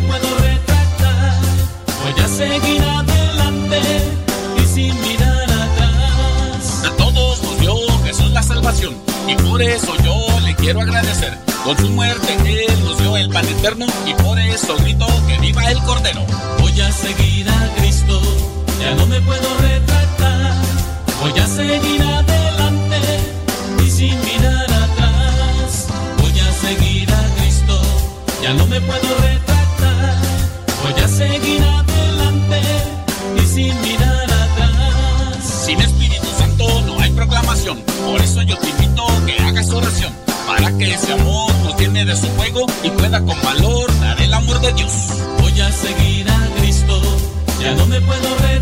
me 0.00 0.08
puedo 0.08 0.28
retractar. 0.38 1.40
Voy 2.02 2.24
a 2.24 2.28
seguir 2.28 2.82
adelante 2.82 3.80
y 4.62 4.66
sin 4.66 5.00
mirar 5.00 5.44
atrás. 5.44 6.84
A 6.84 6.90
todos 6.96 7.42
nos 7.42 7.60
dio 7.60 7.74
Jesús 8.04 8.30
la 8.32 8.42
salvación 8.42 8.94
y 9.26 9.34
por 9.36 9.62
eso 9.62 9.94
yo 10.04 10.40
le 10.40 10.54
quiero 10.56 10.82
agradecer. 10.82 11.38
Con 11.64 11.76
su 11.78 11.88
muerte 11.88 12.36
Él 12.44 12.84
nos 12.84 12.98
dio 12.98 13.16
el 13.16 13.30
pan 13.30 13.46
eterno 13.48 13.86
y 14.06 14.14
por 14.14 14.38
eso 14.38 14.76
grito 14.76 15.06
que 15.26 15.38
viva 15.38 15.70
el 15.70 15.78
Cordero. 15.84 16.26
y 42.82 42.90
pueda 42.90 43.18
con 43.24 43.40
valor, 43.42 44.00
dar 44.00 44.20
el 44.20 44.32
amor 44.32 44.60
de 44.60 44.72
Dios. 44.72 44.92
Voy 45.40 45.60
a 45.60 45.70
seguir 45.70 46.28
a 46.30 46.48
Cristo, 46.58 47.00
ya 47.60 47.74
no 47.74 47.86
me 47.86 48.00
puedo 48.00 48.36
ver. 48.42 48.55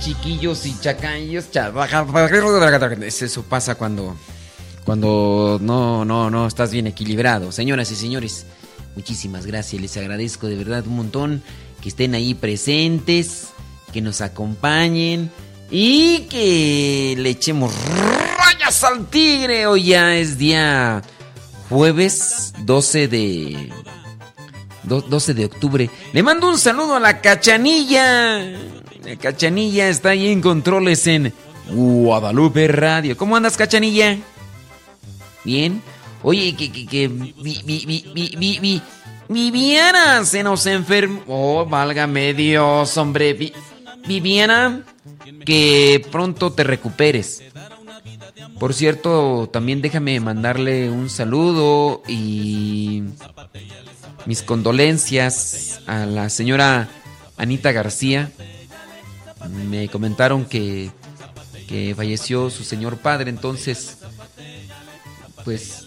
Chiquillos 0.00 0.66
y 0.66 0.78
chacayos. 0.80 1.46
Eso 3.22 3.42
pasa 3.42 3.74
cuando, 3.74 4.16
cuando 4.84 5.58
no, 5.60 6.04
no, 6.04 6.30
no 6.30 6.46
estás 6.46 6.70
bien 6.70 6.86
equilibrado. 6.86 7.52
Señoras 7.52 7.90
y 7.90 7.96
señores, 7.96 8.46
muchísimas 8.94 9.46
gracias. 9.46 9.80
Les 9.80 9.96
agradezco 9.96 10.48
de 10.48 10.56
verdad 10.56 10.86
un 10.86 10.96
montón 10.96 11.42
que 11.80 11.88
estén 11.88 12.14
ahí 12.14 12.34
presentes, 12.34 13.48
que 13.92 14.00
nos 14.00 14.20
acompañen 14.20 15.30
y 15.70 16.20
que 16.30 17.14
le 17.18 17.30
echemos 17.30 17.72
rayas 18.38 18.84
al 18.84 19.06
tigre. 19.06 19.66
Hoy 19.66 19.84
ya 19.84 20.16
es 20.16 20.38
día 20.38 21.02
jueves 21.68 22.52
12 22.64 23.08
de 23.08 23.72
12 24.84 25.34
de 25.34 25.44
octubre. 25.44 25.90
Le 26.12 26.22
mando 26.22 26.48
un 26.48 26.58
saludo 26.58 26.96
a 26.96 27.00
la 27.00 27.20
cachanilla. 27.20 28.76
Cachanilla 29.20 29.88
está 29.88 30.10
ahí 30.10 30.28
en 30.28 30.40
controles 30.40 31.06
en 31.06 31.32
Guadalupe 31.70 32.66
Radio. 32.68 33.16
¿Cómo 33.16 33.36
andas, 33.36 33.56
Cachanilla? 33.56 34.18
¿Bien? 35.44 35.80
Oye, 36.22 36.56
que, 36.56 36.72
que, 36.72 36.86
que 36.86 37.08
Viviana 39.28 40.24
se 40.24 40.42
nos 40.42 40.66
enfermó. 40.66 41.22
Oh, 41.28 41.66
válgame 41.66 42.34
Dios, 42.34 42.96
hombre. 42.96 43.52
Viviana, 44.06 44.82
que 45.44 46.04
pronto 46.10 46.52
te 46.52 46.64
recuperes. 46.64 47.42
Por 48.58 48.74
cierto, 48.74 49.48
también 49.52 49.82
déjame 49.82 50.18
mandarle 50.20 50.90
un 50.90 51.10
saludo 51.10 52.02
y 52.08 53.02
mis 54.24 54.42
condolencias 54.42 55.80
a 55.86 56.06
la 56.06 56.30
señora 56.30 56.88
Anita 57.36 57.72
García 57.72 58.30
me 59.48 59.88
comentaron 59.88 60.44
que, 60.44 60.90
que 61.68 61.94
falleció 61.94 62.50
su 62.50 62.64
señor 62.64 62.98
padre, 62.98 63.30
entonces, 63.30 63.98
pues, 65.44 65.86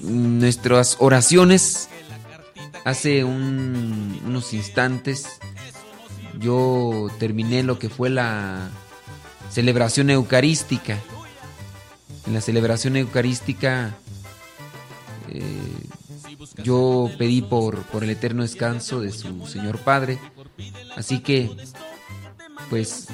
nuestras 0.00 0.96
oraciones, 0.98 1.88
hace 2.84 3.24
unos 3.24 4.52
instantes, 4.52 5.26
yo 6.38 7.08
terminé 7.18 7.62
lo 7.62 7.78
que 7.78 7.88
fue 7.88 8.10
la 8.10 8.70
celebración 9.50 10.10
eucarística. 10.10 10.98
En 12.26 12.34
la 12.34 12.40
celebración 12.40 12.96
eucarística 12.96 13.94
eh, 15.28 15.42
yo 16.62 17.10
pedí 17.18 17.42
por, 17.42 17.82
por 17.84 18.04
el 18.04 18.10
eterno 18.10 18.42
descanso 18.42 19.00
de 19.00 19.12
su 19.12 19.46
Señor 19.46 19.78
Padre. 19.78 20.18
Así 20.96 21.20
que, 21.20 21.50
pues, 22.68 23.08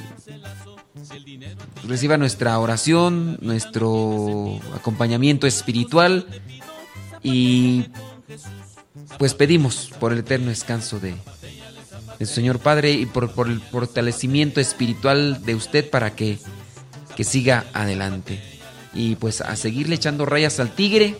reciba 1.86 2.16
nuestra 2.16 2.58
oración, 2.58 3.38
nuestro 3.40 4.60
acompañamiento 4.74 5.46
espiritual 5.46 6.26
y 7.22 7.86
pues 9.18 9.34
pedimos 9.34 9.90
por 9.98 10.12
el 10.12 10.20
eterno 10.20 10.48
descanso 10.48 10.98
de, 10.98 11.14
su 12.20 12.26
Señor 12.26 12.58
Padre 12.58 12.92
y 12.92 13.06
por, 13.06 13.32
por, 13.32 13.48
el 13.48 13.60
fortalecimiento 13.60 14.60
espiritual 14.60 15.44
de 15.44 15.54
usted 15.54 15.88
para 15.88 16.14
que, 16.14 16.38
que 17.14 17.24
siga 17.24 17.66
adelante. 17.72 18.40
Y 18.94 19.16
pues 19.16 19.42
a 19.42 19.54
seguirle 19.56 19.96
echando 19.96 20.24
rayas 20.24 20.58
al 20.58 20.74
tigre 20.74 21.18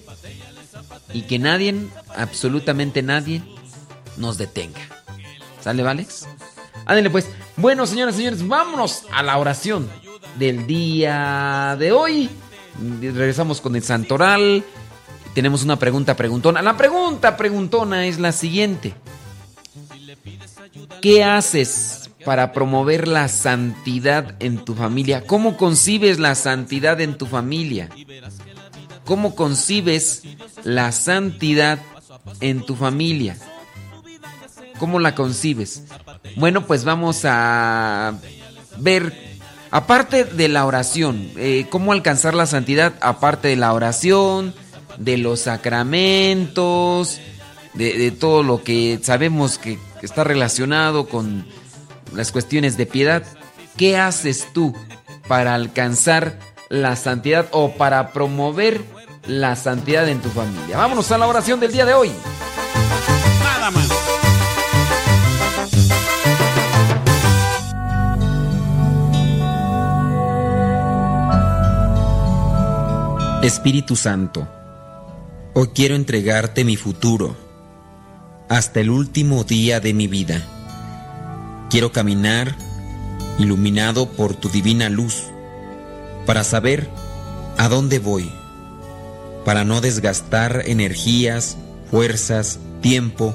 y 1.12 1.22
que 1.22 1.38
nadie, 1.38 1.74
absolutamente 2.16 3.02
nadie, 3.02 3.42
nos 4.16 4.38
detenga. 4.38 4.80
¿Sale, 5.60 5.82
Valex? 5.82 6.26
Ándale 6.84 7.10
pues. 7.10 7.28
Bueno, 7.56 7.86
señoras 7.86 8.14
y 8.14 8.18
señores, 8.18 8.46
vámonos 8.46 9.04
a 9.12 9.22
la 9.22 9.38
oración 9.38 9.88
del 10.38 10.66
día 10.66 11.76
de 11.78 11.92
hoy. 11.92 12.30
Regresamos 13.00 13.60
con 13.60 13.74
el 13.76 13.82
santoral. 13.82 14.64
Tenemos 15.34 15.64
una 15.64 15.78
pregunta 15.78 16.16
preguntona. 16.16 16.62
La 16.62 16.76
pregunta 16.76 17.36
preguntona 17.36 18.06
es 18.06 18.18
la 18.18 18.32
siguiente. 18.32 18.94
¿Qué 21.00 21.24
haces 21.24 22.10
para 22.24 22.52
promover 22.52 23.08
la 23.08 23.28
santidad 23.28 24.34
en 24.40 24.64
tu 24.64 24.74
familia? 24.74 25.26
¿Cómo 25.26 25.56
concibes 25.56 26.18
la 26.18 26.34
santidad 26.34 27.00
en 27.00 27.18
tu 27.18 27.26
familia? 27.26 27.88
¿Cómo 29.06 29.34
concibes 29.34 30.24
la 30.64 30.92
santidad 30.92 31.78
en 32.40 32.66
tu 32.66 32.74
familia? 32.74 33.38
¿Cómo 34.78 34.98
la 34.98 35.14
concibes? 35.14 35.84
Bueno, 36.34 36.66
pues 36.66 36.84
vamos 36.84 37.22
a 37.24 38.18
ver, 38.78 39.14
aparte 39.70 40.24
de 40.24 40.48
la 40.48 40.66
oración, 40.66 41.30
eh, 41.36 41.66
¿cómo 41.70 41.92
alcanzar 41.92 42.34
la 42.34 42.46
santidad? 42.46 42.94
Aparte 43.00 43.48
de 43.48 43.56
la 43.56 43.72
oración, 43.72 44.54
de 44.98 45.18
los 45.18 45.40
sacramentos, 45.40 47.20
de, 47.74 48.10
todo 48.10 48.42
lo 48.42 48.64
que 48.64 48.98
sabemos 49.02 49.58
que 49.58 49.78
está 50.02 50.24
relacionado 50.24 51.08
con 51.08 51.46
las 52.12 52.32
cuestiones 52.32 52.76
de 52.76 52.86
piedad. 52.86 53.22
¿Qué 53.76 53.96
haces 53.98 54.48
tú 54.52 54.74
para 55.28 55.54
alcanzar 55.54 56.38
la 56.68 56.96
santidad 56.96 57.46
o 57.52 57.72
para 57.72 58.12
promover 58.12 58.95
la 59.26 59.56
santidad 59.56 60.08
en 60.08 60.20
tu 60.20 60.30
familia? 60.30 60.76
Vámonos 60.76 61.10
a 61.12 61.18
la 61.18 61.26
oración 61.26 61.60
del 61.60 61.72
día 61.72 61.84
de 61.84 61.94
hoy. 61.94 62.12
Nada 63.42 63.70
más. 63.70 63.88
Espíritu 73.42 73.94
Santo 73.94 74.48
Hoy 75.58 75.68
quiero 75.68 75.94
entregarte 75.94 76.66
mi 76.66 76.76
futuro 76.76 77.34
hasta 78.50 78.80
el 78.80 78.90
último 78.90 79.42
día 79.42 79.80
de 79.80 79.94
mi 79.94 80.06
vida. 80.06 80.42
Quiero 81.70 81.92
caminar 81.92 82.54
iluminado 83.38 84.06
por 84.06 84.34
tu 84.34 84.50
divina 84.50 84.90
luz 84.90 85.22
para 86.26 86.44
saber 86.44 86.90
a 87.56 87.70
dónde 87.70 88.00
voy, 88.00 88.30
para 89.46 89.64
no 89.64 89.80
desgastar 89.80 90.64
energías, 90.66 91.56
fuerzas, 91.90 92.58
tiempo 92.82 93.34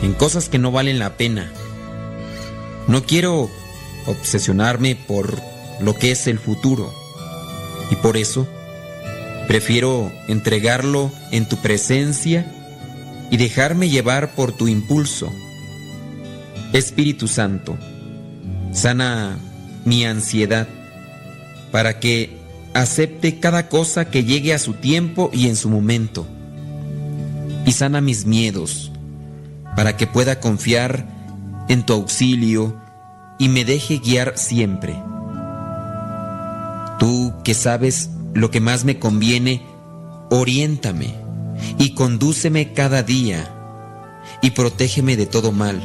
en 0.00 0.12
cosas 0.12 0.48
que 0.48 0.60
no 0.60 0.70
valen 0.70 1.00
la 1.00 1.16
pena. 1.16 1.50
No 2.86 3.02
quiero 3.02 3.50
obsesionarme 4.06 4.94
por 4.94 5.42
lo 5.80 5.96
que 5.96 6.12
es 6.12 6.28
el 6.28 6.38
futuro 6.38 6.94
y 7.90 7.96
por 7.96 8.16
eso 8.16 8.46
Prefiero 9.52 10.10
entregarlo 10.28 11.12
en 11.30 11.46
tu 11.46 11.56
presencia 11.56 12.46
y 13.30 13.36
dejarme 13.36 13.90
llevar 13.90 14.34
por 14.34 14.52
tu 14.52 14.68
impulso. 14.68 15.32
Espíritu 16.72 17.28
Santo, 17.28 17.76
sana 18.72 19.36
mi 19.84 20.04
ansiedad 20.04 20.68
para 21.70 21.98
que 21.98 22.38
acepte 22.74 23.38
cada 23.38 23.68
cosa 23.68 24.06
que 24.06 24.24
llegue 24.24 24.54
a 24.54 24.58
su 24.58 24.74
tiempo 24.74 25.30
y 25.32 25.48
en 25.48 25.56
su 25.56 25.68
momento. 25.68 26.26
Y 27.66 27.72
sana 27.72 28.00
mis 28.00 28.26
miedos 28.26 28.90
para 29.76 29.96
que 29.96 30.06
pueda 30.06 30.40
confiar 30.40 31.06
en 31.68 31.84
tu 31.84 31.92
auxilio 31.92 32.76
y 33.38 33.48
me 33.48 33.64
deje 33.64 33.98
guiar 33.98 34.36
siempre. 34.36 34.94
Tú 36.98 37.32
que 37.44 37.54
sabes 37.54 38.10
lo 38.34 38.50
que 38.50 38.60
más 38.60 38.84
me 38.84 38.98
conviene, 38.98 39.62
oriéntame 40.30 41.14
y 41.78 41.94
condúceme 41.94 42.72
cada 42.72 43.02
día 43.02 43.50
y 44.40 44.50
protégeme 44.50 45.16
de 45.16 45.26
todo 45.26 45.52
mal. 45.52 45.80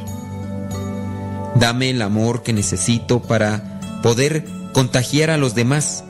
Dame 1.56 1.90
el 1.90 2.02
amor 2.02 2.44
que 2.44 2.54
necesito 2.54 3.22
para 3.22 3.80
poder 4.04 4.46
contagiar 4.74 5.32
a 5.32 5.38
los 5.38 5.56
demás. 5.56 6.04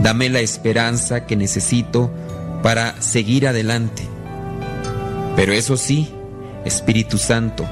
Dame 0.00 0.28
la 0.28 0.40
esperanza 0.40 1.26
que 1.26 1.36
necesito 1.36 2.10
para 2.62 3.00
seguir 3.02 3.46
adelante. 3.46 4.02
Pero 5.36 5.52
eso 5.52 5.76
sí, 5.76 6.12
Espíritu 6.64 7.18
Santo, 7.18 7.66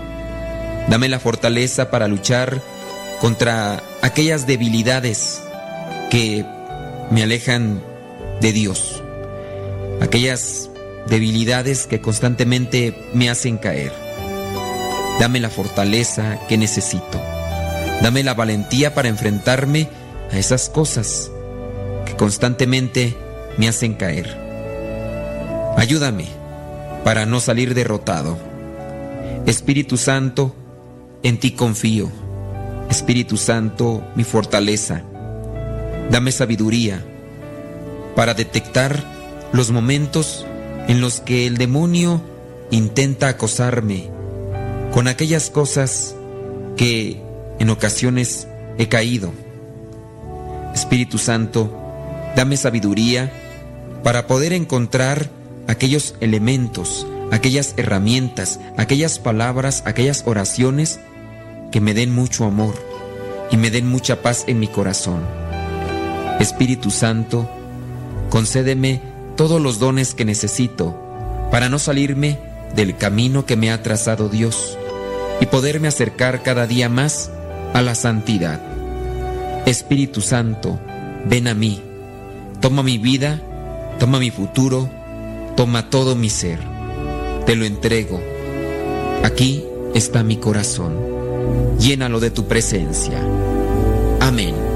dame 0.89 1.09
la 1.09 1.21
fortaleza 1.21 1.91
para 1.91 2.09
luchar 2.09 2.61
contra 3.21 3.83
aquellas 4.03 4.47
debilidades 4.47 5.43
que 6.11 6.45
me 7.11 7.23
alejan 7.23 7.83
de 8.41 8.53
Dios. 8.53 9.03
Aquellas 10.01 10.71
debilidades 11.07 11.87
que 11.87 12.01
constantemente 12.01 12.95
me 13.13 13.29
hacen 13.29 13.59
caer. 13.59 13.93
Dame 15.19 15.41
la 15.41 15.51
fortaleza 15.51 16.39
que 16.49 16.57
necesito. 16.57 17.21
Dame 18.03 18.23
la 18.23 18.33
valentía 18.35 18.95
para 18.95 19.09
enfrentarme 19.09 19.89
a 20.33 20.39
esas 20.39 20.71
cosas 20.71 21.31
constantemente 22.21 23.17
me 23.57 23.67
hacen 23.67 23.95
caer. 23.95 24.37
Ayúdame 25.79 26.27
para 27.03 27.25
no 27.25 27.41
salir 27.41 27.73
derrotado. 27.73 28.37
Espíritu 29.47 29.97
Santo, 29.97 30.55
en 31.23 31.41
ti 31.41 31.53
confío. 31.53 32.11
Espíritu 32.91 33.39
Santo, 33.39 34.05
mi 34.17 34.25
fortaleza. 34.25 35.03
Dame 36.11 36.31
sabiduría 36.31 37.03
para 38.15 38.35
detectar 38.35 39.03
los 39.55 39.71
momentos 39.71 40.45
en 40.89 41.01
los 41.01 41.21
que 41.21 41.47
el 41.47 41.57
demonio 41.57 42.21
intenta 42.71 43.29
acosarme 43.29 44.11
con 44.93 45.09
aquellas 45.09 45.49
cosas 45.49 46.15
que 46.77 47.19
en 47.59 47.71
ocasiones 47.71 48.47
he 48.77 48.89
caído. 48.89 49.33
Espíritu 50.75 51.17
Santo, 51.17 51.80
dame 52.37 52.57
sabiduría 52.57 53.33
para 54.03 54.27
poder 54.27 54.53
encontrar 54.53 55.29
aquellos 55.67 56.15
elementos, 56.21 57.07
aquellas 57.31 57.75
herramientas, 57.77 58.61
aquellas 58.77 59.19
palabras, 59.19 59.83
aquellas 59.87 60.25
oraciones 60.27 61.01
que 61.71 61.81
me 61.81 61.95
den 61.95 62.15
mucho 62.15 62.45
amor 62.45 62.75
y 63.51 63.57
me 63.57 63.71
den 63.71 63.89
mucha 63.89 64.23
paz 64.23 64.45
en 64.47 64.59
mi 64.59 64.69
corazón. 64.69 65.21
Espíritu 66.41 66.91
Santo, 66.91 67.49
concédeme 68.31 69.01
todos 69.37 69.61
los 69.61 69.79
dones 69.79 70.15
que 70.15 70.25
necesito 70.25 70.99
para 71.51 71.69
no 71.69 71.79
salirme 71.79 72.39
del 72.75 72.97
camino 72.97 73.47
que 73.47 73.57
me 73.57 73.71
ha 73.71 73.83
trazado 73.83 74.29
Dios 74.29 74.79
y 75.41 75.47
poderme 75.47 75.89
acercar 75.89 76.43
cada 76.43 76.67
día 76.67 76.89
más 76.89 77.31
a 77.75 77.83
la 77.83 77.95
santidad. 77.95 78.61
Espíritu 79.67 80.21
Santo, 80.21 80.81
ven 81.27 81.49
a 81.49 81.55
mí, 81.55 81.83
toma 82.61 82.83
mi 82.83 82.99
vida, 82.99 83.41
toma 83.99 84.19
mi 84.19 84.31
futuro, 84.31 84.89
toma 85.57 85.91
todo 85.91 86.15
mi 86.15 86.31
ser, 86.31 86.59
te 87.47 87.57
lo 87.57 87.65
entrego. 87.65 88.21
Aquí 89.25 89.65
está 89.95 90.23
mi 90.23 90.37
corazón, 90.37 90.95
llénalo 91.79 92.21
de 92.21 92.31
tu 92.31 92.47
presencia. 92.47 93.21
Amén. 94.21 94.70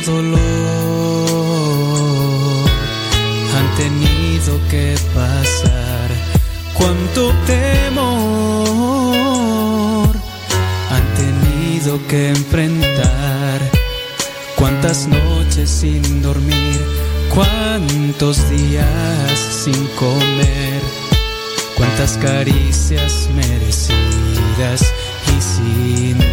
Dolor 0.00 0.38
han 3.56 3.74
tenido 3.76 4.58
que 4.70 4.96
pasar, 5.14 6.10
cuánto 6.74 7.32
temor 7.46 8.04
han 10.90 11.06
tenido 11.14 12.00
que 12.08 12.30
enfrentar, 12.30 13.60
cuántas 14.56 15.06
noches 15.06 15.70
sin 15.70 16.22
dormir, 16.22 16.80
cuántos 17.32 18.50
días 18.50 19.38
sin 19.64 19.86
comer, 19.98 20.82
cuántas 21.76 22.18
caricias 22.18 23.28
merecidas 23.34 24.92
y 25.36 25.40
sin. 25.40 26.23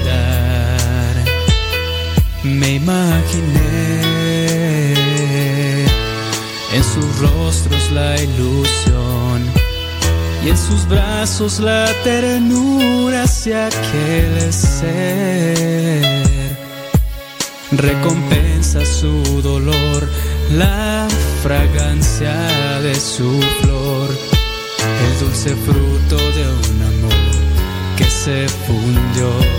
Me 2.62 2.76
imaginé 2.76 4.14
en 6.72 6.84
sus 6.84 7.20
rostros 7.20 7.92
la 7.92 8.16
ilusión 8.22 9.42
y 10.46 10.50
en 10.50 10.58
sus 10.58 10.88
brazos 10.88 11.60
la 11.60 11.88
ternura 12.04 13.24
hacia 13.24 13.66
aquel 13.66 14.54
ser. 14.54 16.06
Recompensa 17.72 18.86
su 18.86 19.42
dolor, 19.42 20.08
la 20.52 21.08
fragancia 21.42 22.36
de 22.82 22.94
su 22.94 23.42
flor, 23.62 24.08
el 25.04 25.20
dulce 25.20 25.56
fruto 25.66 26.18
de 26.38 26.48
un 26.70 26.82
amor 26.84 27.32
que 27.98 28.06
se 28.06 28.48
fundió. 28.48 29.51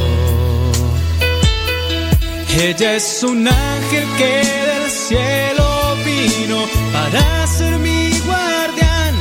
Ella 2.55 2.97
es 2.97 3.23
un 3.23 3.49
ángel 3.49 4.05
que 4.19 4.43
del 4.71 4.91
cielo 4.91 5.97
vino 6.05 6.67
para 6.93 7.47
ser 7.47 7.79
mi 7.79 8.11
guardián. 8.21 9.15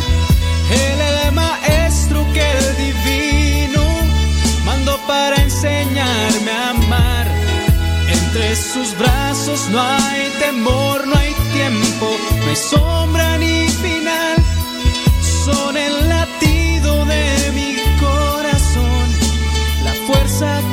Él 0.69 0.99
el 1.01 1.31
maestro 1.31 2.25
que 2.33 2.45
el 2.51 2.75
divino 2.75 3.83
mandó 4.65 4.97
para 5.07 5.37
enseñarme 5.37 6.51
a 6.51 6.69
amar. 6.71 7.27
Entre 8.09 8.55
sus 8.55 8.97
brazos 8.97 9.69
no 9.69 9.79
hay 9.81 10.29
temor, 10.39 11.07
no 11.07 11.15
hay 11.15 11.33
tiempo, 11.53 12.17
no 12.43 12.49
hay 12.49 12.55
sombra 12.55 13.37
ni 13.37 13.69
final. 13.69 14.35
Son 15.45 15.77
el 15.77 16.09
latido 16.09 16.30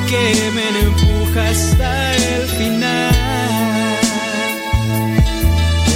que 0.08 0.50
me 0.54 0.68
empuja 0.80 1.48
hasta 1.48 2.16
el 2.16 2.48
final. 2.48 3.14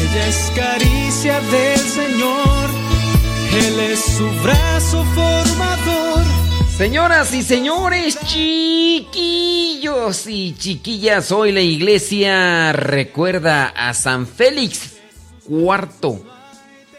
Ella 0.03 0.27
es 0.29 0.53
caricia 0.55 1.41
del 1.41 1.79
Señor, 1.79 2.71
Él 3.67 3.81
es 3.91 4.01
su 4.01 4.29
brazo 4.43 5.03
formador. 5.15 6.23
Señoras 6.77 7.33
y 7.33 7.43
señores, 7.43 8.19
chiquillos 8.27 10.27
y 10.27 10.55
chiquillas, 10.59 11.33
hoy 11.33 11.53
la 11.53 11.63
iglesia 11.63 12.75
recuerda 12.75 13.69
a 13.69 13.95
San 13.95 14.27
Félix 14.27 14.97
IV, 15.49 16.21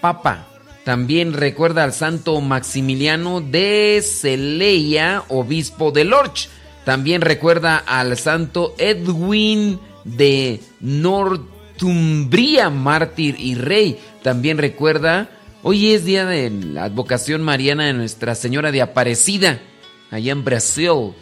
Papa. 0.01 0.47
También 0.83 1.33
recuerda 1.33 1.83
al 1.83 1.93
santo 1.93 2.41
Maximiliano 2.41 3.39
de 3.39 4.03
Celeia, 4.03 5.23
obispo 5.29 5.91
de 5.91 6.05
Lorch. 6.05 6.49
También 6.85 7.21
recuerda 7.21 7.77
al 7.77 8.17
santo 8.17 8.75
Edwin 8.77 9.79
de 10.03 10.59
Northumbria, 10.81 12.69
mártir 12.69 13.35
y 13.39 13.55
rey. 13.55 13.99
También 14.21 14.57
recuerda, 14.57 15.29
hoy 15.61 15.93
es 15.93 16.03
día 16.03 16.25
de 16.25 16.49
la 16.49 16.83
advocación 16.85 17.41
mariana 17.41 17.85
de 17.85 17.93
Nuestra 17.93 18.35
Señora 18.35 18.71
de 18.71 18.81
Aparecida, 18.81 19.59
allá 20.11 20.31
en 20.33 20.43
Brasil. 20.43 21.13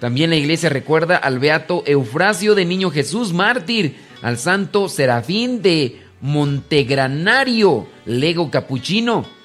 También 0.00 0.28
la 0.30 0.36
iglesia 0.36 0.68
recuerda 0.68 1.16
al 1.16 1.38
beato 1.38 1.82
Eufrasio 1.86 2.54
de 2.54 2.66
Niño 2.66 2.90
Jesús, 2.90 3.32
mártir, 3.32 3.96
al 4.20 4.36
santo 4.38 4.90
Serafín 4.90 5.62
de 5.62 6.02
Montegranario, 6.20 7.86
lego 8.04 8.50
capuchino. 8.50 9.35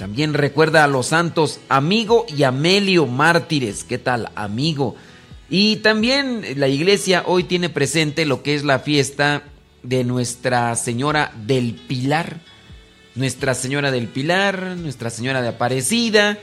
También 0.00 0.32
recuerda 0.32 0.82
a 0.82 0.86
los 0.86 1.08
santos 1.08 1.60
Amigo 1.68 2.24
y 2.34 2.44
Amelio, 2.44 3.04
mártires. 3.06 3.84
¿Qué 3.84 3.98
tal, 3.98 4.30
amigo? 4.34 4.96
Y 5.50 5.76
también 5.76 6.42
la 6.56 6.68
iglesia 6.68 7.22
hoy 7.26 7.44
tiene 7.44 7.68
presente 7.68 8.24
lo 8.24 8.42
que 8.42 8.54
es 8.54 8.64
la 8.64 8.78
fiesta 8.78 9.42
de 9.82 10.04
Nuestra 10.04 10.74
Señora 10.76 11.34
del 11.44 11.74
Pilar. 11.74 12.40
Nuestra 13.14 13.52
Señora 13.52 13.90
del 13.90 14.08
Pilar, 14.08 14.74
Nuestra 14.78 15.10
Señora 15.10 15.42
de 15.42 15.48
Aparecida. 15.48 16.38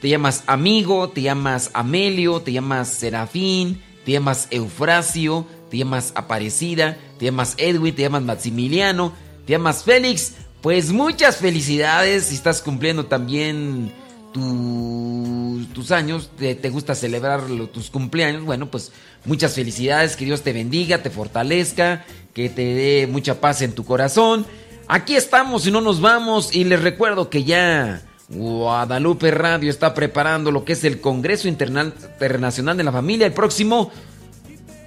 Te 0.00 0.08
llamas 0.08 0.44
amigo, 0.46 1.08
te 1.08 1.22
llamas 1.22 1.72
Amelio, 1.74 2.42
te 2.42 2.52
llamas 2.52 2.90
Serafín, 2.90 3.82
te 4.04 4.12
llamas 4.12 4.46
Eufrasio, 4.52 5.48
te 5.68 5.78
llamas 5.78 6.12
Aparecida, 6.14 6.96
te 7.18 7.24
llamas 7.24 7.54
Edwin, 7.56 7.92
te 7.92 8.02
llamas 8.02 8.22
Maximiliano, 8.22 9.12
te 9.46 9.54
llamas 9.54 9.82
Félix. 9.82 10.43
Pues 10.64 10.92
muchas 10.92 11.36
felicidades 11.36 12.24
si 12.24 12.34
estás 12.36 12.62
cumpliendo 12.62 13.04
también 13.04 13.92
tu- 14.32 15.66
tus 15.74 15.90
años, 15.90 16.30
te, 16.38 16.54
te 16.54 16.70
gusta 16.70 16.94
celebrar 16.94 17.42
tus 17.70 17.90
cumpleaños. 17.90 18.44
Bueno, 18.44 18.70
pues 18.70 18.90
muchas 19.26 19.52
felicidades, 19.54 20.16
que 20.16 20.24
Dios 20.24 20.40
te 20.40 20.54
bendiga, 20.54 21.02
te 21.02 21.10
fortalezca, 21.10 22.06
que 22.32 22.48
te 22.48 22.62
dé 22.62 23.06
mucha 23.06 23.42
paz 23.42 23.60
en 23.60 23.72
tu 23.74 23.84
corazón. 23.84 24.46
Aquí 24.88 25.14
estamos 25.16 25.66
y 25.66 25.70
no 25.70 25.82
nos 25.82 26.00
vamos 26.00 26.54
y 26.56 26.64
les 26.64 26.80
recuerdo 26.80 27.28
que 27.28 27.44
ya 27.44 28.00
Guadalupe 28.30 29.30
Radio 29.32 29.68
está 29.68 29.92
preparando 29.92 30.50
lo 30.50 30.64
que 30.64 30.72
es 30.72 30.82
el 30.84 30.98
Congreso 30.98 31.46
Interna- 31.46 31.92
Internacional 32.14 32.76
de 32.78 32.84
la 32.84 32.92
Familia 32.92 33.26
el 33.26 33.34
próximo 33.34 33.90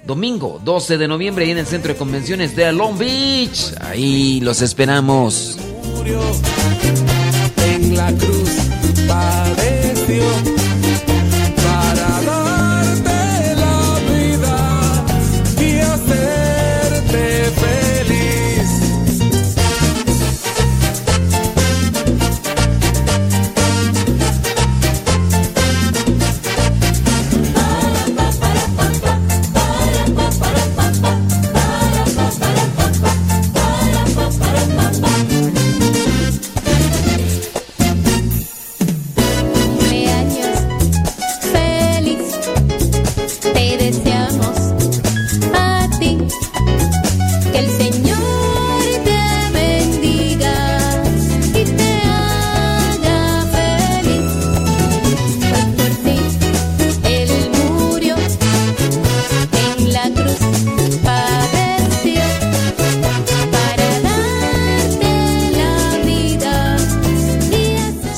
domingo 0.08 0.58
12 0.64 0.96
de 0.96 1.06
noviembre 1.06 1.44
ahí 1.44 1.50
en 1.50 1.58
el 1.58 1.66
Centro 1.66 1.92
de 1.92 1.98
Convenciones 1.98 2.56
de 2.56 2.72
Long 2.72 2.96
Beach. 2.96 3.74
Ahí 3.82 4.40
los 4.40 4.62
esperamos. 4.62 5.58
en 7.66 7.94
la 7.94 8.10
cruz 8.14 8.50
padeció 9.06 10.57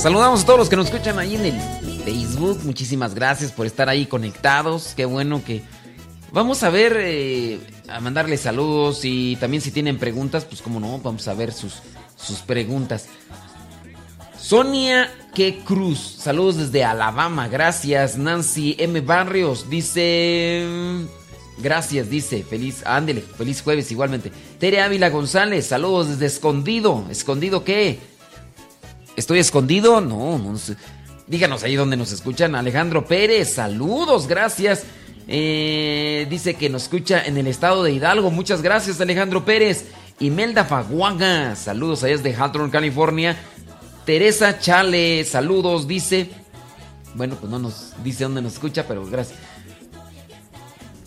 Saludamos 0.01 0.45
a 0.45 0.47
todos 0.47 0.59
los 0.59 0.71
que 0.71 0.77
nos 0.77 0.87
escuchan 0.87 1.19
ahí 1.19 1.35
en 1.35 1.45
el 1.45 1.61
Facebook. 2.03 2.61
Muchísimas 2.65 3.15
gracias 3.15 3.53
por 3.53 3.67
estar 3.67 3.91
ahí 3.91 4.07
conectados. 4.07 4.95
Qué 4.97 5.05
bueno 5.05 5.45
que... 5.45 5.63
Vamos 6.33 6.63
a 6.63 6.71
ver, 6.71 6.97
eh, 6.99 7.61
a 7.87 8.01
mandarles 8.01 8.41
saludos 8.41 9.05
y 9.05 9.37
también 9.37 9.61
si 9.61 9.71
tienen 9.71 9.99
preguntas, 9.99 10.47
pues 10.47 10.63
como 10.63 10.81
no, 10.81 10.99
vamos 11.01 11.29
a 11.29 11.35
ver 11.35 11.53
sus, 11.53 11.83
sus 12.17 12.39
preguntas. 12.39 13.09
Sonia 14.39 15.13
Que 15.35 15.59
Cruz, 15.59 16.17
saludos 16.19 16.57
desde 16.57 16.83
Alabama, 16.83 17.49
gracias. 17.49 18.17
Nancy 18.17 18.77
M. 18.79 19.03
Barrios 19.03 19.69
dice... 19.69 20.65
Gracias, 21.59 22.09
dice. 22.09 22.43
Feliz, 22.43 22.87
ándele, 22.87 23.21
feliz 23.21 23.61
jueves 23.61 23.93
igualmente. 23.93 24.33
Tere 24.59 24.81
Ávila 24.81 25.11
González, 25.11 25.67
saludos 25.67 26.09
desde 26.09 26.25
Escondido. 26.25 27.05
¿Escondido 27.11 27.65
qué? 27.65 28.10
¿Estoy 29.21 29.39
escondido? 29.39 30.01
No, 30.01 30.39
no 30.39 30.57
sé. 30.57 30.77
Díganos 31.27 31.63
ahí 31.63 31.77
donde 31.77 31.99
nos 31.99 32.11
escuchan. 32.11 32.55
Alejandro 32.55 33.05
Pérez, 33.05 33.53
saludos, 33.53 34.27
gracias. 34.27 34.85
Eh, 35.29 36.27
dice 36.31 36.55
que 36.55 36.71
nos 36.71 36.85
escucha 36.85 37.23
en 37.27 37.37
el 37.37 37.47
estado 37.47 37.83
de 37.83 37.93
Hidalgo. 37.93 38.31
Muchas 38.31 38.63
gracias, 38.63 38.99
Alejandro 38.99 39.45
Pérez. 39.45 39.89
Imelda 40.21 40.65
Faguaga, 40.65 41.55
saludos 41.55 42.03
allá 42.03 42.17
desde 42.17 42.35
Hawthorne, 42.35 42.71
California. 42.71 43.37
Teresa 44.07 44.59
Chale, 44.59 45.23
saludos, 45.27 45.87
dice. 45.87 46.31
Bueno, 47.15 47.37
pues 47.39 47.53
no 47.53 47.59
nos 47.59 47.93
dice 48.03 48.25
dónde 48.25 48.41
nos 48.41 48.55
escucha, 48.55 48.87
pero 48.89 49.05
gracias. 49.05 49.39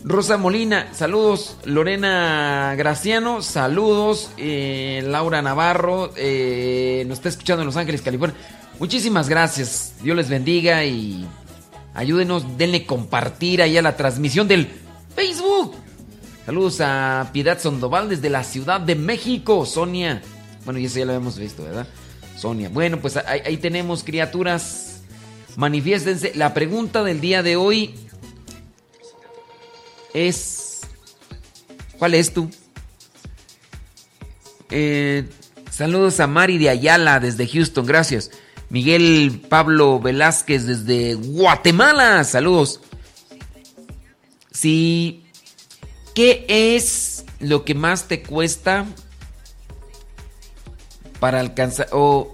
Rosa 0.06 0.36
Molina, 0.36 0.88
saludos. 0.92 1.56
Lorena 1.64 2.74
Graciano, 2.76 3.40
saludos. 3.40 4.30
Eh, 4.36 5.02
Laura 5.06 5.40
Navarro, 5.40 6.12
eh, 6.16 7.04
nos 7.08 7.18
está 7.18 7.30
escuchando 7.30 7.62
en 7.62 7.66
Los 7.66 7.78
Ángeles, 7.78 8.02
California. 8.02 8.36
Muchísimas 8.78 9.30
gracias. 9.30 9.94
Dios 10.02 10.14
les 10.14 10.28
bendiga 10.28 10.84
y 10.84 11.26
ayúdenos, 11.94 12.58
denle 12.58 12.84
compartir 12.84 13.62
ahí 13.62 13.78
a 13.78 13.82
la 13.82 13.96
transmisión 13.96 14.46
del 14.46 14.68
Facebook. 15.16 15.74
Saludos 16.44 16.82
a 16.82 17.30
Piedad 17.32 17.58
Sandoval 17.58 18.10
desde 18.10 18.28
la 18.28 18.44
Ciudad 18.44 18.82
de 18.82 18.96
México, 18.96 19.64
Sonia. 19.64 20.20
Bueno, 20.66 20.80
y 20.80 20.84
eso 20.84 20.98
ya 20.98 21.06
lo 21.06 21.12
habíamos 21.12 21.38
visto, 21.38 21.64
¿verdad? 21.64 21.86
Sonia. 22.36 22.68
Bueno, 22.68 23.00
pues 23.00 23.16
ahí, 23.16 23.40
ahí 23.46 23.56
tenemos, 23.56 24.04
criaturas. 24.04 25.00
Manifiéstense. 25.56 26.32
La 26.34 26.52
pregunta 26.52 27.02
del 27.02 27.22
día 27.22 27.42
de 27.42 27.56
hoy 27.56 27.94
es... 30.14 30.80
¿Cuál 31.98 32.14
es 32.14 32.32
tú? 32.32 32.50
Eh, 34.70 35.28
saludos 35.70 36.20
a 36.20 36.26
Mari 36.26 36.58
de 36.58 36.70
Ayala 36.70 37.20
desde 37.20 37.46
Houston, 37.46 37.84
gracias. 37.84 38.30
Miguel 38.70 39.42
Pablo 39.48 40.00
Velázquez 40.00 40.66
desde 40.66 41.14
Guatemala, 41.14 42.24
saludos. 42.24 42.80
Si, 44.50 45.24
¿qué 46.14 46.46
es 46.48 47.24
lo 47.40 47.64
que 47.64 47.74
más 47.74 48.08
te 48.08 48.22
cuesta 48.22 48.86
para 51.20 51.40
alcanzar 51.40 51.88
o 51.92 52.32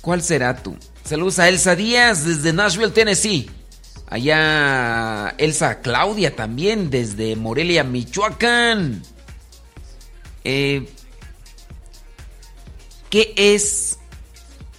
cuál 0.00 0.22
será 0.22 0.62
tú? 0.62 0.76
Saludos 1.04 1.38
a 1.38 1.48
Elsa 1.48 1.76
Díaz 1.76 2.24
desde 2.24 2.52
Nashville, 2.52 2.90
Tennessee. 2.90 3.50
Allá 4.08 5.34
Elsa 5.38 5.80
Claudia 5.80 6.36
también 6.36 6.90
desde 6.90 7.34
Morelia, 7.34 7.82
Michoacán. 7.82 9.02
Eh, 10.44 10.88
¿Qué 13.10 13.34
es 13.36 13.98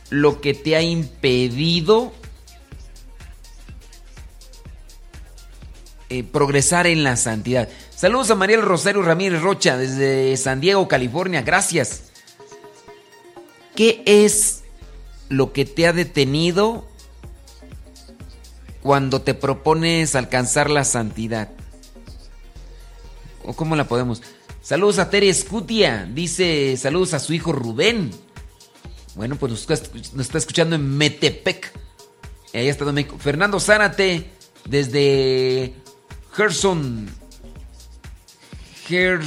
lo 0.09 0.39
que 0.39 0.53
te 0.53 0.77
ha 0.77 0.81
impedido 0.81 2.13
eh, 6.09 6.23
progresar 6.23 6.87
en 6.87 7.03
la 7.03 7.17
santidad? 7.17 7.67
Saludos 7.93 8.31
a 8.31 8.35
Mariel 8.35 8.61
Rosario 8.61 9.01
Ramírez 9.01 9.41
Rocha 9.41 9.75
desde 9.75 10.37
San 10.37 10.61
Diego, 10.61 10.87
California. 10.87 11.41
Gracias. 11.41 12.11
¿Qué 13.75 14.03
es 14.05 14.63
lo 15.27 15.51
que 15.51 15.65
te 15.65 15.85
ha 15.85 15.93
detenido 15.93 16.87
cuando 18.87 19.21
te 19.21 19.33
propones 19.33 20.15
alcanzar 20.15 20.69
la 20.69 20.85
santidad? 20.85 21.49
¿O 23.43 23.51
cómo 23.53 23.75
la 23.75 23.85
podemos? 23.85 24.21
Saludos 24.61 24.97
a 24.97 25.09
Tere 25.09 25.27
Escutia. 25.27 26.07
Dice 26.09 26.77
saludos 26.77 27.13
a 27.13 27.19
su 27.19 27.33
hijo 27.33 27.51
Rubén. 27.51 28.11
Bueno, 29.15 29.35
pues 29.35 29.51
nos, 29.51 29.69
está- 29.69 29.89
nos 30.13 30.25
está 30.27 30.37
escuchando 30.37 30.77
en 30.77 30.97
Metepec. 30.97 31.69
Ahí 32.53 32.69
está 32.69 32.85
México. 32.85 33.17
Fernando 33.19 33.59
Zárate 33.59 34.29
desde 34.63 35.73
Gerson. 36.33 37.09
Ger, 38.87 39.19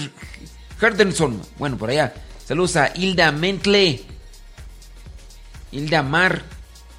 Herdenson. 0.80 1.38
Bueno, 1.58 1.76
por 1.76 1.90
allá. 1.90 2.14
Saludos 2.46 2.76
a 2.76 2.92
Hilda 2.96 3.30
Mentle. 3.30 4.00
Hilda 5.70 6.02
Mar. 6.02 6.44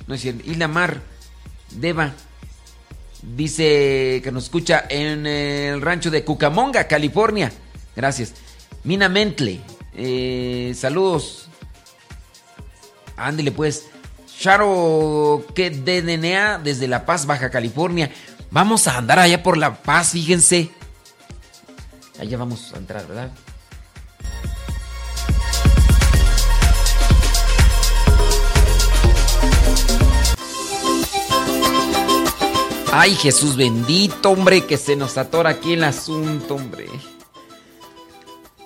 No 0.05 0.13
es 0.13 0.21
cierto. 0.21 0.43
Hilda 0.47 0.67
Mar. 0.67 1.01
Deva. 1.71 2.13
Dice 3.21 4.21
que 4.23 4.31
nos 4.31 4.45
escucha 4.45 4.85
en 4.89 5.27
el 5.27 5.81
rancho 5.81 6.09
de 6.09 6.23
Cucamonga, 6.25 6.87
California. 6.87 7.51
Gracias. 7.95 8.33
Mina 8.83 9.09
Mentle. 9.09 9.61
eh, 9.93 10.73
saludos. 10.75 11.47
Ándele 13.15 13.51
pues. 13.51 13.87
Charo 14.39 15.45
que 15.53 15.69
de 15.69 16.01
DNA 16.01 16.57
desde 16.63 16.87
La 16.87 17.05
Paz, 17.05 17.27
Baja 17.27 17.51
California. 17.51 18.11
Vamos 18.49 18.87
a 18.87 18.97
andar 18.97 19.19
allá 19.19 19.43
por 19.43 19.55
La 19.55 19.75
Paz, 19.83 20.11
fíjense. 20.13 20.71
Allá 22.19 22.37
vamos 22.37 22.73
a 22.73 22.77
entrar, 22.77 23.07
¿verdad? 23.07 23.31
Ay, 32.93 33.15
Jesús 33.15 33.55
bendito, 33.55 34.31
hombre, 34.31 34.65
que 34.65 34.75
se 34.75 34.97
nos 34.97 35.17
atora 35.17 35.51
aquí 35.51 35.73
el 35.73 35.83
asunto, 35.85 36.55
hombre. 36.55 36.87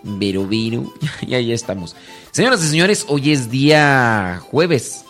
Vero, 0.02 0.48
vero. 0.48 0.92
Y 1.22 1.36
ahí 1.36 1.52
estamos. 1.52 1.96
Señoras 2.32 2.64
y 2.64 2.68
señores, 2.68 3.06
hoy 3.08 3.32
es 3.32 3.52
día 3.52 4.42
jueves. 4.50 5.06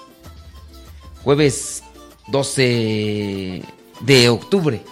Jueves 1.23 1.81
12 2.27 3.63
de 4.01 4.29
octubre. 4.29 4.83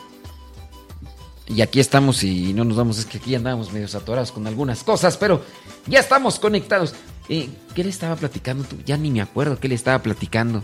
Y 1.47 1.61
aquí 1.61 1.81
estamos 1.81 2.23
y 2.23 2.53
no 2.53 2.63
nos 2.63 2.77
vamos, 2.77 2.99
es 2.99 3.05
que 3.05 3.17
aquí 3.17 3.35
andamos 3.35 3.73
medio 3.73 3.87
atorados 3.87 4.31
con 4.31 4.47
algunas 4.47 4.85
cosas, 4.85 5.17
pero 5.17 5.43
ya 5.85 5.99
estamos 5.99 6.39
conectados. 6.39 6.95
Eh, 7.27 7.49
¿Qué 7.75 7.83
le 7.83 7.89
estaba 7.89 8.15
platicando 8.15 8.63
tú? 8.63 8.77
Ya 8.85 8.95
ni 8.95 9.11
me 9.11 9.19
acuerdo 9.19 9.59
qué 9.59 9.67
le 9.67 9.75
estaba 9.75 10.01
platicando. 10.01 10.63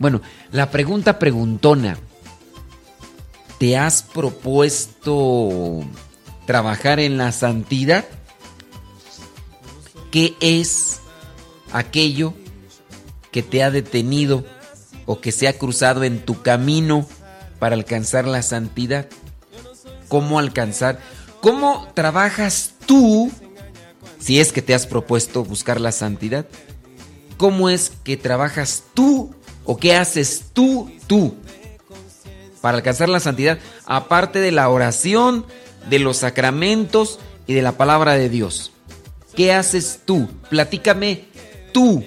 Bueno, 0.00 0.20
la 0.50 0.72
pregunta 0.72 1.20
preguntona. 1.20 1.96
¿Te 3.60 3.76
has 3.76 4.02
propuesto 4.02 5.84
trabajar 6.46 6.98
en 6.98 7.18
la 7.18 7.30
santidad? 7.30 8.06
¿Qué 10.10 10.34
es 10.40 11.00
aquello 11.70 12.32
que 13.30 13.42
te 13.42 13.62
ha 13.62 13.70
detenido 13.70 14.46
o 15.04 15.20
que 15.20 15.30
se 15.30 15.46
ha 15.46 15.58
cruzado 15.58 16.04
en 16.04 16.24
tu 16.24 16.40
camino 16.40 17.06
para 17.58 17.74
alcanzar 17.74 18.26
la 18.26 18.40
santidad? 18.40 19.10
¿Cómo 20.08 20.38
alcanzar? 20.38 20.98
¿Cómo 21.42 21.86
trabajas 21.92 22.72
tú 22.86 23.30
si 24.18 24.40
es 24.40 24.52
que 24.52 24.62
te 24.62 24.72
has 24.72 24.86
propuesto 24.86 25.44
buscar 25.44 25.82
la 25.82 25.92
santidad? 25.92 26.46
¿Cómo 27.36 27.68
es 27.68 27.92
que 28.04 28.16
trabajas 28.16 28.84
tú 28.94 29.34
o 29.66 29.76
qué 29.76 29.96
haces 29.96 30.44
tú, 30.54 30.90
tú, 31.06 31.34
para 32.60 32.76
alcanzar 32.78 33.08
la 33.08 33.20
santidad? 33.20 33.58
Aparte 33.86 34.40
de 34.40 34.52
la 34.52 34.68
oración, 34.68 35.46
de 35.88 35.98
los 35.98 36.18
sacramentos 36.18 37.18
y 37.46 37.54
de 37.54 37.62
la 37.62 37.72
palabra 37.72 38.14
de 38.14 38.28
Dios. 38.28 38.72
¿Qué 39.34 39.52
haces 39.52 40.00
tú? 40.04 40.28
Platícame 40.48 41.24
tú. 41.72 42.04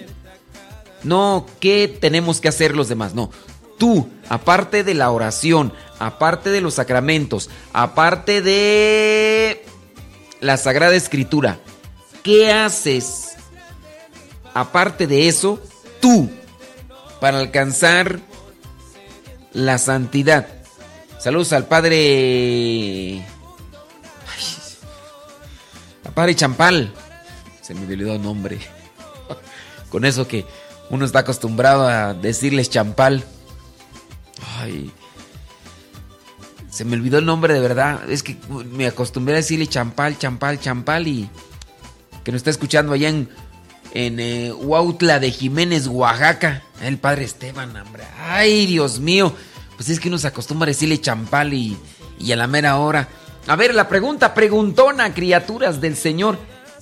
No, 1.03 1.45
¿qué 1.59 1.87
tenemos 1.99 2.39
que 2.39 2.47
hacer 2.47 2.75
los 2.75 2.87
demás? 2.87 3.13
No, 3.13 3.31
tú, 3.77 4.09
aparte 4.29 4.83
de 4.83 4.93
la 4.93 5.11
oración, 5.11 5.73
aparte 5.99 6.49
de 6.49 6.61
los 6.61 6.75
sacramentos, 6.75 7.49
aparte 7.73 8.41
de 8.41 9.65
la 10.39 10.57
Sagrada 10.57 10.95
Escritura, 10.95 11.59
¿qué 12.23 12.51
haces? 12.51 13.35
Aparte 14.53 15.07
de 15.07 15.27
eso, 15.27 15.59
tú, 15.99 16.29
para 17.19 17.39
alcanzar 17.39 18.19
la 19.53 19.77
santidad. 19.77 20.47
Saludos 21.19 21.53
al 21.53 21.67
Padre... 21.67 23.25
Al 26.05 26.13
Padre 26.13 26.35
Champal. 26.35 26.93
Se 27.61 27.73
me 27.73 27.81
olvidó 27.81 28.13
el 28.13 28.21
nombre. 28.21 28.59
Con 29.89 30.05
eso 30.05 30.27
que 30.27 30.45
uno 30.89 31.05
está 31.05 31.19
acostumbrado 31.19 31.87
a 31.87 32.13
decirles 32.13 32.69
champal. 32.69 33.23
Ay. 34.57 34.91
Se 36.69 36.83
me 36.83 36.95
olvidó 36.95 37.19
el 37.19 37.25
nombre 37.25 37.53
de 37.53 37.59
verdad. 37.59 38.09
Es 38.09 38.21
que 38.21 38.37
me 38.49 38.87
acostumbré 38.87 39.35
a 39.35 39.37
decirle 39.37 39.67
champal, 39.67 40.17
champal, 40.17 40.59
champal 40.59 41.07
y 41.07 41.29
que 42.23 42.31
nos 42.31 42.39
está 42.39 42.49
escuchando 42.49 42.93
allá 42.93 43.09
en, 43.09 43.29
en 43.93 44.19
eh, 44.19 44.51
Huautla 44.51 45.19
de 45.19 45.31
Jiménez, 45.31 45.87
Oaxaca. 45.87 46.63
El 46.81 46.97
padre 46.97 47.23
Esteban, 47.23 47.75
hombre. 47.75 48.03
Ay, 48.19 48.65
Dios 48.65 48.99
mío. 48.99 49.33
Pues 49.77 49.89
es 49.89 49.99
que 49.99 50.09
uno 50.09 50.17
se 50.17 50.27
acostumbra 50.27 50.65
a 50.65 50.67
decirle 50.67 50.99
champal 50.99 51.53
y, 51.53 51.77
y 52.19 52.31
a 52.31 52.35
la 52.35 52.47
mera 52.47 52.77
hora. 52.77 53.07
A 53.47 53.55
ver, 53.55 53.73
la 53.73 53.87
pregunta 53.87 54.33
preguntona, 54.33 55.13
criaturas 55.13 55.79
del 55.79 55.95
Señor. 55.95 56.37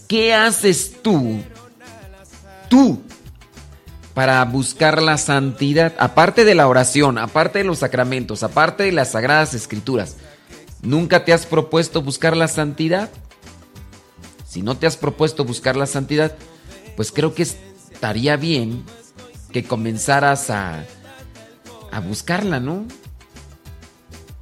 ¿Qué 0.08 0.34
haces 0.34 1.02
tú? 1.02 1.44
Tú 2.70 3.02
para 4.14 4.44
buscar 4.44 5.02
la 5.02 5.18
santidad, 5.18 5.94
aparte 5.98 6.44
de 6.44 6.56
la 6.56 6.68
oración, 6.68 7.18
aparte 7.18 7.60
de 7.60 7.66
los 7.66 7.80
sacramentos, 7.80 8.44
aparte 8.44 8.84
de 8.84 8.92
las 8.92 9.12
sagradas 9.12 9.54
escrituras, 9.54 10.18
¿Nunca 10.82 11.26
te 11.26 11.34
has 11.34 11.46
propuesto 11.46 12.02
buscar 12.02 12.36
la 12.36 12.48
santidad? 12.48 13.10
Si 14.48 14.62
no 14.62 14.78
te 14.78 14.88
has 14.88 14.98
propuesto 14.98 15.46
buscar 15.46 15.76
la 15.76 15.86
santidad, 15.86 16.36
pues 17.02 17.12
creo 17.12 17.34
que 17.34 17.42
estaría 17.42 18.38
bien 18.38 18.86
que 19.52 19.64
comenzaras 19.64 20.52
a, 20.52 20.86
a 21.92 22.00
buscarla, 22.00 22.60
¿no? 22.60 22.86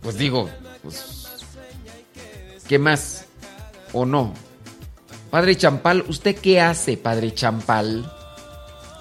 Pues 0.02 0.18
digo, 0.18 0.50
pues, 0.84 1.46
¿qué 2.68 2.78
más? 2.78 3.28
¿O 3.94 4.06
no? 4.06 4.34
Padre 5.32 5.56
Champal, 5.56 6.04
¿usted 6.10 6.36
qué 6.36 6.60
hace, 6.60 6.98
Padre 6.98 7.34
Champal? 7.34 8.14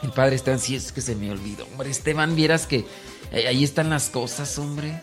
El 0.05 0.13
padre 0.13 0.37
Esteban, 0.37 0.61
sí 0.61 0.77
es 0.77 0.93
que 0.93 1.01
se 1.01 1.17
me 1.17 1.29
olvidó. 1.33 1.65
Hombre, 1.65 1.91
Esteban, 1.91 2.37
vieras 2.37 2.69
que 2.69 2.87
eh, 3.33 3.49
ahí 3.49 3.65
están 3.65 3.91
las 3.91 4.09
cosas, 4.09 4.57
hombre. 4.61 5.03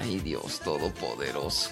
Ay, 0.00 0.20
Dios 0.20 0.60
Todopoderoso. 0.60 1.70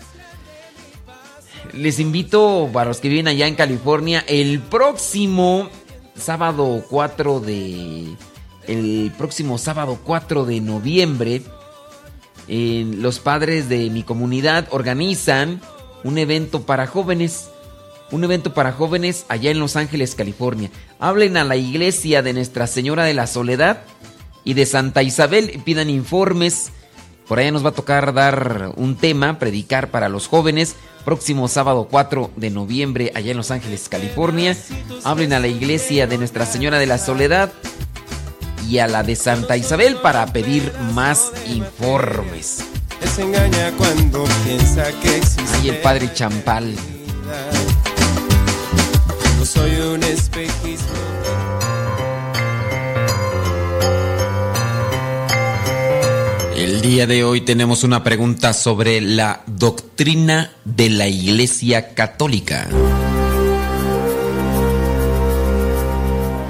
Les 1.73 2.01
invito, 2.01 2.69
para 2.73 2.89
los 2.89 2.99
que 2.99 3.09
viven 3.09 3.29
allá 3.29 3.47
en 3.47 3.55
California, 3.55 4.25
el 4.27 4.59
próximo 4.59 5.71
sábado 6.17 6.85
4 6.89 7.41
de. 7.41 8.17
El 8.67 9.13
próximo 9.19 9.59
sábado 9.59 9.99
4 10.05 10.47
de 10.47 10.61
noviembre, 10.61 11.43
los 12.49 13.19
padres 13.19 13.69
de 13.69 13.91
mi 13.91 14.03
comunidad 14.03 14.69
organizan 14.71 15.61
un 16.03 16.17
evento 16.19 16.63
para 16.63 16.87
jóvenes 16.87 17.51
un 18.11 18.25
evento 18.25 18.55
para 18.55 18.73
jóvenes 18.73 19.27
allá 19.29 19.51
en 19.51 19.59
Los 19.59 19.77
Ángeles, 19.77 20.15
California. 20.15 20.71
Hablen 20.99 21.37
a 21.37 21.45
la 21.45 21.57
iglesia 21.57 22.23
de 22.23 22.33
Nuestra 22.33 22.67
Señora 22.67 23.05
de 23.05 23.15
la 23.15 23.27
Soledad 23.27 23.83
y 24.45 24.55
de 24.55 24.67
Santa 24.67 25.03
Isabel 25.03 25.61
pidan 25.65 25.91
informes. 25.91 26.71
Por 27.27 27.39
allá 27.39 27.51
nos 27.51 27.65
va 27.65 27.71
a 27.71 27.75
tocar 27.75 28.13
dar 28.13 28.73
un 28.77 28.97
tema, 28.97 29.39
predicar 29.39 29.91
para 29.91 30.09
los 30.09 30.29
jóvenes. 30.29 30.77
Próximo 31.05 31.49
sábado 31.49 31.87
4 31.91 32.31
de 32.37 32.51
noviembre 32.51 33.13
allá 33.15 33.31
en 33.33 33.37
Los 33.37 33.51
Ángeles, 33.51 33.89
California. 33.89 34.57
Hablen 35.05 35.35
a 35.35 35.39
la 35.39 35.49
iglesia 35.49 36.07
de 36.07 36.17
Nuestra 36.17 36.47
Señora 36.47 36.79
de 36.79 36.87
la 36.87 36.99
Soledad 36.99 37.53
y 38.69 38.79
a 38.79 38.87
la 38.87 39.03
de 39.03 39.15
Santa 39.15 39.57
Isabel 39.57 39.97
para 39.97 40.27
pedir 40.33 40.73
más 40.95 41.31
informes. 41.47 42.65
Se 43.15 43.23
engaña 43.23 43.71
cuando 43.77 44.25
piensa 44.45 44.91
que 45.03 45.19
existe. 45.19 45.69
El 45.69 45.77
padre 45.83 46.11
Champal. 46.13 46.75
No 49.39 49.45
soy 49.45 49.73
un 49.77 50.03
espejismo. 50.03 51.24
El 56.65 56.81
día 56.81 57.07
de 57.07 57.25
hoy 57.25 57.43
tenemos 57.43 57.85
una 57.85 58.03
pregunta 58.03 58.55
sobre 58.55 59.03
la 59.03 59.43
doctrina 59.47 60.51
de 60.65 60.89
la 60.89 61.07
Iglesia 61.09 61.93
Católica. 61.93 62.67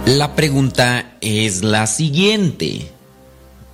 La 0.06 0.36
pregunta 0.36 1.16
es 1.20 1.64
la 1.64 1.88
siguiente. 1.88 2.92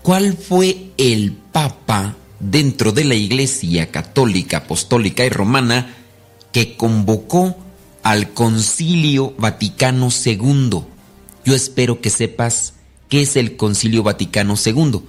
¿Cuál 0.00 0.32
fue 0.32 0.92
el 0.96 1.32
Papa 1.52 2.16
dentro 2.38 2.92
de 2.92 3.04
la 3.04 3.16
Iglesia 3.16 3.90
Católica, 3.90 4.56
Apostólica 4.56 5.26
y 5.26 5.28
Romana 5.28 5.94
que 6.52 6.74
convocó 6.74 7.54
al 8.02 8.32
Concilio 8.32 9.34
Vaticano 9.36 10.08
II? 10.24 10.84
Yo 11.44 11.54
espero 11.54 12.00
que 12.00 12.08
sepas 12.08 12.72
qué 13.10 13.20
es 13.20 13.36
el 13.36 13.58
Concilio 13.58 14.02
Vaticano 14.02 14.54
II. 14.56 15.02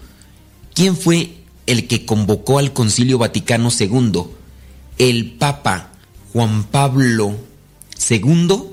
¿Quién 0.74 0.96
fue 0.96 1.34
el 1.66 1.88
que 1.88 2.06
convocó 2.06 2.60
al 2.60 2.74
Concilio 2.74 3.18
Vaticano 3.18 3.70
II? 3.78 4.24
¿El 4.98 5.32
Papa 5.34 5.92
Juan 6.32 6.64
Pablo 6.64 7.36
II? 8.10 8.64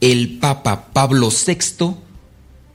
¿El 0.00 0.38
Papa 0.38 0.88
Pablo 0.92 1.28
VI? 1.30 1.94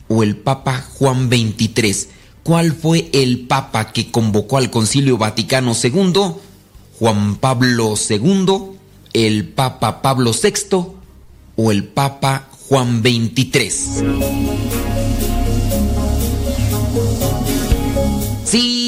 ¿O 0.08 0.24
el 0.24 0.38
Papa 0.38 0.86
Juan 0.98 1.30
XXIII? 1.30 2.08
¿Cuál 2.44 2.74
fue 2.74 3.10
el 3.14 3.48
Papa 3.48 3.92
que 3.92 4.12
convocó 4.12 4.58
al 4.58 4.70
Concilio 4.70 5.18
Vaticano 5.18 5.74
II? 5.82 6.14
¿Juan 7.00 7.38
Pablo 7.38 7.96
II? 8.10 8.46
¿El 9.14 9.48
Papa 9.48 10.04
Pablo 10.04 10.32
VI? 10.32 10.86
¿O 11.56 11.72
el 11.72 11.86
Papa 11.86 12.48
Juan 12.70 13.02
XXIII? 13.02 14.46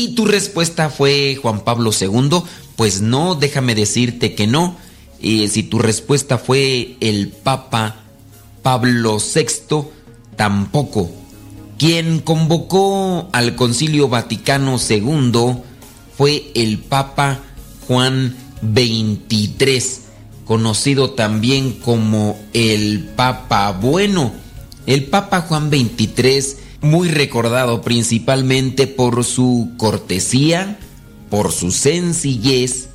Si 0.08 0.14
tu 0.14 0.24
respuesta 0.24 0.90
fue 0.90 1.36
Juan 1.36 1.66
Pablo 1.66 1.92
II, 1.92 2.42
pues 2.78 3.02
no, 3.02 3.36
déjame 3.36 3.76
decirte 3.76 4.36
que 4.36 4.48
no. 4.48 4.78
Eh, 5.22 5.50
si 5.50 5.64
tu 5.64 5.80
respuesta 5.80 6.38
fue 6.38 6.96
el 7.02 7.28
Papa 7.28 7.98
Pablo 8.64 9.18
VI, 9.18 9.82
tampoco. 10.38 11.12
Quien 11.78 12.20
convocó 12.20 13.28
al 13.34 13.58
Concilio 13.58 14.08
Vaticano 14.08 14.78
II 14.80 15.58
fue 16.18 16.54
el 16.56 16.78
Papa 16.80 17.42
Juan 17.86 18.34
XXIII, 18.62 19.82
conocido 20.46 21.10
también 21.10 21.74
como 21.74 22.40
el 22.54 23.10
Papa 23.18 23.74
Bueno. 23.74 24.32
El 24.86 25.04
Papa 25.08 25.42
Juan 25.42 25.70
XXIII 25.70 26.67
muy 26.82 27.10
recordado 27.10 27.82
principalmente 27.82 28.88
por 28.88 29.24
su 29.24 29.72
cortesía, 29.78 30.78
por 31.30 31.52
su 31.52 31.72
sencillez, 31.72 32.90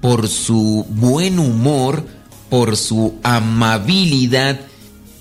por 0.00 0.28
su 0.28 0.86
buen 0.88 1.38
humor, 1.38 2.06
por 2.48 2.76
su 2.76 3.14
amabilidad, 3.22 4.60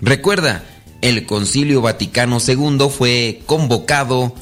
Recuerda, 0.00 0.64
el 1.00 1.26
Concilio 1.26 1.80
Vaticano 1.80 2.38
II 2.38 2.86
fue 2.88 3.42
convocado 3.44 4.32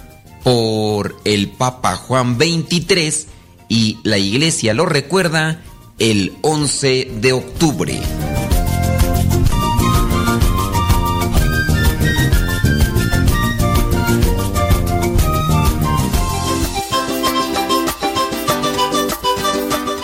por 0.45 1.17
el 1.25 1.49
Papa 1.49 1.97
Juan 1.97 2.37
XXIII 2.37 3.27
y 3.71 3.99
la 4.03 4.19
Iglesia 4.19 4.75
lo 4.75 4.85
recuerda 4.85 5.63
el 5.99 6.35
11 6.43 7.13
de 7.15 7.33
octubre. 7.33 7.99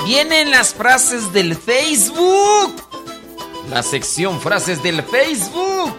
Vienen 0.07 0.53
las 0.53 0.73
frases 0.73 1.35
del 1.35 1.55
Facebook. 1.55 2.88
La 3.71 3.83
sección 3.83 4.41
frases 4.41 4.83
del 4.83 5.03
Facebook. 5.03 5.95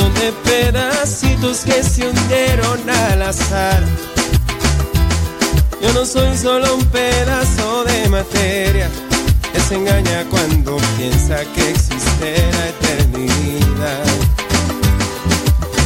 Montón 0.00 0.14
de 0.14 0.32
pedacitos 0.44 1.60
que 1.60 1.82
se 1.82 2.06
hundieron 2.06 2.88
al 2.88 3.22
azar. 3.22 3.82
Yo 5.82 5.92
no 5.92 6.04
soy 6.04 6.36
solo 6.36 6.76
un 6.76 6.84
pedazo 6.86 7.84
de 7.84 8.08
materia 8.08 8.88
que 9.52 9.60
se 9.60 9.76
engaña 9.76 10.24
cuando 10.30 10.76
piensa 10.96 11.40
que 11.54 11.70
existe 11.70 12.50
la 12.52 12.68
eternidad. 12.68 14.04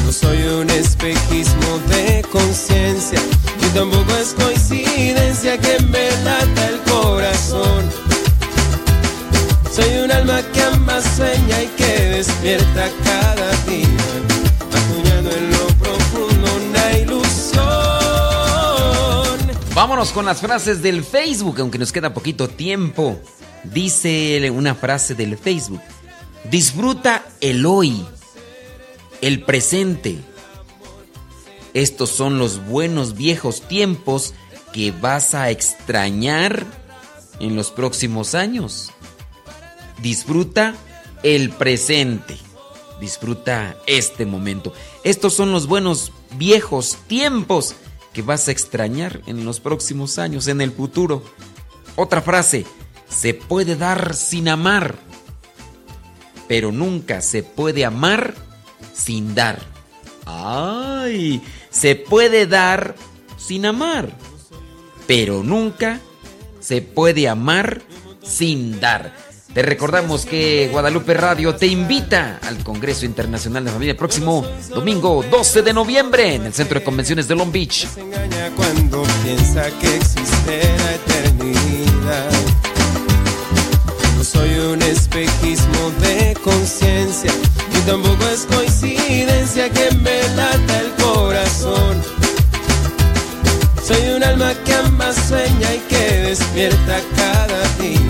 No 0.04 0.12
soy 0.12 0.42
un 0.42 0.70
espejismo 0.70 1.78
de 1.88 2.24
conciencia 2.30 3.20
y 3.60 3.66
tampoco 3.76 4.12
es 4.16 4.34
coincidencia 4.34 5.58
que 5.58 5.80
me 5.80 6.10
lata 6.24 6.68
el 6.68 6.80
corazón. 6.82 7.90
Soy 9.74 10.04
un 10.04 10.12
alma 10.12 10.40
que 10.84 10.92
ama, 10.92 11.00
sueña 11.00 11.62
y 11.62 11.66
que 11.76 11.98
despierta 12.10 12.90
cada 13.04 13.50
día, 13.64 13.88
acuñando 14.72 15.30
en 15.30 15.50
lo 15.50 15.66
profundo 15.78 16.50
una 16.66 16.98
ilusión. 16.98 17.64
Vámonos 19.74 20.10
con 20.12 20.24
las 20.24 20.40
frases 20.40 20.82
del 20.82 21.04
Facebook, 21.04 21.60
aunque 21.60 21.78
nos 21.78 21.92
queda 21.92 22.14
poquito 22.14 22.48
tiempo. 22.48 23.18
Dice 23.64 24.50
una 24.50 24.74
frase 24.74 25.14
del 25.14 25.38
Facebook. 25.38 25.80
Disfruta 26.50 27.24
el 27.40 27.64
hoy, 27.64 28.04
el 29.20 29.42
presente. 29.42 30.18
Estos 31.72 32.10
son 32.10 32.38
los 32.38 32.66
buenos 32.66 33.16
viejos 33.16 33.62
tiempos 33.62 34.34
que 34.72 34.92
vas 34.92 35.34
a 35.34 35.50
extrañar 35.50 36.66
en 37.40 37.56
los 37.56 37.70
próximos 37.70 38.34
años. 38.34 38.92
Disfruta 40.00 40.74
el 41.22 41.50
presente. 41.50 42.36
Disfruta 43.00 43.76
este 43.86 44.26
momento. 44.26 44.72
Estos 45.02 45.34
son 45.34 45.52
los 45.52 45.66
buenos 45.66 46.12
viejos 46.36 46.98
tiempos 47.06 47.74
que 48.12 48.22
vas 48.22 48.48
a 48.48 48.52
extrañar 48.52 49.20
en 49.26 49.44
los 49.44 49.60
próximos 49.60 50.18
años, 50.18 50.46
en 50.48 50.60
el 50.60 50.70
futuro. 50.70 51.22
Otra 51.96 52.22
frase, 52.22 52.64
se 53.08 53.34
puede 53.34 53.76
dar 53.76 54.14
sin 54.14 54.48
amar, 54.48 54.96
pero 56.48 56.72
nunca 56.72 57.20
se 57.20 57.42
puede 57.42 57.84
amar 57.84 58.34
sin 58.94 59.34
dar. 59.34 59.60
¡Ay! 60.26 61.42
Se 61.70 61.96
puede 61.96 62.46
dar 62.46 62.94
sin 63.36 63.66
amar, 63.66 64.10
pero 65.06 65.42
nunca 65.42 66.00
se 66.60 66.80
puede 66.80 67.28
amar 67.28 67.82
sin 68.22 68.80
dar. 68.80 69.23
Te 69.54 69.62
recordamos 69.62 70.26
que 70.26 70.68
Guadalupe 70.72 71.14
Radio 71.14 71.54
te 71.54 71.68
invita 71.68 72.40
al 72.42 72.64
Congreso 72.64 73.06
Internacional 73.06 73.64
de 73.64 73.70
Familia 73.70 73.92
el 73.92 73.96
próximo 73.96 74.44
domingo 74.70 75.24
12 75.30 75.62
de 75.62 75.72
noviembre 75.72 76.34
en 76.34 76.46
el 76.46 76.52
Centro 76.52 76.80
de 76.80 76.84
Convenciones 76.84 77.28
de 77.28 77.36
Long 77.36 77.52
Beach. 77.52 77.86
Se 77.86 78.00
engaña 78.00 78.50
cuando 78.56 79.04
piensa 79.22 79.66
que 79.78 79.94
existe 79.94 80.60
la 80.76 80.94
eternidad. 80.94 82.30
No 84.16 84.24
soy 84.24 84.58
un 84.58 84.82
espejismo 84.82 85.92
de 86.00 86.36
conciencia 86.42 87.30
y 87.76 87.86
tampoco 87.86 88.26
es 88.26 88.46
coincidencia 88.46 89.70
que 89.70 89.94
me 89.94 90.20
lata 90.34 90.80
el 90.80 90.90
corazón. 91.00 92.02
Soy 93.86 94.14
un 94.16 94.24
alma 94.24 94.52
que 94.64 94.74
ama, 94.74 95.12
sueña 95.12 95.74
y 95.74 95.78
que 95.88 96.10
despierta 96.22 97.00
cada 97.14 97.62
día, 97.78 98.00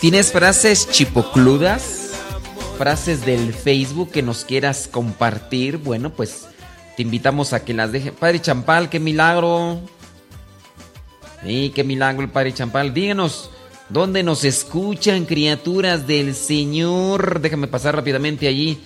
¿Tienes 0.00 0.30
frases 0.30 0.88
chipocludas? 0.88 2.12
Frases 2.78 3.26
del 3.26 3.52
Facebook 3.52 4.12
que 4.12 4.22
nos 4.22 4.44
quieras 4.44 4.88
compartir. 4.88 5.78
Bueno, 5.78 6.10
pues 6.10 6.46
te 6.96 7.02
invitamos 7.02 7.52
a 7.52 7.64
que 7.64 7.74
las 7.74 7.90
dejes. 7.90 8.12
Padre 8.12 8.40
Champal, 8.40 8.90
qué 8.90 9.00
milagro. 9.00 9.80
Sí, 11.44 11.72
qué 11.74 11.82
milagro 11.82 12.22
el 12.22 12.30
Padre 12.30 12.54
Champal. 12.54 12.94
Díganos, 12.94 13.50
¿dónde 13.88 14.22
nos 14.22 14.44
escuchan 14.44 15.24
criaturas 15.24 16.06
del 16.06 16.36
Señor? 16.36 17.40
Déjame 17.40 17.66
pasar 17.66 17.96
rápidamente 17.96 18.46
allí. 18.46 18.78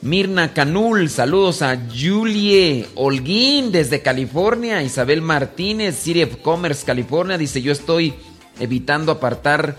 Mirna 0.00 0.52
Canul, 0.52 1.08
saludos 1.08 1.62
a 1.62 1.78
Julie 1.88 2.88
Holguín 2.96 3.70
desde 3.70 4.02
California. 4.02 4.82
Isabel 4.82 5.22
Martínez, 5.22 5.94
City 5.94 6.24
of 6.24 6.38
Commerce, 6.38 6.84
California, 6.84 7.38
dice: 7.38 7.62
Yo 7.62 7.70
estoy 7.70 8.14
evitando 8.58 9.12
apartar 9.12 9.76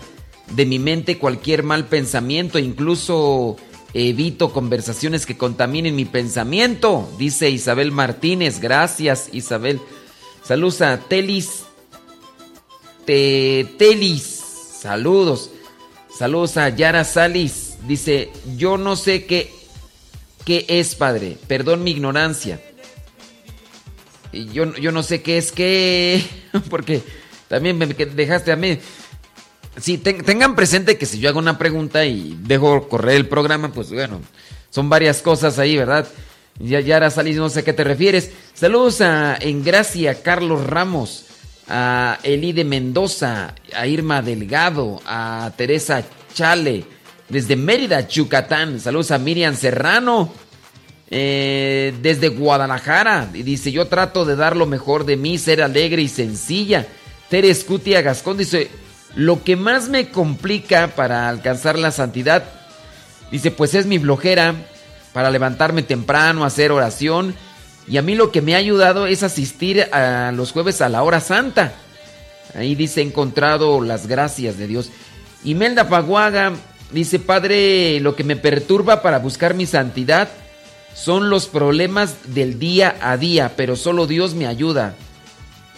de 0.52 0.66
mi 0.66 0.78
mente 0.78 1.18
cualquier 1.18 1.62
mal 1.62 1.86
pensamiento, 1.86 2.58
incluso 2.58 3.56
evito 3.94 4.52
conversaciones 4.52 5.24
que 5.26 5.36
contaminen 5.36 5.94
mi 5.96 6.04
pensamiento, 6.04 7.08
dice 7.18 7.50
Isabel 7.50 7.92
Martínez. 7.92 8.60
Gracias, 8.60 9.28
Isabel. 9.32 9.80
Saludos 10.42 10.80
a 10.82 10.98
Telis. 10.98 11.62
Te- 13.06 13.66
Telis. 13.78 14.42
Saludos. 14.80 15.50
Saludos 16.16 16.56
a 16.56 16.68
Yara 16.68 17.04
Salis. 17.04 17.74
Dice, 17.86 18.30
yo 18.56 18.76
no 18.76 18.96
sé 18.96 19.26
qué, 19.26 19.50
qué 20.44 20.64
es, 20.68 20.94
padre. 20.94 21.36
Perdón 21.46 21.82
mi 21.84 21.90
ignorancia. 21.92 22.60
Yo, 24.32 24.74
yo 24.76 24.90
no 24.92 25.02
sé 25.02 25.22
qué 25.22 25.38
es 25.38 25.52
qué. 25.52 26.24
Porque 26.70 27.02
también 27.48 27.78
me 27.78 27.86
dejaste 27.86 28.52
a 28.52 28.56
mí. 28.56 28.78
Sí, 29.80 29.98
ten- 29.98 30.22
tengan 30.22 30.54
presente 30.54 30.96
que 30.96 31.06
si 31.06 31.18
yo 31.18 31.28
hago 31.28 31.38
una 31.38 31.58
pregunta 31.58 32.04
y 32.04 32.38
dejo 32.42 32.88
correr 32.88 33.16
el 33.16 33.26
programa, 33.28 33.72
pues 33.72 33.90
bueno, 33.90 34.20
son 34.70 34.88
varias 34.88 35.20
cosas 35.20 35.58
ahí, 35.58 35.76
¿verdad? 35.76 36.06
Ya, 36.60 36.78
Yara 36.80 37.10
Salis, 37.10 37.36
no 37.36 37.48
sé 37.48 37.60
a 37.60 37.64
qué 37.64 37.72
te 37.72 37.82
refieres. 37.82 38.30
Saludos 38.54 39.00
a 39.00 39.36
Engracia, 39.40 40.22
Carlos 40.22 40.64
Ramos, 40.66 41.24
a 41.68 42.18
Elide 42.22 42.64
Mendoza, 42.64 43.54
a 43.74 43.86
Irma 43.88 44.22
Delgado, 44.22 45.00
a 45.06 45.50
Teresa 45.56 46.04
Chale, 46.32 46.84
desde 47.28 47.56
Mérida, 47.56 48.06
Yucatán. 48.06 48.78
Saludos 48.78 49.10
a 49.10 49.18
Miriam 49.18 49.56
Serrano, 49.56 50.32
eh, 51.10 51.92
desde 52.00 52.28
Guadalajara. 52.28 53.30
Y 53.34 53.42
dice, 53.42 53.72
yo 53.72 53.88
trato 53.88 54.24
de 54.24 54.36
dar 54.36 54.56
lo 54.56 54.66
mejor 54.66 55.04
de 55.04 55.16
mí, 55.16 55.38
ser 55.38 55.62
alegre 55.62 56.02
y 56.02 56.08
sencilla. 56.08 56.86
Teres 57.28 57.64
Cutia 57.64 58.00
Gascón 58.02 58.36
dice, 58.36 58.68
lo 59.16 59.44
que 59.44 59.56
más 59.56 59.88
me 59.88 60.08
complica 60.08 60.88
para 60.88 61.28
alcanzar 61.28 61.78
la 61.78 61.90
santidad, 61.90 62.44
dice, 63.30 63.50
pues 63.50 63.74
es 63.74 63.86
mi 63.86 63.98
flojera 63.98 64.54
para 65.12 65.30
levantarme 65.30 65.82
temprano, 65.82 66.44
hacer 66.44 66.72
oración. 66.72 67.34
Y 67.86 67.98
a 67.98 68.02
mí 68.02 68.14
lo 68.14 68.32
que 68.32 68.42
me 68.42 68.54
ha 68.54 68.58
ayudado 68.58 69.06
es 69.06 69.22
asistir 69.22 69.82
a 69.92 70.32
los 70.32 70.52
jueves 70.52 70.80
a 70.80 70.88
la 70.88 71.02
hora 71.02 71.20
santa. 71.20 71.74
Ahí 72.54 72.74
dice, 72.74 73.00
he 73.00 73.04
encontrado 73.04 73.80
las 73.80 74.06
gracias 74.06 74.58
de 74.58 74.66
Dios. 74.66 74.90
Imelda 75.44 75.88
Paguaga 75.88 76.52
dice, 76.90 77.18
Padre, 77.18 78.00
lo 78.00 78.16
que 78.16 78.24
me 78.24 78.36
perturba 78.36 79.02
para 79.02 79.18
buscar 79.18 79.54
mi 79.54 79.66
santidad 79.66 80.28
son 80.94 81.30
los 81.30 81.46
problemas 81.46 82.34
del 82.34 82.58
día 82.58 82.96
a 83.00 83.16
día, 83.16 83.52
pero 83.56 83.76
solo 83.76 84.06
Dios 84.06 84.34
me 84.34 84.46
ayuda 84.46 84.94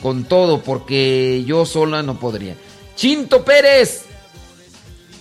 con 0.02 0.24
todo, 0.24 0.62
porque 0.62 1.42
yo 1.46 1.64
sola 1.64 2.02
no 2.02 2.20
podría. 2.20 2.54
Chinto 2.96 3.44
Pérez. 3.44 4.04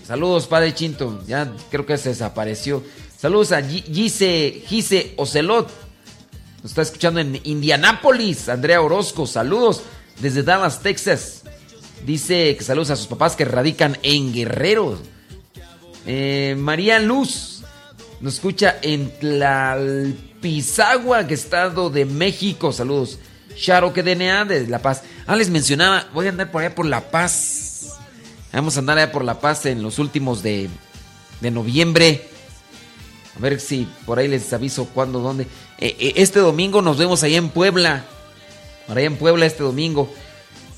Saludos, 0.07 0.47
Padre 0.47 0.73
Chinto. 0.73 1.21
Ya 1.27 1.51
creo 1.69 1.85
que 1.85 1.97
se 1.97 2.09
desapareció. 2.09 2.83
Saludos 3.17 3.51
a 3.51 3.61
Gise, 3.61 4.63
Gise 4.67 5.13
Ocelot. 5.17 5.69
Nos 6.63 6.71
está 6.71 6.81
escuchando 6.81 7.19
en 7.19 7.39
Indianápolis. 7.43 8.49
Andrea 8.49 8.81
Orozco, 8.81 9.27
saludos 9.27 9.83
desde 10.19 10.41
Dallas, 10.41 10.81
Texas. 10.81 11.43
Dice 12.05 12.55
que 12.57 12.63
saludos 12.63 12.91
a 12.91 12.95
sus 12.95 13.07
papás 13.07 13.35
que 13.35 13.43
radican 13.45 13.97
en 14.03 14.33
Guerrero. 14.33 14.97
Eh, 16.05 16.55
María 16.57 16.99
Luz 16.99 17.63
nos 18.21 18.35
escucha 18.35 18.77
en 18.81 19.11
Tlalpizagua, 19.19 21.21
Estado 21.21 21.89
de 21.89 22.05
México. 22.05 22.71
Saludos. 22.71 23.19
Charo 23.55 23.91
que 23.93 24.03
DNA 24.03 24.45
de 24.45 24.67
La 24.67 24.79
Paz. 24.79 25.03
Ah, 25.25 25.35
les 25.35 25.49
mencionaba, 25.49 26.07
voy 26.13 26.27
a 26.27 26.29
andar 26.29 26.51
por 26.51 26.61
allá 26.61 26.75
por 26.75 26.85
La 26.85 27.09
Paz. 27.09 27.64
Vamos 28.55 28.77
a 28.77 28.79
andar 28.79 28.97
allá 28.97 29.11
por 29.11 29.25
La 29.25 29.41
Paz 29.41 29.65
en 29.65 29.83
los 29.83 29.99
últimos 29.99 30.41
de, 30.41 30.69
de 31.41 31.51
noviembre. 31.51 32.25
A 33.35 33.39
ver 33.39 33.59
si 33.59 33.85
por 34.05 34.17
ahí 34.17 34.29
les 34.29 34.53
aviso 34.53 34.85
cuándo, 34.85 35.19
dónde. 35.19 35.43
Eh, 35.77 35.97
eh, 35.99 36.13
este 36.15 36.39
domingo 36.39 36.81
nos 36.81 36.97
vemos 36.97 37.21
ahí 37.23 37.35
en 37.35 37.49
Puebla. 37.49 38.05
Por 38.87 38.97
allá 38.97 39.07
en 39.07 39.17
Puebla 39.17 39.45
este 39.45 39.61
domingo. 39.61 40.09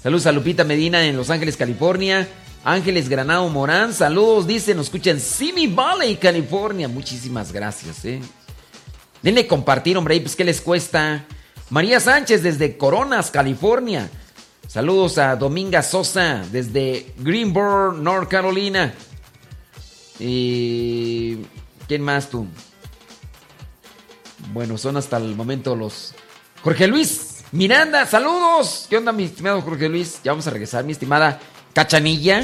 Saludos 0.02 0.26
a 0.26 0.32
Lupita 0.32 0.64
Medina 0.64 1.06
en 1.06 1.16
Los 1.16 1.30
Ángeles, 1.30 1.56
California. 1.56 2.28
Ángeles 2.64 3.10
Granado 3.10 3.48
Morán, 3.48 3.94
saludos, 3.94 4.48
dice, 4.48 4.74
nos 4.74 4.88
escuchan 4.88 5.20
Simi 5.20 5.68
Valley, 5.68 6.16
California. 6.18 6.88
Muchísimas 6.88 7.52
gracias, 7.54 8.04
eh. 8.06 8.20
Denle 9.22 9.46
compartir, 9.46 9.96
hombre, 9.98 10.20
pues 10.20 10.36
qué 10.36 10.44
les 10.44 10.62
cuesta. 10.62 11.26
María 11.70 12.00
Sánchez 12.00 12.42
desde 12.42 12.76
Coronas, 12.76 13.30
California. 13.30 14.10
Saludos 14.68 15.18
a 15.18 15.36
Dominga 15.36 15.82
Sosa 15.82 16.44
desde 16.52 17.14
Greenboro, 17.18 17.94
North 17.94 18.30
Carolina. 18.30 18.94
Y 20.20 21.38
¿Quién 21.88 22.02
más 22.02 22.30
tú? 22.30 22.46
Bueno, 24.52 24.78
son 24.78 24.98
hasta 24.98 25.18
el 25.18 25.36
momento 25.36 25.76
los... 25.76 26.14
Jorge 26.62 26.88
Luis 26.88 27.44
Miranda, 27.52 28.06
saludos. 28.06 28.88
¿Qué 28.90 28.98
onda, 28.98 29.14
mi 29.14 29.24
estimado 29.24 29.62
Jorge 29.62 29.88
Luis? 29.88 30.20
Ya 30.24 30.34
vamos 30.34 30.48
a 30.48 30.50
regresar, 30.50 30.84
mi 30.84 30.92
estimada 30.92 31.40
Cachanilla. 31.74 32.44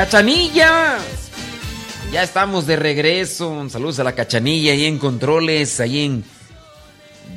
Cachanilla. 0.00 0.96
Ya 2.10 2.22
estamos 2.22 2.66
de 2.66 2.76
regreso. 2.76 3.68
Saludos 3.68 3.98
a 3.98 4.04
la 4.04 4.14
Cachanilla 4.14 4.72
ahí 4.72 4.86
en 4.86 4.96
Controles, 4.96 5.78
ahí 5.78 6.06
en 6.06 6.24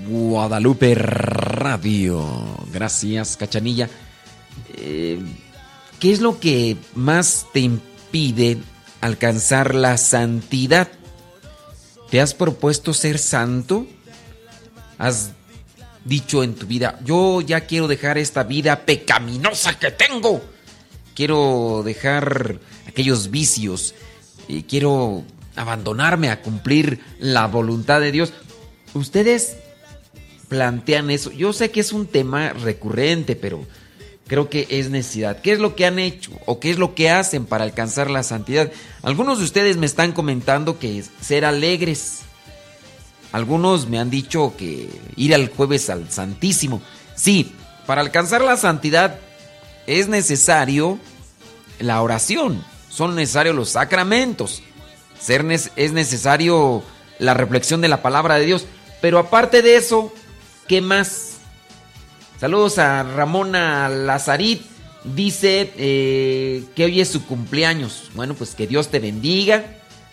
Guadalupe 0.08 0.96
Radio. 0.96 2.26
Gracias, 2.72 3.36
Cachanilla. 3.36 3.90
Eh, 4.78 5.20
¿Qué 6.00 6.14
es 6.14 6.22
lo 6.22 6.40
que 6.40 6.78
más 6.96 7.48
te 7.52 7.60
impide 7.60 8.60
alcanzar 9.02 9.76
la 9.76 9.98
santidad? 9.98 10.88
¿Te 12.10 12.22
has 12.22 12.34
propuesto 12.34 12.94
ser 12.94 13.20
santo? 13.20 13.88
¿Has 14.98 15.32
dicho 16.06 16.44
en 16.44 16.56
tu 16.56 16.66
vida, 16.66 16.98
yo 17.04 17.42
ya 17.42 17.62
quiero 17.62 17.90
dejar 17.90 18.18
esta 18.18 18.44
vida 18.44 18.86
pecaminosa 18.86 19.78
que 19.78 19.92
tengo? 19.92 20.53
Quiero 21.16 21.82
dejar 21.86 22.60
aquellos 22.88 23.30
vicios 23.30 23.94
y 24.48 24.64
quiero 24.64 25.24
abandonarme 25.56 26.30
a 26.30 26.42
cumplir 26.42 27.00
la 27.20 27.48
voluntad 27.48 28.02
de 28.02 28.12
Dios. 28.12 28.34
Ustedes 28.94 29.58
plantean 30.48 31.10
eso. 31.10 31.32
Yo 31.32 31.54
sé 31.54 31.72
que 31.72 31.80
es 31.80 31.94
un 31.94 32.08
tema 32.08 32.54
recurrente, 32.54 33.36
pero 33.36 33.66
creo 34.28 34.50
que 34.50 34.68
es 34.70 34.90
necesidad. 34.90 35.42
¿Qué 35.42 35.52
es 35.52 35.60
lo 35.60 35.76
que 35.76 35.86
han 35.86 36.00
hecho 36.00 36.32
o 36.46 36.60
qué 36.60 36.72
es 36.72 36.78
lo 36.78 36.96
que 36.96 37.10
hacen 37.10 37.46
para 37.46 37.64
alcanzar 37.64 38.10
la 38.10 38.24
santidad? 38.24 38.72
Algunos 39.02 39.40
de 39.40 39.46
ustedes 39.46 39.78
me 39.78 39.86
están 39.86 40.12
comentando 40.12 40.80
que 40.80 41.00
es 41.00 41.12
ser 41.22 41.46
alegres. 41.46 42.22
Algunos 43.32 43.88
me 43.88 44.00
han 44.00 44.10
dicho 44.10 44.54
que 44.58 44.90
ir 45.16 45.34
al 45.34 45.50
jueves 45.50 45.90
al 45.90 46.10
Santísimo. 46.12 46.82
Sí, 47.16 47.52
para 47.86 48.02
alcanzar 48.02 48.42
la 48.42 48.58
santidad 48.58 49.20
es 49.88 50.08
necesario 50.08 51.00
la 51.80 52.02
oración, 52.02 52.64
son 52.90 53.16
necesarios 53.16 53.56
los 53.56 53.70
sacramentos, 53.70 54.62
es 55.28 55.94
necesario 55.94 56.84
la 57.20 57.34
reflexión 57.34 57.82
de 57.82 57.88
la 57.88 58.02
palabra 58.02 58.36
de 58.36 58.46
Dios. 58.46 58.66
Pero 59.02 59.20
aparte 59.20 59.62
de 59.62 59.76
eso, 59.76 60.14
¿qué 60.68 60.82
más? 60.82 61.34
Saludos 62.40 62.78
a 62.80 63.04
Ramona 63.04 63.90
Lazarit. 63.90 64.62
Dice 65.04 65.74
eh, 65.78 66.64
que 66.76 66.86
hoy 66.86 67.02
es 67.02 67.10
su 67.10 67.26
cumpleaños. 67.26 68.10
Bueno, 68.16 68.34
pues 68.36 68.56
que 68.56 68.68
Dios 68.68 68.90
te 68.90 69.00
bendiga 69.00 69.64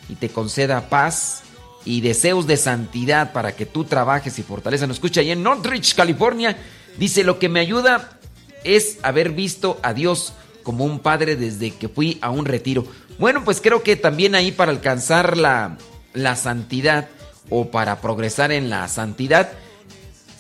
y 0.09 0.16
te 0.16 0.29
conceda 0.29 0.89
paz 0.89 1.43
y 1.85 2.01
deseos 2.01 2.47
de 2.47 2.57
santidad 2.57 3.33
para 3.33 3.53
que 3.53 3.66
tú 3.66 3.85
trabajes 3.85 4.39
y 4.39 4.43
fortaleza. 4.43 4.87
Nos 4.87 4.97
escucha 4.97 5.21
ahí 5.21 5.31
en 5.31 5.43
Northridge, 5.43 5.95
California. 5.95 6.57
Dice, 6.99 7.23
lo 7.23 7.39
que 7.39 7.49
me 7.49 7.61
ayuda 7.61 8.20
es 8.65 8.99
haber 9.03 9.31
visto 9.31 9.79
a 9.83 9.95
Dios 9.95 10.33
como 10.63 10.85
un 10.85 11.01
padre 11.01 11.37
desde 11.37 11.71
que 11.73 11.89
fui 11.89 12.19
a 12.21 12.31
un 12.31 12.45
retiro. 12.45 12.85
Bueno, 13.19 13.45
pues 13.45 13.61
creo 13.61 13.83
que 13.83 13.97
también 13.97 14.35
ahí 14.35 14.53
para 14.53 14.73
alcanzar 14.73 15.37
la, 15.37 15.79
la 16.15 16.37
santidad 16.37 17.09
o 17.49 17.71
para 17.71 18.01
progresar 18.01 18.53
en 18.53 18.71
la 18.71 18.87
santidad 18.89 19.53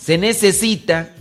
se 0.00 0.16
necesita 0.18 1.14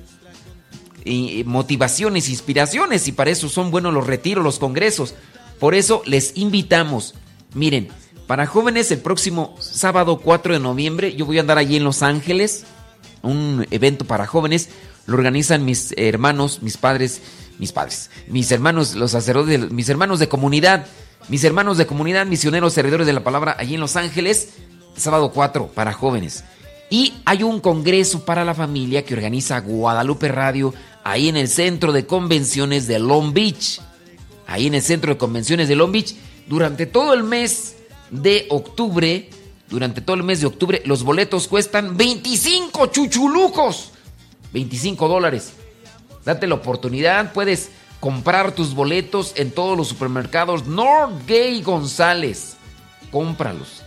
motivaciones, 1.46 2.30
inspiraciones 2.30 3.08
y 3.08 3.12
para 3.12 3.32
eso 3.32 3.50
son 3.50 3.72
buenos 3.72 3.94
los 3.94 4.08
retiros, 4.08 4.44
los 4.44 4.60
congresos. 4.60 5.16
Por 5.60 5.76
eso 5.76 6.02
les 6.06 6.38
invitamos, 6.38 7.16
miren, 7.54 7.90
para 8.28 8.46
jóvenes 8.46 8.92
el 8.92 9.00
próximo 9.00 9.56
sábado 9.60 10.20
4 10.20 10.54
de 10.54 10.60
noviembre 10.60 11.16
yo 11.16 11.26
voy 11.26 11.38
a 11.38 11.42
andar 11.42 11.58
allí 11.58 11.76
en 11.78 11.84
Los 11.84 12.04
Ángeles, 12.04 12.66
un 13.22 13.66
evento 13.72 14.06
para 14.06 14.28
jóvenes, 14.28 14.70
lo 15.10 15.16
organizan 15.16 15.66
mis 15.66 15.94
hermanos, 15.98 16.62
mis 16.62 16.78
padres, 16.78 17.22
mis 17.58 17.72
padres, 17.72 18.10
mis 18.28 18.52
hermanos, 18.52 18.96
los 18.96 19.12
sacerdotes, 19.12 19.72
mis 19.72 19.90
hermanos 19.90 20.20
de 20.20 20.30
comunidad, 20.30 20.86
mis 21.28 21.44
hermanos 21.44 21.78
de 21.78 21.86
comunidad, 21.86 22.26
misioneros, 22.26 22.74
servidores 22.74 23.08
de 23.08 23.14
la 23.14 23.24
palabra 23.24 23.56
allí 23.58 23.76
en 23.76 23.82
Los 23.82 23.96
Ángeles, 23.96 24.50
sábado 24.96 25.32
4 25.32 25.68
para 25.74 25.94
jóvenes. 25.94 26.44
Y 26.90 27.14
hay 27.26 27.44
un 27.44 27.60
congreso 27.60 28.26
para 28.26 28.46
la 28.46 28.56
familia 28.56 29.04
que 29.04 29.14
organiza 29.14 29.60
Guadalupe 29.60 30.28
Radio 30.28 30.74
ahí 31.04 31.28
en 31.28 31.38
el 31.38 31.48
centro 31.48 31.92
de 31.92 32.06
convenciones 32.06 32.88
de 32.88 33.00
Long 33.00 33.34
Beach. 33.34 33.82
Ahí 34.48 34.68
en 34.68 34.76
el 34.76 34.82
centro 34.82 35.14
de 35.14 35.18
convenciones 35.18 35.68
de 35.68 35.76
Long 35.76 35.92
Beach. 35.92 36.16
Durante 36.48 36.88
todo 36.88 37.14
el 37.14 37.24
mes 37.24 37.76
de 38.10 38.48
octubre, 38.50 39.30
durante 39.70 40.02
todo 40.02 40.16
el 40.16 40.24
mes 40.24 40.42
de 40.42 40.48
octubre, 40.48 40.82
los 40.86 41.04
boletos 41.04 41.48
cuestan 41.48 41.96
25 41.96 42.88
chuchulucos. 42.88 43.92
25 44.54 45.08
dólares. 45.08 45.54
Date 46.26 46.48
la 46.48 46.56
oportunidad, 46.56 47.34
puedes 47.34 47.72
comprar 48.00 48.54
tus 48.54 48.74
boletos 48.74 49.34
en 49.36 49.52
todos 49.52 49.78
los 49.78 49.88
supermercados 49.88 50.66
Northgate 50.66 51.62
González. 51.62 52.56
cómpralos. 53.12 53.82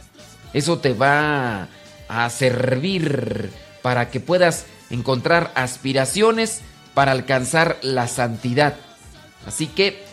Eso 0.52 0.78
te 0.78 0.92
va 0.92 1.68
a 2.08 2.30
servir 2.30 3.50
para 3.82 4.10
que 4.10 4.20
puedas 4.20 4.66
encontrar 4.90 5.52
aspiraciones 5.54 6.60
para 6.94 7.12
alcanzar 7.12 7.78
la 7.82 8.08
santidad. 8.08 8.76
Así 9.46 9.66
que 9.66 10.04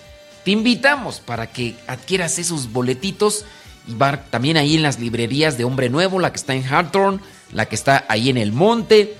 te 0.46 0.52
invitamos 0.52 1.20
para 1.20 1.48
que 1.48 1.76
adquieras 1.88 2.40
esos 2.40 2.72
boletitos 2.72 3.46
y 3.88 3.96
va 3.96 4.24
también 4.26 4.58
ahí 4.58 4.76
en 4.76 4.84
las 4.84 5.00
librerías 5.00 5.58
de 5.58 5.66
Hombre 5.66 5.90
Nuevo, 5.90 6.20
la 6.20 6.32
que 6.32 6.38
está 6.38 6.54
en 6.54 6.64
Hawthorne, 6.64 7.20
la 7.52 7.66
que 7.66 7.76
está 7.76 8.06
ahí 8.08 8.30
en 8.30 8.38
el 8.38 8.52
monte. 8.52 9.18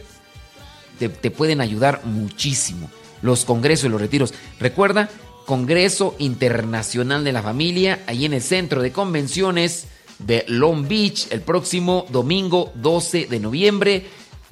Te, 1.00 1.32
pueden 1.32 1.62
ayudar 1.62 2.02
muchísimo. 2.06 2.90
Los 3.22 3.46
congresos 3.46 3.86
y 3.86 3.90
los 3.90 4.02
retiros. 4.02 4.34
Recuerda, 4.60 5.10
Congreso 5.46 6.16
Internacional 6.20 7.24
de 7.24 7.32
la 7.32 7.42
Familia, 7.42 8.04
ahí 8.06 8.26
en 8.26 8.34
el 8.34 8.42
centro 8.42 8.82
de 8.82 8.92
convenciones 8.92 9.88
de 10.20 10.46
Long 10.48 10.88
Beach, 10.88 11.28
el 11.32 11.42
próximo 11.42 12.06
domingo 12.10 12.72
12 12.76 13.28
de 13.28 13.40
noviembre. 13.40 14.06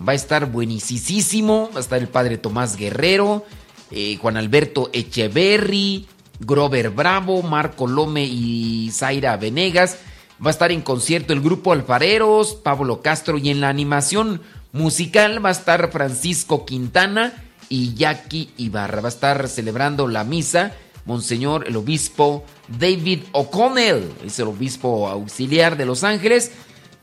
Va 0.05 0.13
a 0.13 0.15
estar 0.15 0.51
buenísimo. 0.51 1.69
Va 1.73 1.77
a 1.77 1.81
estar 1.81 1.99
el 1.99 2.07
padre 2.07 2.37
Tomás 2.37 2.77
Guerrero, 2.77 3.45
eh, 3.91 4.17
Juan 4.21 4.37
Alberto 4.37 4.89
Echeverry, 4.93 6.07
Grover 6.39 6.89
Bravo, 6.91 7.41
Marco 7.41 7.87
Lome 7.87 8.23
y 8.25 8.89
Zaira 8.91 9.37
Venegas. 9.37 9.97
Va 10.43 10.49
a 10.49 10.51
estar 10.51 10.71
en 10.71 10.81
concierto 10.81 11.33
el 11.33 11.41
grupo 11.41 11.73
Alfareros, 11.73 12.53
Pablo 12.53 13.01
Castro 13.01 13.37
y 13.37 13.49
en 13.49 13.59
la 13.59 13.69
animación 13.69 14.41
musical 14.77 15.43
va 15.43 15.49
a 15.49 15.53
estar 15.53 15.91
Francisco 15.91 16.65
Quintana 16.65 17.33
y 17.69 17.95
Jackie 17.95 18.51
Ibarra. 18.57 19.01
Va 19.01 19.07
a 19.07 19.11
estar 19.11 19.47
celebrando 19.47 20.07
la 20.07 20.23
misa 20.23 20.73
Monseñor 21.07 21.65
el 21.67 21.77
obispo 21.77 22.43
David 22.67 23.21
O'Connell, 23.31 24.11
es 24.25 24.37
el 24.39 24.47
obispo 24.47 25.07
auxiliar 25.07 25.77
de 25.77 25.85
Los 25.85 26.03
Ángeles. 26.03 26.51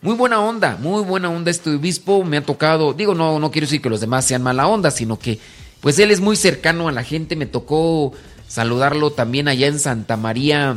Muy 0.03 0.15
buena 0.15 0.41
onda, 0.41 0.77
muy 0.79 1.03
buena 1.03 1.31
onda 1.31 1.51
este 1.51 1.71
obispo. 1.71 2.23
Me 2.23 2.37
ha 2.37 2.45
tocado, 2.45 2.93
digo, 2.93 3.15
no, 3.15 3.39
no 3.39 3.51
quiero 3.51 3.67
decir 3.67 3.81
que 3.81 3.89
los 3.89 4.03
demás 4.03 4.27
sean 4.27 4.43
mala 4.43 4.69
onda, 4.69 4.91
sino 4.91 5.19
que 5.19 5.41
pues 5.81 5.99
él 5.99 6.11
es 6.11 6.21
muy 6.21 6.37
cercano 6.37 6.89
a 6.89 6.93
la 6.93 7.03
gente. 7.03 7.35
Me 7.35 7.47
tocó 7.47 8.13
saludarlo 8.47 9.11
también 9.11 9.49
allá 9.49 9.69
en 9.69 9.79
Santa 9.79 10.19
María, 10.19 10.77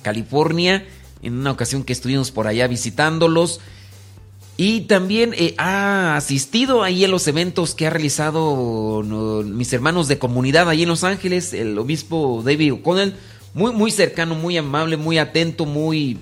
California, 0.00 0.86
en 1.20 1.34
una 1.34 1.50
ocasión 1.50 1.84
que 1.84 1.92
estuvimos 1.92 2.30
por 2.30 2.46
allá 2.46 2.66
visitándolos. 2.66 3.60
Y 4.56 4.82
también 4.82 5.34
eh, 5.34 5.54
ha 5.58 6.16
asistido 6.16 6.82
ahí 6.82 7.04
a 7.04 7.08
los 7.08 7.26
eventos 7.26 7.74
que 7.74 7.86
ha 7.86 7.90
realizado 7.90 9.02
mis 9.44 9.72
hermanos 9.72 10.08
de 10.08 10.18
comunidad 10.18 10.68
ahí 10.68 10.82
en 10.82 10.88
Los 10.88 11.04
Ángeles, 11.04 11.52
el 11.54 11.78
obispo 11.78 12.42
David 12.44 12.74
O'Connell, 12.74 13.14
muy, 13.54 13.72
muy 13.72 13.90
cercano, 13.90 14.34
muy 14.34 14.56
amable, 14.56 14.96
muy 14.96 15.18
atento, 15.18 15.64
muy, 15.64 16.18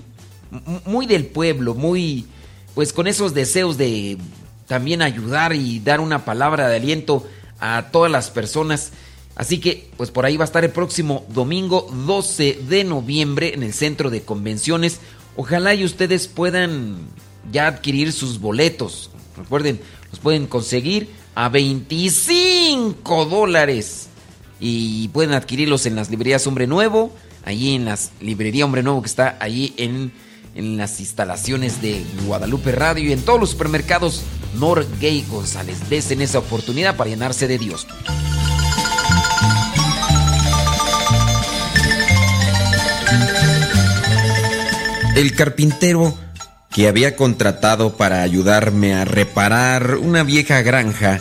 muy 0.87 1.07
del 1.07 1.26
pueblo, 1.26 1.74
muy, 1.74 2.26
pues 2.74 2.93
con 2.93 3.07
esos 3.07 3.35
deseos 3.35 3.76
de 3.76 4.16
también 4.66 5.03
ayudar 5.03 5.53
y 5.53 5.81
dar 5.81 6.01
una 6.01 6.24
palabra 6.24 6.68
de 6.68 6.76
aliento 6.76 7.26
a 7.59 7.89
todas 7.91 8.11
las 8.11 8.31
personas. 8.31 8.93
Así 9.35 9.59
que, 9.59 9.89
pues 9.97 10.11
por 10.11 10.24
ahí 10.24 10.37
va 10.37 10.45
a 10.45 10.47
estar 10.47 10.64
el 10.64 10.70
próximo 10.70 11.24
domingo 11.28 11.89
12 12.07 12.61
de 12.68 12.85
noviembre 12.85 13.55
en 13.55 13.64
el 13.64 13.72
centro 13.72 14.11
de 14.11 14.22
convenciones. 14.22 15.01
Ojalá 15.37 15.74
y 15.74 15.85
ustedes 15.85 16.28
puedan 16.28 16.99
ya 17.51 17.66
adquirir 17.66 18.12
sus 18.12 18.41
boletos. 18.41 19.11
Recuerden, 19.36 19.80
los 20.11 20.20
pueden 20.20 20.47
conseguir 20.47 21.09
a 21.34 21.49
25 21.49 23.24
dólares. 23.24 24.09
Y 24.59 25.09
pueden 25.09 25.32
adquirirlos 25.32 25.86
en 25.86 25.97
las 25.97 26.11
librerías 26.11 26.47
Hombre 26.47 26.66
Nuevo, 26.66 27.12
allí 27.45 27.74
en 27.74 27.86
las 27.86 28.11
librería 28.20 28.66
Hombre 28.66 28.82
Nuevo 28.82 29.01
que 29.01 29.09
está 29.09 29.38
allí 29.41 29.72
en, 29.78 30.12
en 30.55 30.76
las 30.76 31.01
instalaciones 31.01 31.80
de 31.80 32.05
Guadalupe 32.26 32.70
Radio 32.72 33.09
y 33.09 33.12
en 33.12 33.22
todos 33.22 33.41
los 33.41 33.51
supermercados 33.51 34.22
Norgay 34.59 35.24
González. 35.30 35.88
Desen 35.88 36.20
esa 36.20 36.41
oportunidad 36.41 36.97
para 36.97 37.09
llenarse 37.09 37.49
de 37.49 37.57
Dios. 37.57 37.86
El 45.16 45.34
carpintero 45.34 46.14
que 46.71 46.89
había 46.89 47.16
contratado 47.16 47.97
para 47.97 48.23
ayudarme 48.23 48.95
a 48.95 49.05
reparar 49.05 49.97
una 49.97 50.23
vieja 50.23 50.62
granja 50.62 51.21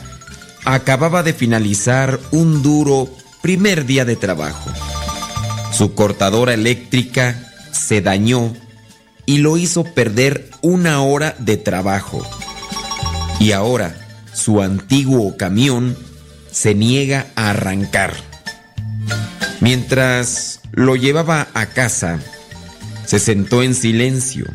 acababa 0.66 1.24
de 1.24 1.34
finalizar 1.34 2.20
un 2.32 2.62
duro 2.62 3.10
primer 3.42 3.86
día 3.86 4.06
de 4.06 4.16
trabajo. 4.16 4.72
Su 5.72 5.96
cortadora 5.96 6.54
eléctrica 6.54 7.52
se 7.72 8.02
dañó 8.02 8.54
y 9.26 9.38
lo 9.38 9.58
hizo 9.58 9.84
perder 9.84 10.50
una 10.62 11.02
hora 11.02 11.36
de 11.40 11.58
trabajo. 11.58 12.26
Y 13.40 13.52
ahora 13.54 13.96
su 14.34 14.62
antiguo 14.62 15.38
camión 15.38 15.98
se 16.52 16.76
niega 16.76 17.28
a 17.36 17.52
arrancar. 17.52 18.14
Mientras 19.62 20.62
lo 20.72 20.96
llevaba 20.96 21.48
a 21.54 21.68
casa, 21.68 22.20
se 23.06 23.20
sentó 23.20 23.64
en 23.64 23.76
silencio. 23.76 24.46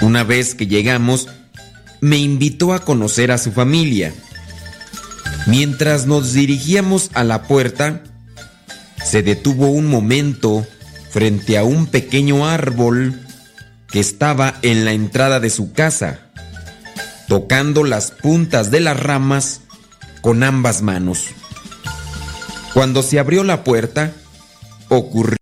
Una 0.00 0.24
vez 0.24 0.54
que 0.54 0.66
llegamos, 0.66 1.28
me 2.00 2.18
invitó 2.18 2.74
a 2.74 2.80
conocer 2.80 3.30
a 3.30 3.38
su 3.38 3.52
familia. 3.52 4.12
Mientras 5.46 6.06
nos 6.06 6.32
dirigíamos 6.32 7.10
a 7.14 7.24
la 7.24 7.42
puerta, 7.42 8.02
se 9.04 9.22
detuvo 9.22 9.68
un 9.68 9.86
momento 9.86 10.66
frente 11.10 11.56
a 11.58 11.64
un 11.64 11.86
pequeño 11.86 12.46
árbol 12.46 13.20
que 13.88 14.00
estaba 14.00 14.58
en 14.62 14.84
la 14.84 14.92
entrada 14.92 15.40
de 15.40 15.50
su 15.50 15.72
casa, 15.72 16.32
tocando 17.28 17.84
las 17.84 18.10
puntas 18.10 18.70
de 18.70 18.80
las 18.80 18.98
ramas 18.98 19.60
con 20.20 20.42
ambas 20.42 20.82
manos. 20.82 21.26
Cuando 22.72 23.02
se 23.02 23.18
abrió 23.20 23.44
la 23.44 23.62
puerta, 23.62 24.12
ocurrió 24.88 25.36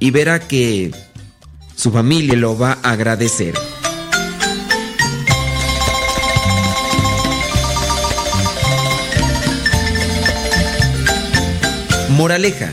y 0.00 0.10
verá 0.10 0.40
que 0.40 0.90
su 1.76 1.92
familia 1.92 2.34
lo 2.34 2.58
va 2.58 2.78
a 2.82 2.92
agradecer. 2.92 3.54
Moraleja. 12.10 12.72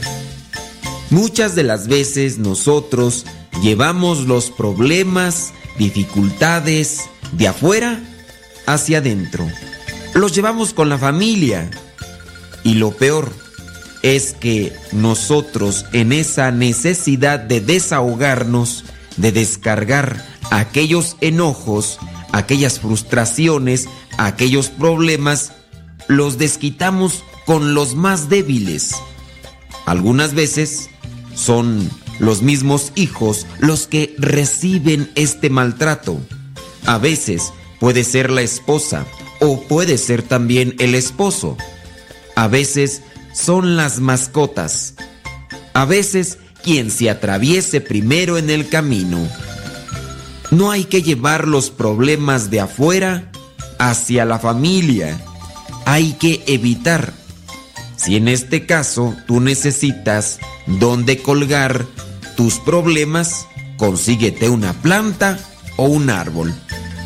Muchas 1.09 1.55
de 1.55 1.63
las 1.63 1.87
veces 1.87 2.37
nosotros 2.37 3.25
llevamos 3.61 4.27
los 4.27 4.51
problemas, 4.51 5.53
dificultades 5.77 7.09
de 7.31 7.47
afuera 7.47 7.99
hacia 8.65 8.97
adentro. 8.97 9.47
Los 10.13 10.33
llevamos 10.33 10.73
con 10.73 10.89
la 10.89 10.97
familia. 10.97 11.69
Y 12.63 12.73
lo 12.73 12.91
peor 12.91 13.31
es 14.15 14.33
que 14.33 14.73
nosotros 14.93 15.85
en 15.91 16.13
esa 16.13 16.51
necesidad 16.51 17.39
de 17.39 17.59
desahogarnos, 17.59 18.85
de 19.17 19.31
descargar 19.31 20.25
aquellos 20.49 21.17
enojos, 21.19 21.99
aquellas 22.31 22.79
frustraciones, 22.79 23.89
aquellos 24.17 24.69
problemas, 24.69 25.51
los 26.07 26.37
desquitamos 26.37 27.23
con 27.45 27.73
los 27.73 27.95
más 27.95 28.29
débiles. 28.29 28.95
Algunas 29.85 30.33
veces 30.33 30.89
son 31.35 31.89
los 32.19 32.41
mismos 32.41 32.93
hijos 32.95 33.45
los 33.59 33.87
que 33.87 34.15
reciben 34.17 35.11
este 35.15 35.49
maltrato. 35.49 36.17
A 36.85 36.97
veces 36.97 37.51
puede 37.79 38.05
ser 38.05 38.31
la 38.31 38.41
esposa 38.41 39.05
o 39.41 39.61
puede 39.63 39.97
ser 39.97 40.23
también 40.23 40.75
el 40.79 40.95
esposo. 40.95 41.57
A 42.35 42.47
veces 42.47 43.01
son 43.37 43.77
las 43.77 43.99
mascotas. 43.99 44.95
A 45.73 45.85
veces 45.85 46.39
quien 46.63 46.89
se 46.89 47.09
atraviese 47.09 47.81
primero 47.81 48.37
en 48.37 48.49
el 48.49 48.67
camino. 48.67 49.19
No 50.49 50.71
hay 50.71 50.85
que 50.85 51.03
llevar 51.03 51.47
los 51.47 51.69
problemas 51.69 52.49
de 52.49 52.61
afuera 52.61 53.31
hacia 53.77 54.25
la 54.25 54.39
familia. 54.39 55.19
Hay 55.85 56.13
que 56.13 56.43
evitar 56.47 57.13
si 57.95 58.15
en 58.15 58.27
este 58.27 58.65
caso 58.65 59.15
tú 59.27 59.39
necesitas 59.39 60.39
dónde 60.65 61.21
colgar 61.21 61.85
tus 62.35 62.59
problemas, 62.59 63.47
consíguete 63.77 64.49
una 64.49 64.73
planta 64.73 65.39
o 65.75 65.85
un 65.85 66.09
árbol. 66.09 66.53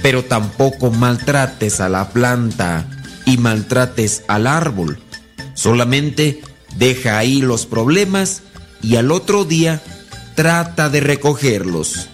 Pero 0.01 0.23
tampoco 0.23 0.91
maltrates 0.91 1.79
a 1.79 1.89
la 1.89 2.09
planta 2.09 2.88
y 3.25 3.38
maltrates 3.38 4.23
al 4.27 4.47
árbol. 4.47 4.99
Solamente 5.62 6.41
deja 6.76 7.20
ahí 7.20 7.39
los 7.39 7.68
problemas 7.68 8.41
y 8.82 8.95
al 8.95 9.12
otro 9.12 9.45
día 9.45 9.80
trata 10.34 10.89
de 10.89 11.01
recogerlos. 11.01 12.09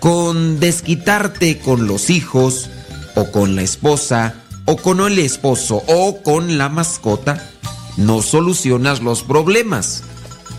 Con 0.00 0.58
desquitarte 0.58 1.60
con 1.60 1.86
los 1.86 2.10
hijos 2.10 2.68
o 3.14 3.30
con 3.30 3.54
la 3.54 3.62
esposa 3.62 4.42
o 4.64 4.78
con 4.78 4.98
el 4.98 5.20
esposo 5.20 5.84
o 5.86 6.24
con 6.24 6.58
la 6.58 6.68
mascota, 6.68 7.52
no 7.96 8.20
solucionas 8.20 9.00
los 9.00 9.22
problemas. 9.22 10.02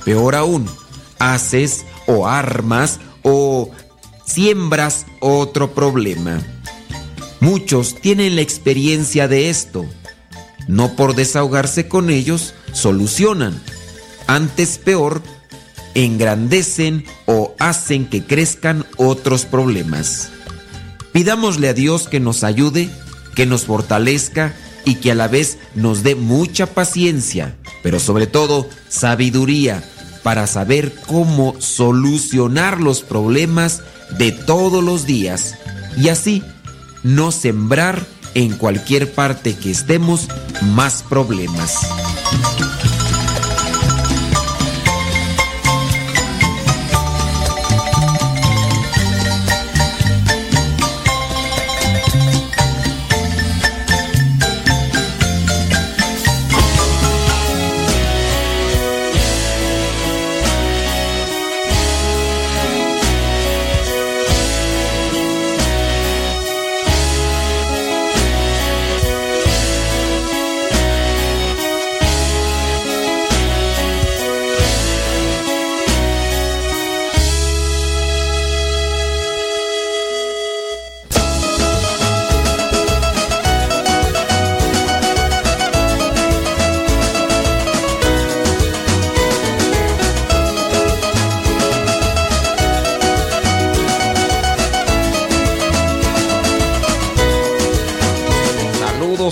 Peor 0.05 0.35
aún, 0.35 0.65
haces 1.19 1.85
o 2.05 2.25
armas 2.25 3.01
o 3.23 3.69
siembras 4.23 5.07
otro 5.19 5.73
problema. 5.73 6.41
Muchos 7.41 7.95
tienen 7.99 8.37
la 8.37 8.43
experiencia 8.43 9.27
de 9.27 9.49
esto. 9.49 9.85
No 10.67 10.95
por 10.95 11.15
desahogarse 11.15 11.87
con 11.87 12.09
ellos, 12.09 12.53
solucionan. 12.73 13.59
Antes 14.27 14.77
peor, 14.77 15.21
engrandecen 15.95 17.05
o 17.25 17.55
hacen 17.59 18.05
que 18.05 18.23
crezcan 18.23 18.85
otros 18.97 19.45
problemas. 19.45 20.29
Pidámosle 21.11 21.69
a 21.69 21.73
Dios 21.73 22.07
que 22.07 22.19
nos 22.19 22.43
ayude, 22.43 22.89
que 23.35 23.45
nos 23.45 23.65
fortalezca 23.65 24.53
y 24.85 24.95
que 24.95 25.11
a 25.11 25.15
la 25.15 25.27
vez 25.27 25.57
nos 25.73 26.03
dé 26.03 26.15
mucha 26.15 26.67
paciencia, 26.67 27.55
pero 27.81 27.99
sobre 27.99 28.27
todo 28.27 28.69
sabiduría 28.89 29.83
para 30.23 30.45
saber 30.45 30.93
cómo 31.07 31.55
solucionar 31.59 32.81
los 32.81 33.01
problemas 33.01 33.81
de 34.17 34.31
todos 34.31 34.83
los 34.83 35.05
días 35.05 35.55
y 35.97 36.09
así 36.09 36.43
no 37.03 37.31
sembrar 37.31 38.05
en 38.37 38.55
cualquier 38.55 39.11
parte 39.11 39.55
que 39.55 39.71
estemos 39.71 40.27
más 40.61 41.01
problemas. 41.01 41.75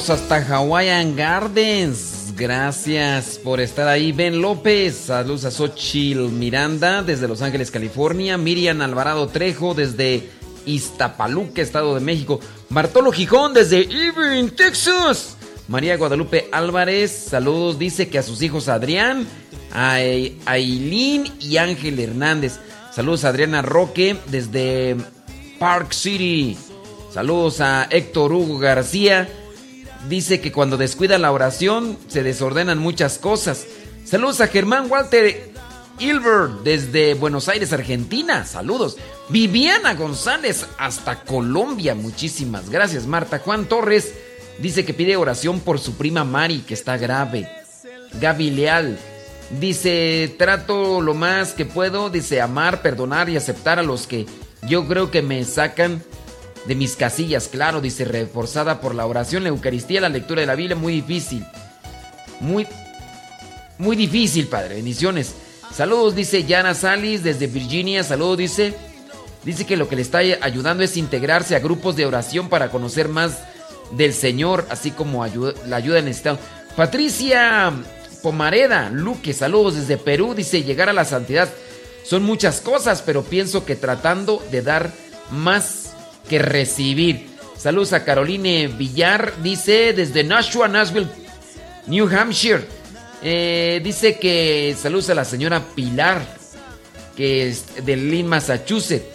Hasta 0.10 0.38
Hawaiian 0.38 1.16
Gardens. 1.16 2.32
Gracias 2.36 3.40
por 3.40 3.60
estar 3.60 3.88
ahí. 3.88 4.12
Ben 4.12 4.40
López. 4.40 4.96
Saludos 4.96 5.46
a 5.46 5.52
Xochil 5.52 6.30
Miranda 6.30 7.02
desde 7.02 7.28
Los 7.28 7.42
Ángeles, 7.42 7.72
California. 7.72 8.38
Miriam 8.38 8.82
Alvarado 8.82 9.28
Trejo 9.28 9.74
desde 9.74 10.30
Iztapaluca, 10.68 11.64
Estado 11.64 11.96
de 11.96 12.02
México. 12.02 12.40
Bartolo 12.70 13.12
Gijón 13.12 13.56
desde 13.56 13.80
Irving, 13.80 14.50
Texas. 14.50 15.38
María 15.68 15.98
Guadalupe 15.98 16.50
Álvarez. 16.52 17.12
Saludos. 17.30 17.80
Dice 17.80 18.08
que 18.08 18.20
a 18.20 18.24
sus 18.24 18.44
hijos 18.44 18.68
Adrián, 18.68 19.26
a 19.74 19.94
Aileen 20.46 21.26
y 21.40 21.58
Ángel 21.58 22.00
Hernández. 22.00 22.60
Saludos 22.94 23.26
a 23.26 23.30
Adriana 23.30 23.64
Roque 23.64 24.18
desde 24.28 24.98
Park 25.58 25.94
City. 25.94 26.56
Saludos 27.12 27.60
a 27.60 27.88
Héctor 27.90 28.34
Hugo 28.34 28.60
García. 28.60 29.28
Dice 30.10 30.40
que 30.40 30.52
cuando 30.52 30.78
descuida 30.78 31.18
la 31.18 31.32
oración 31.32 31.98
se 32.08 32.22
desordenan 32.22 32.78
muchas 32.78 33.18
cosas. 33.18 33.66
Saludos 34.04 34.40
a 34.40 34.48
Germán 34.48 34.86
Walter 34.90 35.52
Hilbert 35.98 36.62
desde 36.64 37.16
Buenos 37.16 37.50
Aires, 37.50 37.74
Argentina. 37.74 38.46
Saludos. 38.46 38.98
Viviana 39.30 39.96
González 39.96 40.68
hasta 40.78 41.22
Colombia. 41.22 41.96
Muchísimas 41.96 42.70
gracias. 42.70 43.08
Marta 43.08 43.40
Juan 43.40 43.66
Torres 43.66 44.14
dice 44.60 44.86
que 44.86 44.94
pide 44.94 45.18
oración 45.18 45.60
por 45.60 45.80
su 45.80 45.96
prima 45.96 46.24
Mari 46.24 46.60
que 46.60 46.76
está 46.76 46.98
grave. 46.98 47.50
Gaby 48.22 48.52
Leal 48.52 49.00
dice 49.60 50.36
trato 50.38 51.02
lo 51.02 51.16
más 51.16 51.54
que 51.54 51.66
puedo. 51.66 52.12
Dice 52.12 52.42
amar, 52.42 52.84
perdonar 52.84 53.28
y 53.30 53.38
aceptar 53.38 53.80
a 53.80 53.84
los 53.84 54.06
que 54.06 54.28
yo 54.68 54.88
creo 54.88 55.10
que 55.10 55.24
me 55.24 55.44
sacan 55.46 56.04
de 56.68 56.76
mis 56.76 56.96
casillas, 56.96 57.48
claro, 57.48 57.82
dice, 57.82 58.06
reforzada 58.06 58.82
por 58.82 58.96
la 58.96 59.06
oración, 59.06 59.44
la 59.44 59.50
Eucaristía, 59.50 60.02
la 60.02 60.10
lectura 60.10 60.42
de 60.42 60.48
la 60.48 60.56
Biblia, 60.56 60.76
muy 60.76 60.94
difícil. 60.94 61.46
Muy, 62.40 62.68
muy 63.78 63.96
difícil, 63.96 64.48
Padre. 64.48 64.76
Bendiciones. 64.76 65.34
Saludos, 65.74 66.16
dice 66.16 66.44
Yana 66.44 66.74
Salis 66.74 67.24
desde 67.24 67.48
Virginia. 67.48 68.04
Saludos, 68.04 68.38
dice. 68.38 68.74
Dice 69.44 69.66
que 69.66 69.78
lo 69.78 69.88
que 69.88 69.96
le 69.96 70.02
está 70.02 70.20
ayudando 70.42 70.84
es 70.84 70.98
integrarse 70.98 71.56
a 71.56 71.60
grupos 71.60 71.96
de 71.96 72.08
oración 72.08 72.50
para 72.50 72.72
conocer 72.72 73.10
más 73.10 73.40
del 73.92 74.14
Señor, 74.14 74.66
así 74.70 74.90
como 74.90 75.24
la 75.68 75.76
ayuda 75.76 76.02
necesitada. 76.02 76.40
Patricia 76.76 77.72
Pomareda, 78.24 78.90
Luque, 78.90 79.34
saludos 79.34 79.76
desde 79.76 79.98
Perú. 79.98 80.34
Dice, 80.34 80.64
llegar 80.64 80.90
a 80.90 80.94
la 80.94 81.06
santidad 81.06 81.48
son 82.04 82.24
muchas 82.24 82.60
cosas, 82.60 83.04
pero 83.06 83.24
pienso 83.24 83.66
que 83.66 83.76
tratando 83.76 84.44
de 84.50 84.64
dar 84.64 84.92
más 85.30 85.85
que 86.28 86.40
recibir. 86.40 87.36
Saludos 87.58 87.94
a 87.94 88.04
Caroline 88.04 88.68
Villar, 88.68 89.34
dice 89.42 89.94
desde 89.94 90.24
Nashua, 90.24 90.68
Nashville, 90.68 91.08
New 91.88 92.08
Hampshire. 92.08 92.66
Eh, 93.22 93.82
dice 93.84 94.20
que 94.20 94.76
saludos 94.80 95.10
a 95.10 95.16
la 95.16 95.26
señora 95.26 95.64
Pilar. 95.74 96.36
que 97.16 97.48
es 97.48 97.86
de 97.86 97.96
Lynn, 97.96 98.28
Massachusetts, 98.28 99.06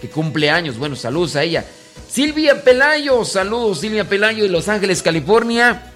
que 0.00 0.10
cumple 0.10 0.50
años. 0.50 0.76
Bueno, 0.76 0.94
saludos 0.94 1.36
a 1.36 1.42
ella. 1.42 1.64
Silvia 2.06 2.62
Pelayo, 2.62 3.24
saludos 3.24 3.80
Silvia 3.80 4.06
Pelayo 4.06 4.44
de 4.44 4.50
Los 4.50 4.68
Ángeles, 4.68 5.02
California. 5.02 5.92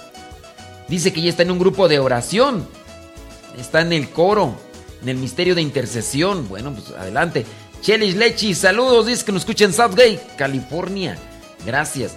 Dice 0.88 1.12
que 1.12 1.20
ya 1.20 1.28
está 1.28 1.42
en 1.42 1.50
un 1.50 1.58
grupo 1.58 1.86
de 1.86 1.98
oración. 1.98 2.66
Está 3.58 3.82
en 3.82 3.92
el 3.92 4.08
coro, 4.08 4.58
en 5.02 5.10
el 5.10 5.16
misterio 5.18 5.54
de 5.54 5.62
intercesión. 5.62 6.48
Bueno, 6.48 6.72
pues 6.72 6.96
adelante. 6.98 7.44
Chelis 7.82 8.16
Lechi, 8.16 8.54
saludos. 8.54 9.06
Dice 9.06 9.24
que 9.24 9.32
nos 9.32 9.42
escucha 9.42 9.64
en 9.64 9.72
Southgate, 9.72 10.20
California. 10.36 11.16
Gracias. 11.64 12.12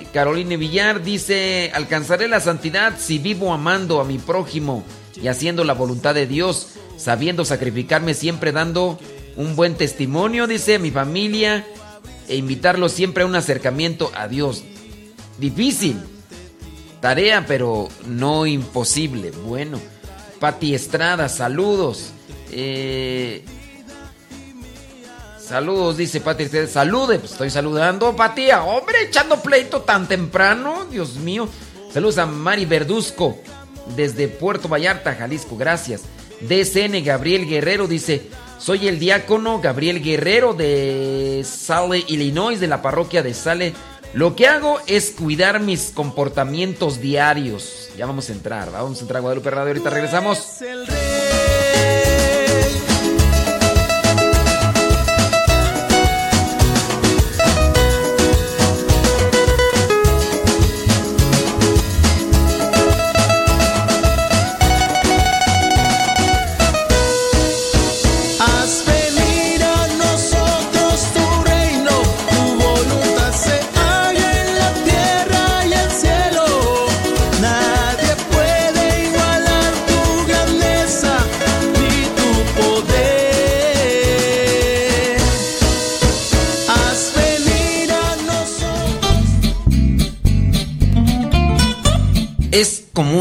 Eh, 0.00 0.06
Caroline 0.12 0.56
Villar 0.56 1.02
dice, 1.02 1.70
alcanzaré 1.74 2.28
la 2.28 2.40
santidad 2.40 2.94
si 2.98 3.18
vivo 3.18 3.52
amando 3.52 4.00
a 4.00 4.04
mi 4.04 4.18
prójimo 4.18 4.84
y 5.20 5.28
haciendo 5.28 5.64
la 5.64 5.74
voluntad 5.74 6.14
de 6.14 6.26
Dios, 6.26 6.68
sabiendo 6.96 7.44
sacrificarme 7.44 8.14
siempre 8.14 8.52
dando 8.52 8.98
un 9.36 9.54
buen 9.54 9.74
testimonio, 9.74 10.46
dice, 10.46 10.78
mi 10.78 10.90
familia 10.90 11.66
e 12.28 12.36
invitarlo 12.36 12.88
siempre 12.88 13.22
a 13.22 13.26
un 13.26 13.34
acercamiento 13.34 14.10
a 14.14 14.28
Dios. 14.28 14.64
Difícil. 15.38 15.96
Tarea, 17.00 17.44
pero 17.46 17.88
no 18.06 18.46
imposible. 18.46 19.30
Bueno. 19.30 19.78
Pati 20.40 20.74
Estrada, 20.74 21.28
saludos. 21.28 22.10
Eh, 22.50 23.44
saludos, 25.46 25.96
dice 25.96 26.20
Pati. 26.20 26.46
Salude, 26.66 27.18
pues 27.18 27.32
estoy 27.32 27.50
saludando, 27.50 28.14
Pati. 28.14 28.50
Hombre, 28.50 29.02
echando 29.02 29.40
pleito 29.40 29.82
tan 29.82 30.08
temprano. 30.08 30.86
Dios 30.90 31.16
mío. 31.16 31.48
Saludos 31.92 32.18
a 32.18 32.26
Mari 32.26 32.66
Verduzco, 32.66 33.38
desde 33.96 34.28
Puerto 34.28 34.68
Vallarta, 34.68 35.14
Jalisco. 35.14 35.56
Gracias. 35.56 36.02
DCN 36.40 37.02
Gabriel 37.04 37.46
Guerrero 37.46 37.86
dice: 37.86 38.28
Soy 38.58 38.88
el 38.88 38.98
diácono 38.98 39.60
Gabriel 39.60 40.02
Guerrero 40.02 40.52
de 40.52 41.44
Sale, 41.44 42.04
Illinois, 42.08 42.60
de 42.60 42.66
la 42.66 42.82
parroquia 42.82 43.22
de 43.22 43.34
Sale. 43.34 43.72
Lo 44.12 44.34
que 44.34 44.46
hago 44.46 44.80
es 44.86 45.10
cuidar 45.10 45.60
mis 45.60 45.90
comportamientos 45.90 47.00
diarios. 47.00 47.90
Ya 47.96 48.06
vamos 48.06 48.28
a 48.30 48.32
entrar, 48.32 48.68
¿va? 48.74 48.82
vamos 48.82 48.98
a 48.98 49.00
entrar 49.02 49.18
a 49.18 49.20
Guadalupe 49.20 49.50
Radio. 49.50 49.68
Ahorita 49.68 49.90
regresamos. 49.90 50.38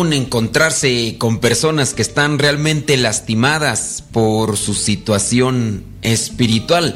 Encontrarse 0.04 1.16
con 1.18 1.40
personas 1.40 1.94
que 1.94 2.02
están 2.02 2.38
realmente 2.38 2.98
lastimadas 2.98 4.04
por 4.12 4.58
su 4.58 4.74
situación 4.74 5.84
espiritual, 6.02 6.96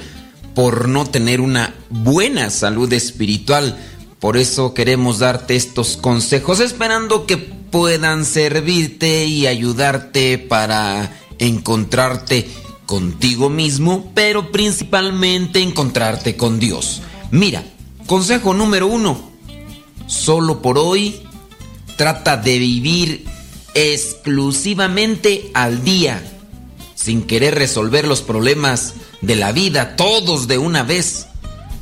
por 0.53 0.89
no 0.89 1.05
tener 1.05 1.39
una 1.41 1.75
buena 1.89 2.49
salud 2.49 2.91
espiritual. 2.91 3.77
Por 4.19 4.37
eso 4.37 4.73
queremos 4.73 5.19
darte 5.19 5.55
estos 5.55 5.97
consejos 5.97 6.59
esperando 6.59 7.25
que 7.25 7.37
puedan 7.37 8.25
servirte 8.25 9.25
y 9.25 9.47
ayudarte 9.47 10.37
para 10.37 11.17
encontrarte 11.37 12.49
contigo 12.85 13.49
mismo, 13.49 14.11
pero 14.13 14.51
principalmente 14.51 15.61
encontrarte 15.61 16.35
con 16.35 16.59
Dios. 16.59 17.01
Mira, 17.31 17.63
consejo 18.07 18.53
número 18.53 18.87
uno, 18.87 19.29
solo 20.07 20.61
por 20.61 20.77
hoy 20.77 21.28
trata 21.99 22.37
de 22.37 22.57
vivir 22.59 23.25
exclusivamente 23.73 25.51
al 25.53 25.83
día, 25.83 26.23
sin 26.95 27.23
querer 27.23 27.55
resolver 27.55 28.07
los 28.07 28.21
problemas 28.21 28.93
de 29.19 29.35
la 29.35 29.51
vida 29.51 29.97
todos 29.97 30.47
de 30.47 30.57
una 30.57 30.83
vez, 30.83 31.27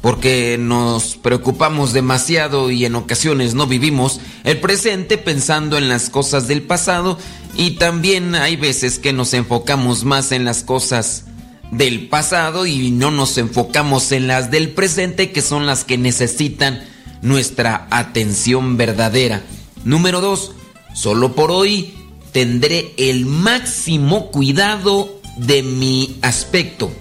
porque 0.02 0.58
nos 0.60 1.18
preocupamos 1.18 1.94
demasiado 1.94 2.72
y 2.72 2.84
en 2.86 2.96
ocasiones 2.96 3.54
no 3.54 3.68
vivimos 3.68 4.20
el 4.44 4.60
presente 4.60 5.20
pensando 5.20 5.78
en 5.78 5.88
las 5.88 6.10
cosas 6.10 6.48
del 6.48 6.64
pasado 6.64 7.20
y 7.56 7.76
también 7.76 8.34
hay 8.34 8.56
veces 8.56 8.98
que 8.98 9.14
nos 9.14 9.36
enfocamos 9.36 10.04
más 10.04 10.32
en 10.32 10.46
las 10.46 10.64
cosas 10.64 11.26
del 11.70 12.10
pasado 12.10 12.66
y 12.66 12.90
no 12.90 13.12
nos 13.12 13.38
enfocamos 13.38 14.12
en 14.12 14.26
las 14.26 14.50
del 14.50 14.70
presente 14.70 15.32
que 15.32 15.44
son 15.44 15.68
las 15.68 15.84
que 15.84 16.00
necesitan 16.00 16.84
nuestra 17.22 17.86
atención 17.92 18.78
verdadera. 18.78 19.44
Número 19.88 20.20
2. 20.20 20.52
Solo 20.94 21.34
por 21.34 21.50
hoy 21.50 21.94
tendré 22.34 22.94
el 22.98 23.26
máximo 23.26 24.32
cuidado 24.32 25.22
de 25.38 25.64
mi 25.64 26.18
aspecto. 26.22 26.92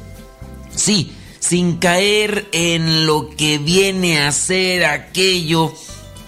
Sí, 0.72 1.10
sin 1.40 1.78
caer 1.78 2.46
en 2.52 3.04
lo 3.04 3.30
que 3.30 3.58
viene 3.58 4.20
a 4.20 4.30
ser 4.30 4.84
aquello 4.84 5.74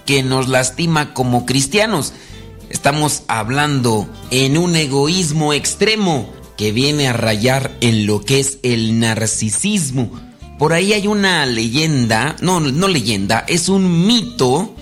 que 0.05 0.25
nos 0.25 0.49
lastima 0.49 1.15
como 1.15 1.47
cristianos. 1.47 2.13
Estamos 2.71 3.23
hablando 3.29 4.09
en 4.33 4.59
un 4.59 4.75
egoísmo 4.75 5.53
extremo 5.53 6.29
que 6.57 6.73
viene 6.73 7.07
a 7.07 7.13
rayar 7.13 7.71
en 7.81 8.05
lo 8.05 8.25
que 8.25 8.41
es 8.41 8.59
el 8.65 8.99
narcisismo. 8.99 10.11
Por 10.59 10.73
ahí 10.73 10.93
hay 10.93 11.07
una 11.07 11.47
leyenda, 11.47 12.35
no, 12.41 12.59
no 12.59 12.89
leyenda, 12.89 13.45
es 13.47 13.69
un 13.69 14.09
mito 14.09 14.75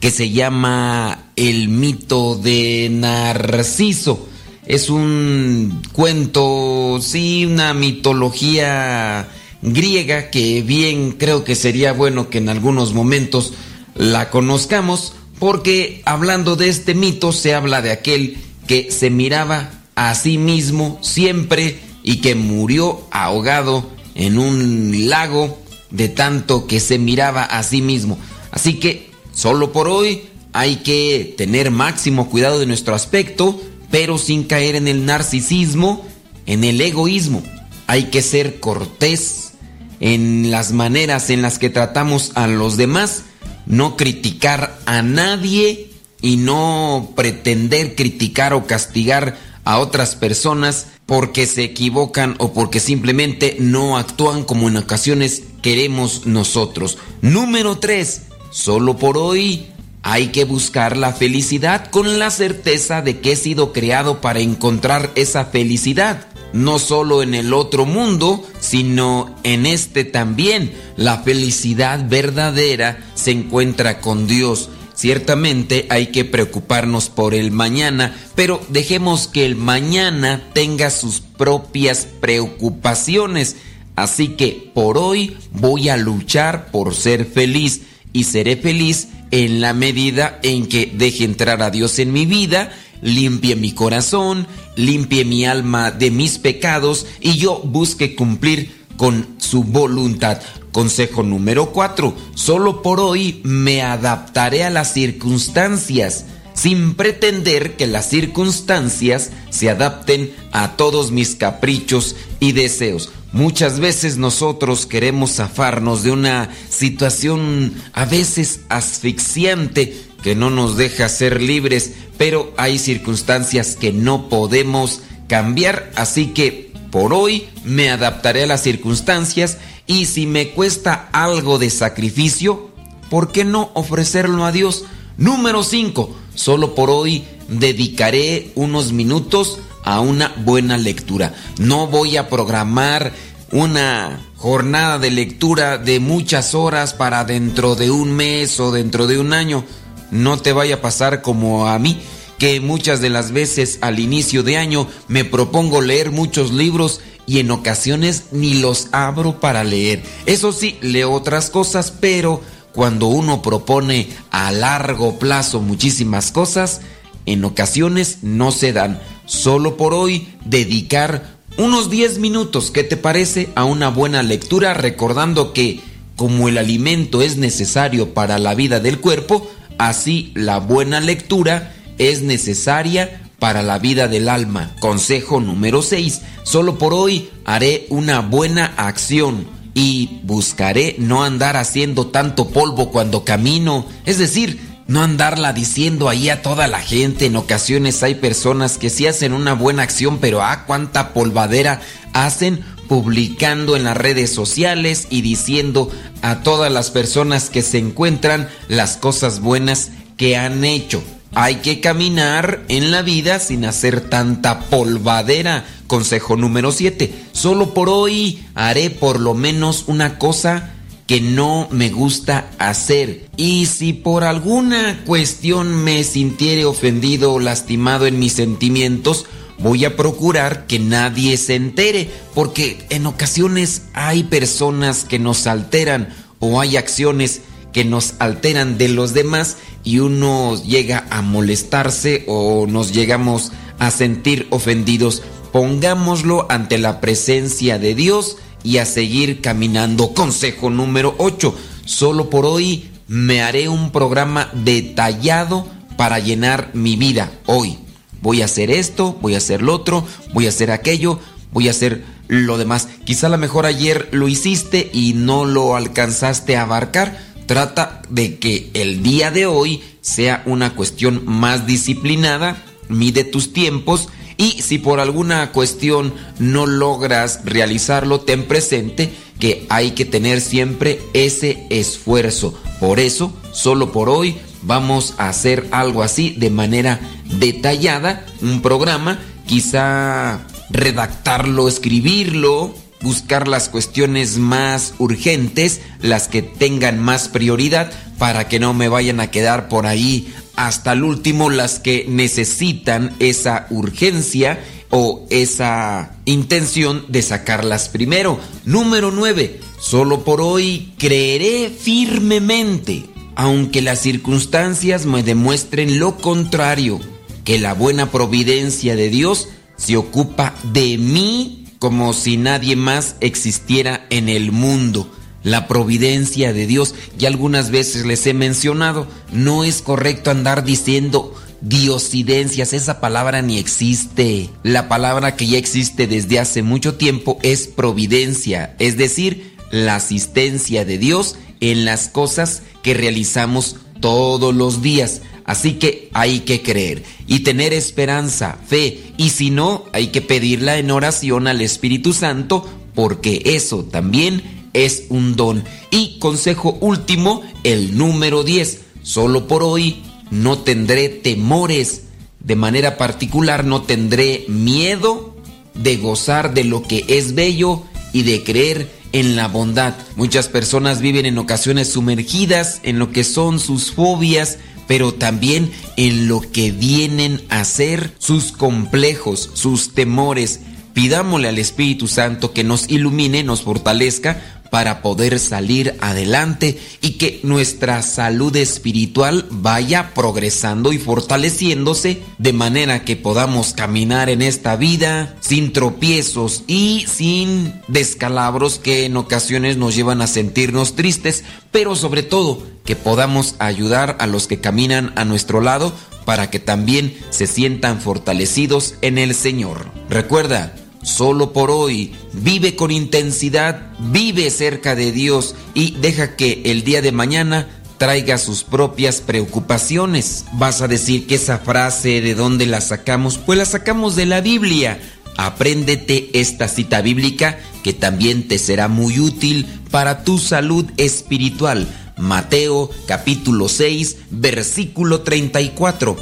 que 0.00 0.10
se 0.10 0.30
llama 0.30 1.30
el 1.36 1.68
mito 1.68 2.36
de 2.36 2.88
Narciso. 2.90 4.28
Es 4.66 4.90
un 4.90 5.82
cuento, 5.92 6.98
sí, 7.00 7.46
una 7.46 7.74
mitología 7.74 9.28
griega 9.62 10.30
que 10.30 10.62
bien 10.62 11.12
creo 11.12 11.42
que 11.42 11.54
sería 11.54 11.92
bueno 11.92 12.30
que 12.30 12.38
en 12.38 12.48
algunos 12.48 12.92
momentos 12.92 13.54
la 13.94 14.30
conozcamos, 14.30 15.14
porque 15.38 16.02
hablando 16.04 16.54
de 16.54 16.68
este 16.68 16.94
mito 16.94 17.32
se 17.32 17.54
habla 17.54 17.82
de 17.82 17.90
aquel 17.90 18.38
que 18.66 18.92
se 18.92 19.10
miraba 19.10 19.70
a 19.96 20.14
sí 20.14 20.38
mismo 20.38 20.98
siempre 21.02 21.80
y 22.04 22.16
que 22.16 22.34
murió 22.34 23.00
ahogado 23.10 23.90
en 24.14 24.38
un 24.38 25.08
lago 25.08 25.58
de 25.90 26.08
tanto 26.08 26.66
que 26.66 26.78
se 26.78 26.98
miraba 26.98 27.42
a 27.42 27.62
sí 27.62 27.80
mismo. 27.82 28.18
Así 28.50 28.74
que 28.74 29.07
solo 29.38 29.70
por 29.70 29.86
hoy 29.86 30.22
hay 30.52 30.76
que 30.76 31.32
tener 31.38 31.70
máximo 31.70 32.28
cuidado 32.28 32.58
de 32.58 32.66
nuestro 32.66 32.96
aspecto, 32.96 33.60
pero 33.88 34.18
sin 34.18 34.42
caer 34.42 34.74
en 34.74 34.88
el 34.88 35.06
narcisismo, 35.06 36.04
en 36.46 36.64
el 36.64 36.80
egoísmo. 36.80 37.44
Hay 37.86 38.04
que 38.04 38.20
ser 38.20 38.58
cortés 38.58 39.52
en 40.00 40.50
las 40.50 40.72
maneras 40.72 41.30
en 41.30 41.42
las 41.42 41.60
que 41.60 41.70
tratamos 41.70 42.32
a 42.34 42.48
los 42.48 42.76
demás, 42.76 43.22
no 43.64 43.96
criticar 43.96 44.76
a 44.86 45.02
nadie 45.02 45.92
y 46.20 46.36
no 46.36 47.12
pretender 47.14 47.94
criticar 47.94 48.54
o 48.54 48.66
castigar 48.66 49.38
a 49.62 49.78
otras 49.78 50.16
personas 50.16 50.88
porque 51.06 51.46
se 51.46 51.62
equivocan 51.62 52.34
o 52.38 52.52
porque 52.52 52.80
simplemente 52.80 53.56
no 53.60 53.98
actúan 53.98 54.42
como 54.42 54.66
en 54.66 54.78
ocasiones 54.78 55.44
queremos 55.62 56.26
nosotros. 56.26 56.98
Número 57.22 57.78
3. 57.78 58.22
Solo 58.50 58.96
por 58.96 59.18
hoy 59.18 59.66
hay 60.02 60.28
que 60.28 60.44
buscar 60.44 60.96
la 60.96 61.12
felicidad 61.12 61.90
con 61.90 62.18
la 62.18 62.30
certeza 62.30 63.02
de 63.02 63.20
que 63.20 63.32
he 63.32 63.36
sido 63.36 63.72
creado 63.72 64.20
para 64.20 64.40
encontrar 64.40 65.10
esa 65.16 65.46
felicidad. 65.46 66.26
No 66.54 66.78
solo 66.78 67.22
en 67.22 67.34
el 67.34 67.52
otro 67.52 67.84
mundo, 67.84 68.42
sino 68.58 69.36
en 69.42 69.66
este 69.66 70.04
también. 70.04 70.72
La 70.96 71.18
felicidad 71.18 72.08
verdadera 72.08 73.04
se 73.14 73.32
encuentra 73.32 74.00
con 74.00 74.26
Dios. 74.26 74.70
Ciertamente 74.94 75.86
hay 75.90 76.06
que 76.06 76.24
preocuparnos 76.24 77.10
por 77.10 77.34
el 77.34 77.50
mañana, 77.50 78.16
pero 78.34 78.60
dejemos 78.70 79.28
que 79.28 79.44
el 79.44 79.56
mañana 79.56 80.48
tenga 80.54 80.90
sus 80.90 81.20
propias 81.20 82.08
preocupaciones. 82.20 83.56
Así 83.94 84.28
que 84.28 84.70
por 84.74 84.96
hoy 84.96 85.36
voy 85.52 85.90
a 85.90 85.96
luchar 85.96 86.70
por 86.70 86.94
ser 86.94 87.26
feliz 87.26 87.82
y 88.12 88.24
seré 88.24 88.56
feliz 88.56 89.08
en 89.30 89.60
la 89.60 89.74
medida 89.74 90.38
en 90.42 90.66
que 90.66 90.90
deje 90.92 91.24
entrar 91.24 91.62
a 91.62 91.70
Dios 91.70 91.98
en 91.98 92.12
mi 92.12 92.26
vida, 92.26 92.72
limpie 93.02 93.56
mi 93.56 93.72
corazón, 93.72 94.46
limpie 94.76 95.24
mi 95.24 95.44
alma 95.44 95.90
de 95.90 96.10
mis 96.10 96.38
pecados 96.38 97.06
y 97.20 97.36
yo 97.36 97.60
busque 97.64 98.14
cumplir 98.14 98.72
con 98.96 99.26
su 99.38 99.64
voluntad. 99.64 100.40
Consejo 100.72 101.22
número 101.22 101.72
4. 101.72 102.14
Solo 102.34 102.82
por 102.82 103.00
hoy 103.00 103.40
me 103.42 103.82
adaptaré 103.82 104.64
a 104.64 104.70
las 104.70 104.92
circunstancias 104.92 106.24
sin 106.58 106.94
pretender 106.94 107.76
que 107.76 107.86
las 107.86 108.10
circunstancias 108.10 109.30
se 109.50 109.70
adapten 109.70 110.32
a 110.50 110.76
todos 110.76 111.12
mis 111.12 111.36
caprichos 111.36 112.16
y 112.40 112.52
deseos. 112.52 113.10
Muchas 113.32 113.78
veces 113.78 114.16
nosotros 114.16 114.86
queremos 114.86 115.32
zafarnos 115.32 116.02
de 116.02 116.12
una 116.12 116.48
situación 116.70 117.74
a 117.92 118.06
veces 118.06 118.60
asfixiante 118.70 120.02
que 120.22 120.34
no 120.34 120.48
nos 120.50 120.76
deja 120.76 121.08
ser 121.08 121.42
libres, 121.42 121.92
pero 122.16 122.52
hay 122.56 122.78
circunstancias 122.78 123.76
que 123.76 123.92
no 123.92 124.28
podemos 124.28 125.02
cambiar, 125.28 125.92
así 125.94 126.28
que 126.28 126.72
por 126.90 127.12
hoy 127.12 127.48
me 127.64 127.90
adaptaré 127.90 128.44
a 128.44 128.46
las 128.46 128.62
circunstancias 128.62 129.58
y 129.86 130.06
si 130.06 130.26
me 130.26 130.50
cuesta 130.50 131.08
algo 131.12 131.58
de 131.58 131.68
sacrificio, 131.68 132.70
¿por 133.10 133.30
qué 133.30 133.44
no 133.44 133.70
ofrecerlo 133.74 134.46
a 134.46 134.52
Dios? 134.52 134.84
Número 135.18 135.62
5. 135.62 136.16
Solo 136.34 136.74
por 136.74 136.90
hoy 136.90 137.24
dedicaré 137.48 138.52
unos 138.54 138.92
minutos 138.92 139.58
a 139.88 140.00
una 140.00 140.34
buena 140.44 140.76
lectura. 140.76 141.32
No 141.58 141.86
voy 141.86 142.18
a 142.18 142.28
programar 142.28 143.14
una 143.52 144.20
jornada 144.36 144.98
de 144.98 145.10
lectura 145.10 145.78
de 145.78 145.98
muchas 145.98 146.54
horas 146.54 146.92
para 146.92 147.24
dentro 147.24 147.74
de 147.74 147.90
un 147.90 148.12
mes 148.12 148.60
o 148.60 148.70
dentro 148.70 149.06
de 149.06 149.18
un 149.18 149.32
año. 149.32 149.64
No 150.10 150.36
te 150.36 150.52
vaya 150.52 150.74
a 150.74 150.80
pasar 150.82 151.22
como 151.22 151.68
a 151.68 151.78
mí, 151.78 152.02
que 152.38 152.60
muchas 152.60 153.00
de 153.00 153.08
las 153.08 153.32
veces 153.32 153.78
al 153.80 153.98
inicio 153.98 154.42
de 154.42 154.58
año 154.58 154.86
me 155.08 155.24
propongo 155.24 155.80
leer 155.80 156.10
muchos 156.10 156.52
libros 156.52 157.00
y 157.26 157.38
en 157.38 157.50
ocasiones 157.50 158.24
ni 158.30 158.60
los 158.60 158.88
abro 158.92 159.40
para 159.40 159.64
leer. 159.64 160.02
Eso 160.26 160.52
sí, 160.52 160.76
leo 160.82 161.12
otras 161.12 161.48
cosas, 161.48 161.94
pero 161.98 162.42
cuando 162.74 163.06
uno 163.06 163.40
propone 163.40 164.10
a 164.30 164.52
largo 164.52 165.18
plazo 165.18 165.62
muchísimas 165.62 166.30
cosas, 166.30 166.82
en 167.24 167.42
ocasiones 167.46 168.18
no 168.20 168.52
se 168.52 168.74
dan. 168.74 169.00
Solo 169.28 169.76
por 169.76 169.92
hoy 169.92 170.26
dedicar 170.46 171.36
unos 171.58 171.90
10 171.90 172.18
minutos, 172.18 172.70
¿qué 172.70 172.82
te 172.82 172.96
parece? 172.96 173.50
A 173.56 173.64
una 173.64 173.90
buena 173.90 174.22
lectura, 174.22 174.72
recordando 174.72 175.52
que 175.52 175.80
como 176.16 176.48
el 176.48 176.56
alimento 176.56 177.20
es 177.20 177.36
necesario 177.36 178.14
para 178.14 178.38
la 178.38 178.54
vida 178.54 178.80
del 178.80 179.00
cuerpo, 179.00 179.46
así 179.76 180.32
la 180.34 180.58
buena 180.60 181.00
lectura 181.00 181.74
es 181.98 182.22
necesaria 182.22 183.20
para 183.38 183.62
la 183.62 183.78
vida 183.78 184.08
del 184.08 184.30
alma. 184.30 184.74
Consejo 184.80 185.40
número 185.40 185.82
6. 185.82 186.22
Solo 186.42 186.78
por 186.78 186.94
hoy 186.94 187.28
haré 187.44 187.86
una 187.90 188.20
buena 188.20 188.72
acción 188.78 189.46
y 189.74 190.20
buscaré 190.22 190.96
no 190.98 191.22
andar 191.22 191.58
haciendo 191.58 192.06
tanto 192.06 192.48
polvo 192.48 192.90
cuando 192.90 193.24
camino. 193.24 193.84
Es 194.06 194.16
decir, 194.16 194.58
no 194.88 195.02
andarla 195.02 195.52
diciendo 195.52 196.08
ahí 196.08 196.30
a 196.30 196.42
toda 196.42 196.66
la 196.66 196.80
gente. 196.80 197.26
En 197.26 197.36
ocasiones 197.36 198.02
hay 198.02 198.16
personas 198.16 198.78
que 198.78 198.90
sí 198.90 199.06
hacen 199.06 199.34
una 199.34 199.52
buena 199.52 199.82
acción, 199.82 200.18
pero 200.18 200.42
ah, 200.42 200.64
cuánta 200.66 201.12
polvadera 201.12 201.80
hacen 202.14 202.64
publicando 202.88 203.76
en 203.76 203.84
las 203.84 203.98
redes 203.98 204.32
sociales 204.32 205.06
y 205.10 205.20
diciendo 205.20 205.90
a 206.22 206.42
todas 206.42 206.72
las 206.72 206.90
personas 206.90 207.50
que 207.50 207.60
se 207.60 207.76
encuentran 207.76 208.48
las 208.68 208.96
cosas 208.96 209.40
buenas 209.40 209.90
que 210.16 210.38
han 210.38 210.64
hecho. 210.64 211.02
Hay 211.34 211.56
que 211.56 211.80
caminar 211.80 212.64
en 212.68 212.90
la 212.90 213.02
vida 213.02 213.40
sin 213.40 213.66
hacer 213.66 214.00
tanta 214.08 214.60
polvadera. 214.60 215.66
Consejo 215.86 216.36
número 216.36 216.72
7. 216.72 217.12
Solo 217.32 217.74
por 217.74 217.90
hoy 217.90 218.42
haré 218.54 218.88
por 218.88 219.20
lo 219.20 219.34
menos 219.34 219.84
una 219.86 220.18
cosa 220.18 220.70
que 221.08 221.22
no 221.22 221.68
me 221.72 221.88
gusta 221.88 222.50
hacer. 222.58 223.28
Y 223.36 223.66
si 223.66 223.94
por 223.94 224.24
alguna 224.24 225.02
cuestión 225.06 225.82
me 225.82 226.04
sintiere 226.04 226.66
ofendido 226.66 227.32
o 227.32 227.40
lastimado 227.40 228.06
en 228.06 228.18
mis 228.18 228.34
sentimientos, 228.34 229.24
voy 229.58 229.86
a 229.86 229.96
procurar 229.96 230.66
que 230.66 230.78
nadie 230.78 231.38
se 231.38 231.54
entere, 231.54 232.10
porque 232.34 232.84
en 232.90 233.06
ocasiones 233.06 233.82
hay 233.94 234.24
personas 234.24 235.04
que 235.04 235.18
nos 235.18 235.46
alteran 235.46 236.14
o 236.40 236.60
hay 236.60 236.76
acciones 236.76 237.40
que 237.72 237.86
nos 237.86 238.14
alteran 238.18 238.76
de 238.76 238.88
los 238.88 239.14
demás 239.14 239.56
y 239.84 240.00
uno 240.00 240.62
llega 240.62 241.06
a 241.08 241.22
molestarse 241.22 242.24
o 242.26 242.66
nos 242.68 242.92
llegamos 242.92 243.52
a 243.78 243.90
sentir 243.90 244.46
ofendidos. 244.50 245.22
Pongámoslo 245.52 246.46
ante 246.50 246.76
la 246.76 247.00
presencia 247.00 247.78
de 247.78 247.94
Dios 247.94 248.36
y 248.62 248.78
a 248.78 248.86
seguir 248.86 249.40
caminando. 249.40 250.14
Consejo 250.14 250.70
número 250.70 251.14
8. 251.18 251.54
Solo 251.84 252.30
por 252.30 252.44
hoy 252.46 252.90
me 253.06 253.42
haré 253.42 253.68
un 253.68 253.90
programa 253.90 254.50
detallado 254.52 255.66
para 255.96 256.18
llenar 256.18 256.70
mi 256.74 256.96
vida 256.96 257.32
hoy. 257.46 257.78
Voy 258.20 258.42
a 258.42 258.46
hacer 258.46 258.70
esto, 258.70 259.16
voy 259.20 259.34
a 259.34 259.38
hacer 259.38 259.62
lo 259.62 259.74
otro, 259.74 260.06
voy 260.32 260.46
a 260.46 260.50
hacer 260.50 260.70
aquello, 260.70 261.20
voy 261.52 261.68
a 261.68 261.70
hacer 261.70 262.04
lo 262.28 262.58
demás. 262.58 262.88
Quizá 263.04 263.28
a 263.28 263.30
lo 263.30 263.38
mejor 263.38 263.66
ayer 263.66 264.08
lo 264.12 264.28
hiciste 264.28 264.90
y 264.92 265.14
no 265.14 265.44
lo 265.44 265.76
alcanzaste 265.76 266.56
a 266.56 266.62
abarcar. 266.62 267.18
Trata 267.46 268.02
de 268.10 268.38
que 268.38 268.70
el 268.74 269.02
día 269.02 269.30
de 269.30 269.46
hoy 269.46 269.82
sea 270.02 270.42
una 270.46 270.74
cuestión 270.74 271.22
más 271.24 271.66
disciplinada. 271.66 272.62
Mide 272.88 273.24
tus 273.24 273.52
tiempos 273.52 274.08
y 274.38 274.62
si 274.62 274.78
por 274.78 275.00
alguna 275.00 275.50
cuestión 275.52 276.14
no 276.38 276.64
logras 276.64 277.40
realizarlo, 277.44 278.20
ten 278.20 278.44
presente 278.44 279.12
que 279.38 279.66
hay 279.68 279.90
que 279.90 280.04
tener 280.04 280.40
siempre 280.40 281.00
ese 281.12 281.66
esfuerzo. 281.70 282.54
Por 282.80 283.00
eso, 283.00 283.32
solo 283.52 283.90
por 283.92 284.08
hoy, 284.08 284.36
vamos 284.62 285.14
a 285.18 285.28
hacer 285.28 285.66
algo 285.72 286.02
así 286.04 286.30
de 286.30 286.50
manera 286.50 287.00
detallada, 287.24 288.24
un 288.40 288.62
programa, 288.62 289.18
quizá 289.46 290.46
redactarlo, 290.70 291.68
escribirlo, 291.68 292.74
buscar 293.00 293.48
las 293.48 293.68
cuestiones 293.68 294.38
más 294.38 294.94
urgentes, 294.98 295.80
las 296.00 296.28
que 296.28 296.42
tengan 296.42 297.00
más 297.00 297.28
prioridad, 297.28 297.90
para 298.18 298.48
que 298.48 298.60
no 298.60 298.72
me 298.72 298.88
vayan 298.88 299.18
a 299.20 299.30
quedar 299.30 299.68
por 299.68 299.86
ahí 299.86 300.32
hasta 300.58 300.92
el 300.92 301.04
último 301.04 301.50
las 301.50 301.78
que 301.78 302.04
necesitan 302.08 303.14
esa 303.20 303.68
urgencia 303.70 304.58
o 304.90 305.24
esa 305.30 306.16
intención 306.24 307.04
de 307.06 307.22
sacarlas 307.22 307.88
primero. 307.88 308.40
Número 308.64 309.12
9. 309.12 309.60
Solo 309.78 310.24
por 310.24 310.40
hoy 310.40 310.94
creeré 310.98 311.70
firmemente, 311.70 313.06
aunque 313.36 313.82
las 313.82 314.00
circunstancias 314.00 315.06
me 315.06 315.22
demuestren 315.22 316.00
lo 316.00 316.16
contrario, 316.16 316.98
que 317.44 317.60
la 317.60 317.72
buena 317.72 318.10
providencia 318.10 318.96
de 318.96 319.10
Dios 319.10 319.48
se 319.76 319.96
ocupa 319.96 320.56
de 320.72 320.98
mí 320.98 321.66
como 321.78 322.12
si 322.12 322.36
nadie 322.36 322.74
más 322.74 323.14
existiera 323.20 324.06
en 324.10 324.28
el 324.28 324.50
mundo 324.50 325.08
la 325.50 325.66
providencia 325.66 326.52
de 326.52 326.66
Dios. 326.66 326.94
Y 327.18 327.26
algunas 327.26 327.70
veces 327.70 328.04
les 328.06 328.26
he 328.26 328.34
mencionado, 328.34 329.06
no 329.32 329.64
es 329.64 329.82
correcto 329.82 330.30
andar 330.30 330.64
diciendo 330.64 331.34
diosidencias, 331.60 332.72
esa 332.72 333.00
palabra 333.00 333.42
ni 333.42 333.58
existe. 333.58 334.50
La 334.62 334.88
palabra 334.88 335.36
que 335.36 335.46
ya 335.46 335.58
existe 335.58 336.06
desde 336.06 336.38
hace 336.38 336.62
mucho 336.62 336.94
tiempo 336.94 337.38
es 337.42 337.66
providencia, 337.66 338.74
es 338.78 338.96
decir, 338.96 339.56
la 339.70 339.96
asistencia 339.96 340.84
de 340.84 340.98
Dios 340.98 341.36
en 341.60 341.84
las 341.84 342.08
cosas 342.08 342.62
que 342.82 342.94
realizamos 342.94 343.76
todos 344.00 344.54
los 344.54 344.82
días. 344.82 345.22
Así 345.44 345.74
que 345.74 346.10
hay 346.12 346.40
que 346.40 346.62
creer 346.62 347.02
y 347.26 347.40
tener 347.40 347.72
esperanza, 347.72 348.58
fe, 348.66 349.00
y 349.16 349.30
si 349.30 349.50
no, 349.50 349.84
hay 349.92 350.08
que 350.08 350.20
pedirla 350.20 350.76
en 350.76 350.90
oración 350.90 351.46
al 351.46 351.62
Espíritu 351.62 352.12
Santo, 352.12 352.68
porque 352.94 353.42
eso 353.44 353.84
también 353.84 354.57
es 354.72 355.04
un 355.08 355.36
don. 355.36 355.64
Y 355.90 356.18
consejo 356.18 356.78
último, 356.80 357.42
el 357.64 357.96
número 357.96 358.44
10. 358.44 358.80
Solo 359.02 359.46
por 359.46 359.62
hoy 359.62 360.02
no 360.30 360.58
tendré 360.58 361.08
temores. 361.08 362.02
De 362.40 362.56
manera 362.56 362.96
particular 362.96 363.64
no 363.64 363.82
tendré 363.82 364.44
miedo 364.48 365.34
de 365.74 365.96
gozar 365.96 366.54
de 366.54 366.64
lo 366.64 366.82
que 366.82 367.04
es 367.08 367.34
bello 367.34 367.82
y 368.12 368.22
de 368.22 368.42
creer 368.42 368.90
en 369.12 369.36
la 369.36 369.48
bondad. 369.48 369.94
Muchas 370.16 370.48
personas 370.48 371.00
viven 371.00 371.26
en 371.26 371.38
ocasiones 371.38 371.92
sumergidas 371.92 372.80
en 372.82 372.98
lo 372.98 373.12
que 373.12 373.24
son 373.24 373.58
sus 373.58 373.92
fobias, 373.92 374.58
pero 374.86 375.14
también 375.14 375.70
en 375.96 376.28
lo 376.28 376.40
que 376.40 376.72
vienen 376.72 377.42
a 377.48 377.64
ser 377.64 378.12
sus 378.18 378.52
complejos, 378.52 379.50
sus 379.54 379.94
temores. 379.94 380.60
Pidámosle 380.94 381.48
al 381.48 381.58
Espíritu 381.58 382.08
Santo 382.08 382.52
que 382.52 382.64
nos 382.64 382.88
ilumine, 382.88 383.44
nos 383.44 383.62
fortalezca 383.62 384.57
para 384.70 385.02
poder 385.02 385.38
salir 385.38 385.96
adelante 386.00 386.78
y 387.00 387.12
que 387.12 387.40
nuestra 387.42 388.02
salud 388.02 388.54
espiritual 388.56 389.46
vaya 389.50 390.12
progresando 390.14 390.92
y 390.92 390.98
fortaleciéndose 390.98 392.22
de 392.38 392.52
manera 392.52 393.04
que 393.04 393.16
podamos 393.16 393.72
caminar 393.72 394.30
en 394.30 394.42
esta 394.42 394.76
vida 394.76 395.36
sin 395.40 395.72
tropiezos 395.72 396.64
y 396.66 397.04
sin 397.08 397.72
descalabros 397.88 398.78
que 398.78 399.04
en 399.04 399.16
ocasiones 399.16 399.76
nos 399.76 399.94
llevan 399.94 400.22
a 400.22 400.26
sentirnos 400.26 400.94
tristes, 400.94 401.44
pero 401.70 401.96
sobre 401.96 402.22
todo 402.22 402.62
que 402.84 402.96
podamos 402.96 403.54
ayudar 403.58 404.16
a 404.20 404.26
los 404.26 404.46
que 404.46 404.60
caminan 404.60 405.12
a 405.16 405.24
nuestro 405.24 405.60
lado 405.60 405.92
para 406.24 406.50
que 406.50 406.58
también 406.58 407.16
se 407.30 407.46
sientan 407.46 408.00
fortalecidos 408.00 408.96
en 409.00 409.18
el 409.18 409.34
Señor. 409.34 409.86
Recuerda, 410.10 410.74
solo 411.02 411.52
por 411.52 411.70
hoy, 411.70 412.12
vive 412.32 412.76
con 412.76 412.90
intensidad, 412.90 413.92
vive 413.98 414.50
cerca 414.50 414.94
de 414.94 415.12
Dios 415.12 415.54
y 415.74 415.92
deja 415.92 416.36
que 416.36 416.62
el 416.66 416.84
día 416.84 417.02
de 417.02 417.12
mañana 417.12 417.68
traiga 417.98 418.38
sus 418.38 418.64
propias 418.64 419.20
preocupaciones. 419.20 420.44
Vas 420.54 420.80
a 420.80 420.88
decir 420.88 421.26
que 421.26 421.34
esa 421.34 421.58
frase 421.58 422.20
de 422.20 422.34
dónde 422.34 422.66
la 422.66 422.80
sacamos, 422.80 423.38
pues 423.38 423.58
la 423.58 423.64
sacamos 423.64 424.16
de 424.16 424.26
la 424.26 424.40
Biblia. 424.40 424.98
Apréndete 425.36 426.40
esta 426.40 426.68
cita 426.68 427.00
bíblica 427.00 427.58
que 427.84 427.92
también 427.92 428.48
te 428.48 428.58
será 428.58 428.88
muy 428.88 429.20
útil 429.20 429.66
para 429.90 430.24
tu 430.24 430.38
salud 430.38 430.86
espiritual. 430.96 431.86
Mateo 432.16 432.90
capítulo 433.06 433.68
6 433.68 434.16
versículo 434.30 435.20
34. 435.20 436.16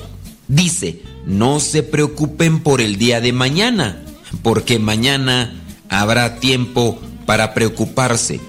Dice, 0.48 1.02
no 1.24 1.60
se 1.60 1.82
preocupen 1.82 2.60
por 2.60 2.80
el 2.80 2.96
día 2.96 3.20
de 3.20 3.32
mañana, 3.32 4.02
porque 4.42 4.78
mañana 4.78 5.54
habrá 5.88 6.36
tiempo 6.36 7.00
para 7.26 7.54
preocuparse. 7.54 8.40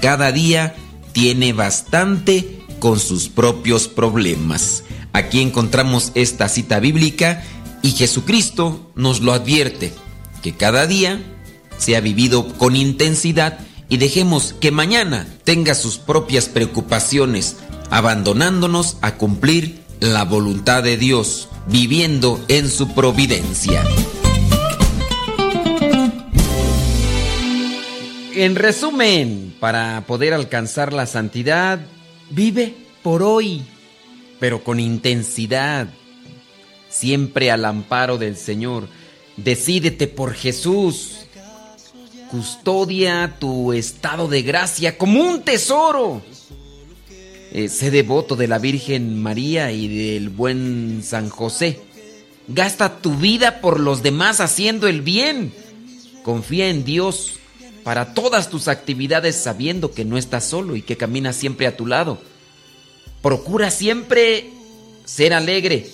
Cada 0.00 0.32
día 0.32 0.74
tiene 1.12 1.52
bastante 1.52 2.60
con 2.78 3.00
sus 3.00 3.28
propios 3.28 3.88
problemas. 3.88 4.84
Aquí 5.12 5.40
encontramos 5.40 6.12
esta 6.14 6.48
cita 6.48 6.78
bíblica 6.80 7.42
y 7.82 7.92
Jesucristo 7.92 8.90
nos 8.94 9.20
lo 9.20 9.32
advierte, 9.32 9.92
que 10.42 10.54
cada 10.54 10.86
día 10.86 11.20
sea 11.78 12.00
vivido 12.00 12.56
con 12.56 12.76
intensidad 12.76 13.58
y 13.88 13.96
dejemos 13.96 14.54
que 14.60 14.70
mañana 14.70 15.26
tenga 15.44 15.74
sus 15.74 15.98
propias 15.98 16.46
preocupaciones, 16.46 17.56
abandonándonos 17.90 18.98
a 19.00 19.14
cumplir 19.14 19.80
la 20.00 20.24
voluntad 20.24 20.82
de 20.82 20.96
Dios, 20.96 21.48
viviendo 21.66 22.44
en 22.48 22.70
su 22.70 22.94
providencia. 22.94 23.84
En 28.40 28.54
resumen, 28.54 29.52
para 29.58 30.04
poder 30.06 30.32
alcanzar 30.32 30.92
la 30.92 31.06
santidad, 31.06 31.80
vive 32.30 32.72
por 33.02 33.20
hoy, 33.20 33.62
pero 34.38 34.62
con 34.62 34.78
intensidad, 34.78 35.88
siempre 36.88 37.50
al 37.50 37.64
amparo 37.64 38.16
del 38.16 38.36
Señor. 38.36 38.86
Decídete 39.36 40.06
por 40.06 40.34
Jesús. 40.34 41.26
Custodia 42.30 43.34
tu 43.40 43.72
estado 43.72 44.28
de 44.28 44.42
gracia 44.42 44.96
como 44.96 45.20
un 45.20 45.42
tesoro. 45.42 46.22
Eh, 47.50 47.68
sé 47.68 47.90
devoto 47.90 48.36
de 48.36 48.46
la 48.46 48.60
Virgen 48.60 49.20
María 49.20 49.72
y 49.72 49.88
del 49.88 50.28
buen 50.28 51.02
San 51.02 51.28
José. 51.28 51.80
Gasta 52.46 53.00
tu 53.00 53.16
vida 53.16 53.60
por 53.60 53.80
los 53.80 54.04
demás 54.04 54.38
haciendo 54.40 54.86
el 54.86 55.02
bien. 55.02 55.52
Confía 56.22 56.68
en 56.68 56.84
Dios 56.84 57.37
para 57.88 58.12
todas 58.12 58.50
tus 58.50 58.68
actividades 58.68 59.34
sabiendo 59.34 59.92
que 59.92 60.04
no 60.04 60.18
estás 60.18 60.44
solo 60.44 60.76
y 60.76 60.82
que 60.82 60.98
camina 60.98 61.32
siempre 61.32 61.66
a 61.66 61.74
tu 61.74 61.86
lado. 61.86 62.18
Procura 63.22 63.70
siempre 63.70 64.50
ser 65.06 65.32
alegre, 65.32 65.88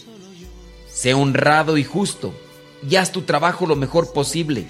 sé 0.93 1.15
honrado 1.15 1.79
y 1.79 1.85
justo 1.85 2.35
y 2.91 2.97
haz 2.97 3.13
tu 3.13 3.23
trabajo 3.23 3.65
lo 3.69 3.77
mejor 3.77 4.13
posible. 4.13 4.67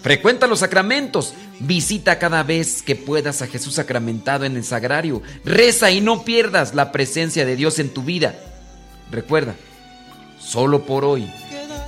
Frecuenta 0.00 0.46
los 0.46 0.60
sacramentos, 0.60 1.34
visita 1.60 2.18
cada 2.18 2.42
vez 2.42 2.80
que 2.80 2.96
puedas 2.96 3.42
a 3.42 3.48
Jesús 3.48 3.74
sacramentado 3.74 4.46
en 4.46 4.56
el 4.56 4.64
sagrario, 4.64 5.20
reza 5.44 5.90
y 5.90 6.00
no 6.00 6.24
pierdas 6.24 6.74
la 6.74 6.90
presencia 6.90 7.44
de 7.44 7.54
Dios 7.54 7.80
en 7.80 7.90
tu 7.90 8.02
vida. 8.02 8.34
Recuerda, 9.10 9.56
solo 10.40 10.86
por 10.86 11.04
hoy. 11.04 11.30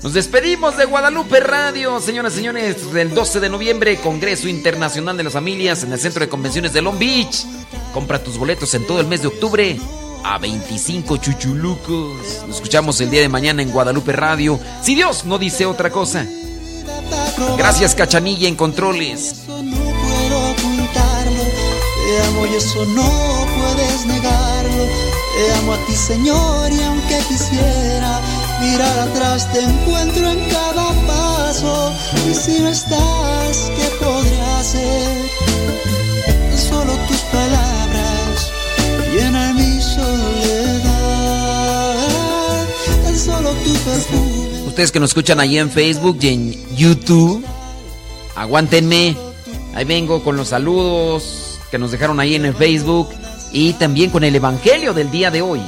Nos 0.03 0.13
despedimos 0.13 0.77
de 0.77 0.85
Guadalupe 0.85 1.41
Radio, 1.41 2.01
señoras 2.01 2.35
y 2.35 2.37
señores, 2.37 2.93
del 2.93 3.15
12 3.15 3.41
de 3.41 3.49
noviembre, 3.49 3.97
Congreso 4.01 4.49
Internacional 4.49 5.17
de 5.17 5.25
las 5.25 5.33
Familias 5.33 5.83
en 5.83 5.93
el 5.93 5.99
Centro 5.99 6.21
de 6.21 6.29
Convenciones 6.29 6.73
de 6.73 6.83
Long 6.83 6.99
Beach. 6.99 7.47
Compra 7.93 8.23
tus 8.23 8.37
boletos 8.37 8.75
en 8.75 8.87
todo 8.87 9.01
el 9.01 9.07
mes 9.07 9.23
de 9.23 9.29
octubre 9.29 9.79
a 10.23 10.39
25 10.39 11.17
chuchulucos. 11.19 12.45
Nos 12.47 12.57
escuchamos 12.57 13.01
el 13.01 13.11
día 13.11 13.23
de 13.23 13.29
mañana 13.29 13.63
en 13.63 13.71
Guadalupe 13.71 14.13
Radio, 14.13 14.61
si 14.83 14.95
Dios 14.95 15.25
no 15.25 15.39
dice 15.39 15.65
otra 15.65 15.91
cosa. 15.91 16.27
Gracias 17.57 17.95
Cachanilla 17.95 18.49
en 18.49 18.57
controles. 18.57 19.43
Te 22.05 22.23
amo 22.29 22.47
y 22.47 22.55
eso 22.55 22.85
no 22.87 23.47
puedes 23.59 24.07
negarlo. 24.07 24.87
Te 25.35 25.53
amo 25.55 25.73
a 25.73 25.79
ti, 25.87 25.97
Señor, 25.97 26.71
y 26.71 26.83
aunque 26.83 27.19
quisiera 27.29 28.21
mirar 28.65 28.99
atrás, 28.99 29.53
te 29.53 29.61
encuentro 29.61 30.31
en 30.31 30.41
cada 30.49 30.93
paso. 31.07 31.93
Y 32.31 32.35
si 32.35 32.61
no 32.61 32.69
estás, 32.69 33.71
¿qué 33.77 34.05
podría 34.05 34.59
hacer? 34.59 35.17
Solo 36.57 36.93
tus 37.09 37.21
palabras 37.33 38.53
llenan 39.13 39.57
mi 39.57 39.81
soledad. 39.81 40.85
Tan 43.05 43.19
solo 43.19 43.51
tu 43.51 43.73
perfume. 43.73 44.67
Ustedes 44.67 44.91
que 44.93 45.01
nos 45.01 45.11
escuchan 45.11 45.41
ahí 45.41 45.59
en 45.59 45.71
Facebook 45.71 46.19
y 46.21 46.29
en 46.29 46.77
YouTube, 46.77 47.45
aguántenme. 48.35 49.17
Ahí 49.75 49.85
vengo 49.85 50.23
con 50.23 50.37
los 50.37 50.49
saludos 50.49 51.61
que 51.71 51.79
nos 51.79 51.91
dejaron 51.91 52.21
ahí 52.21 52.35
en 52.37 52.45
el 52.45 52.55
Facebook 52.55 53.09
y 53.53 53.73
también 53.75 54.11
con 54.11 54.25
el 54.25 54.35
Evangelio 54.35 54.95
del 54.95 55.11
día 55.11 55.31
de 55.31 55.43
hoy. 55.43 55.61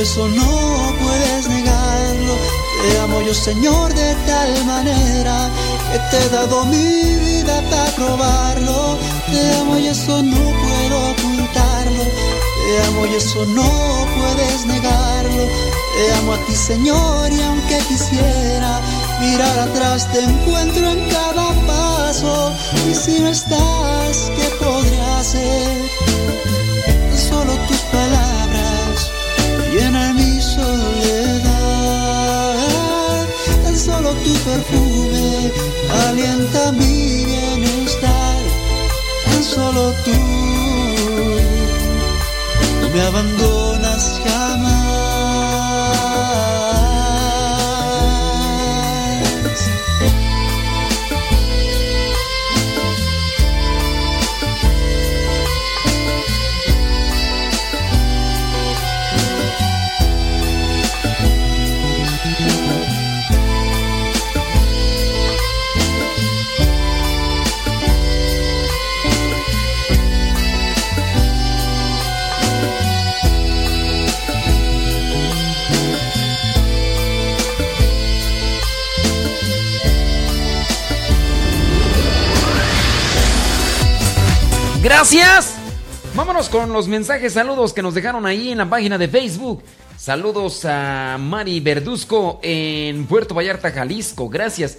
Eso 0.00 0.28
no 0.28 0.94
puedes 1.02 1.48
negarlo. 1.48 2.34
Te 2.82 2.98
amo 3.00 3.20
yo, 3.20 3.34
Señor, 3.34 3.92
de 3.92 4.14
tal 4.26 4.64
manera 4.64 5.50
que 5.92 5.98
te 6.10 6.24
he 6.24 6.28
dado 6.30 6.64
mi 6.64 7.02
vida 7.26 7.62
para 7.70 7.90
probarlo. 7.92 8.98
Te 9.30 9.54
amo 9.56 9.78
y 9.78 9.88
eso 9.88 10.22
no 10.22 10.36
puedo 10.36 11.10
ocultarlo. 11.10 12.04
Te 12.04 12.82
amo 12.88 13.06
y 13.06 13.14
eso 13.14 13.44
no 13.46 13.70
puedes 14.18 14.66
negarlo. 14.66 15.48
Te 15.96 16.14
amo 16.14 16.32
a 16.32 16.38
ti, 16.46 16.54
Señor, 16.54 17.30
y 17.32 17.42
aunque 17.42 17.78
quisiera 17.88 18.80
mirar 19.20 19.58
atrás, 19.58 20.10
te 20.12 20.20
encuentro 20.20 20.90
en 20.90 21.00
cada 21.10 21.52
paso. 21.66 22.52
Y 22.90 22.94
si 22.94 23.20
no 23.20 23.28
estás, 23.28 24.32
¿qué 24.36 24.64
podría 24.64 25.18
hacer? 25.18 26.69
Alienta 36.20 36.72
mi 36.72 37.24
bienestar. 37.24 38.36
Tan 39.24 39.44
solo 39.44 39.92
tú 40.04 40.16
no 42.82 42.88
me 42.90 43.00
abandonas 43.00 44.20
jamás. 44.24 44.79
Gracias. 84.90 85.54
Vámonos 86.16 86.48
con 86.48 86.72
los 86.72 86.88
mensajes, 86.88 87.34
saludos 87.34 87.72
que 87.72 87.80
nos 87.80 87.94
dejaron 87.94 88.26
ahí 88.26 88.50
en 88.50 88.58
la 88.58 88.68
página 88.68 88.98
de 88.98 89.06
Facebook. 89.06 89.62
Saludos 89.96 90.64
a 90.64 91.16
Mari 91.16 91.60
Verduzco 91.60 92.40
en 92.42 93.06
Puerto 93.06 93.32
Vallarta, 93.32 93.70
Jalisco. 93.70 94.28
Gracias. 94.28 94.78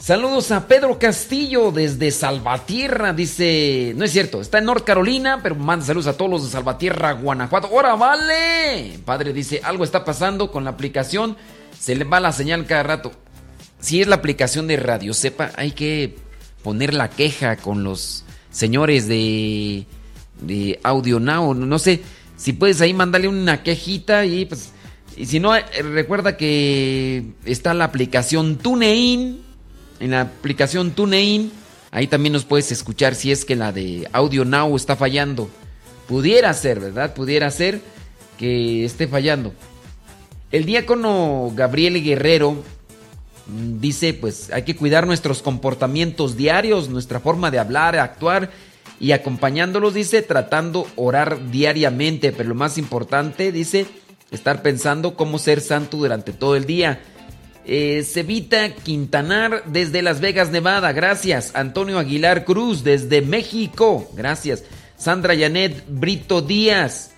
Saludos 0.00 0.50
a 0.50 0.66
Pedro 0.66 0.98
Castillo 0.98 1.70
desde 1.70 2.10
Salvatierra. 2.10 3.12
Dice, 3.12 3.92
no 3.94 4.04
es 4.04 4.10
cierto, 4.10 4.40
está 4.40 4.58
en 4.58 4.64
North 4.64 4.84
Carolina, 4.84 5.38
pero 5.40 5.54
manda 5.54 5.86
saludos 5.86 6.08
a 6.08 6.16
todos 6.16 6.30
los 6.32 6.44
de 6.44 6.50
Salvatierra, 6.50 7.12
Guanajuato. 7.12 7.70
¡Hora, 7.70 7.94
vale! 7.94 8.98
Padre 9.04 9.32
dice, 9.32 9.60
algo 9.62 9.84
está 9.84 10.04
pasando 10.04 10.50
con 10.50 10.64
la 10.64 10.70
aplicación. 10.70 11.36
Se 11.78 11.94
le 11.94 12.02
va 12.02 12.18
la 12.18 12.32
señal 12.32 12.66
cada 12.66 12.82
rato. 12.82 13.12
Si 13.78 14.00
es 14.00 14.08
la 14.08 14.16
aplicación 14.16 14.66
de 14.66 14.78
Radio 14.78 15.14
Sepa, 15.14 15.52
hay 15.54 15.70
que 15.70 16.18
poner 16.64 16.92
la 16.92 17.08
queja 17.08 17.56
con 17.56 17.84
los 17.84 18.24
señores 18.50 19.08
de, 19.08 19.86
de 20.40 20.78
Audio 20.82 21.20
Now. 21.20 21.54
No 21.54 21.78
sé, 21.78 22.02
si 22.36 22.52
puedes 22.52 22.80
ahí 22.80 22.94
mandarle 22.94 23.28
una 23.28 23.62
quejita 23.62 24.24
y 24.26 24.46
pues... 24.46 24.72
Y 25.16 25.26
si 25.26 25.40
no, 25.40 25.54
eh, 25.54 25.64
recuerda 25.82 26.36
que 26.36 27.24
está 27.44 27.74
la 27.74 27.84
aplicación 27.84 28.56
TuneIn 28.56 29.42
en 30.00 30.10
la 30.10 30.22
aplicación 30.22 30.92
TuneIn. 30.92 31.52
Ahí 31.90 32.06
también 32.06 32.32
nos 32.32 32.44
puedes 32.44 32.72
escuchar 32.72 33.14
si 33.14 33.30
es 33.30 33.44
que 33.44 33.56
la 33.56 33.72
de 33.72 34.08
Audio 34.12 34.44
Now 34.44 34.74
está 34.76 34.96
fallando. 34.96 35.50
Pudiera 36.08 36.52
ser, 36.54 36.80
¿verdad? 36.80 37.14
Pudiera 37.14 37.50
ser 37.50 37.80
que 38.38 38.84
esté 38.84 39.06
fallando. 39.06 39.52
El 40.50 40.64
diácono 40.64 41.52
Gabriel 41.54 42.02
Guerrero 42.02 42.64
dice, 43.80 44.14
pues 44.14 44.50
hay 44.52 44.62
que 44.62 44.76
cuidar 44.76 45.06
nuestros 45.06 45.42
comportamientos 45.42 46.36
diarios, 46.36 46.88
nuestra 46.88 47.20
forma 47.20 47.50
de 47.50 47.58
hablar, 47.58 47.96
actuar 47.96 48.50
y 48.98 49.12
acompañándolos, 49.12 49.94
dice, 49.94 50.22
tratando 50.22 50.86
orar 50.96 51.50
diariamente, 51.50 52.32
pero 52.32 52.50
lo 52.50 52.54
más 52.54 52.78
importante, 52.78 53.52
dice, 53.52 53.86
estar 54.30 54.62
pensando 54.62 55.16
cómo 55.16 55.38
ser 55.38 55.60
santo 55.60 55.96
durante 55.96 56.32
todo 56.32 56.56
el 56.56 56.66
día. 56.66 57.00
Eh, 57.64 58.02
Cevita 58.04 58.74
Quintanar 58.74 59.64
desde 59.66 60.02
Las 60.02 60.20
Vegas, 60.20 60.50
Nevada. 60.50 60.92
Gracias. 60.92 61.52
Antonio 61.54 61.98
Aguilar 61.98 62.44
Cruz 62.44 62.82
desde 62.82 63.22
México. 63.22 64.10
Gracias. 64.14 64.64
Sandra 64.96 65.36
Janet 65.36 65.84
Brito 65.88 66.42
Díaz. 66.42 67.12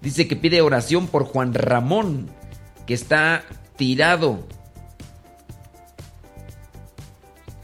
Dice 0.00 0.28
que 0.28 0.36
pide 0.36 0.60
oración 0.60 1.06
por 1.06 1.24
Juan 1.24 1.54
Ramón, 1.54 2.28
que 2.86 2.94
está 2.94 3.44
tirado. 3.76 4.46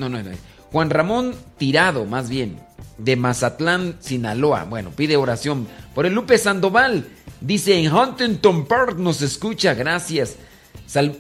No, 0.01 0.09
no, 0.09 0.22
no. 0.22 0.30
Juan 0.72 0.90
Ramón 0.90 1.34
tirado, 1.59 2.05
más 2.07 2.28
bien. 2.28 2.59
De 2.98 3.16
Mazatlán, 3.16 3.96
Sinaloa. 4.01 4.64
Bueno, 4.64 4.90
pide 4.90 5.16
oración 5.16 5.68
por 5.94 6.07
el 6.07 6.14
Lupe 6.14 6.38
Sandoval. 6.38 7.07
Dice 7.40 7.78
en 7.78 7.94
Huntington 7.94 8.66
Park 8.66 8.98
nos 8.98 9.22
escucha. 9.22 9.74
Gracias 9.74 10.36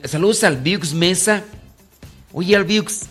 saludos 0.04 0.44
al 0.44 0.56
Viux 0.58 0.94
Mesa. 0.94 1.44
Oye, 2.32 2.56
al 2.56 2.64
Viux, 2.64 3.06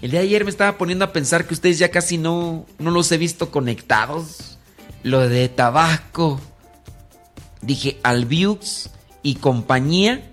el 0.00 0.10
día 0.10 0.20
de 0.20 0.26
ayer 0.26 0.44
me 0.44 0.50
estaba 0.50 0.78
poniendo 0.78 1.04
a 1.04 1.12
pensar 1.12 1.46
que 1.46 1.54
ustedes 1.54 1.78
ya 1.78 1.90
casi 1.90 2.18
no, 2.18 2.66
no 2.78 2.90
los 2.90 3.10
he 3.12 3.18
visto 3.18 3.50
conectados. 3.50 4.58
Lo 5.02 5.28
de 5.28 5.48
Tabasco. 5.48 6.40
Dije, 7.60 7.98
al 8.02 8.26
Viux 8.26 8.90
y 9.22 9.36
compañía, 9.36 10.30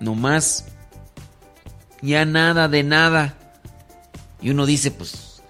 nomás, 0.00 0.66
ya 2.02 2.24
nada 2.24 2.68
de 2.68 2.82
nada. 2.82 3.36
Y 4.40 4.50
uno 4.50 4.66
dice, 4.66 4.90
pues, 4.90 5.42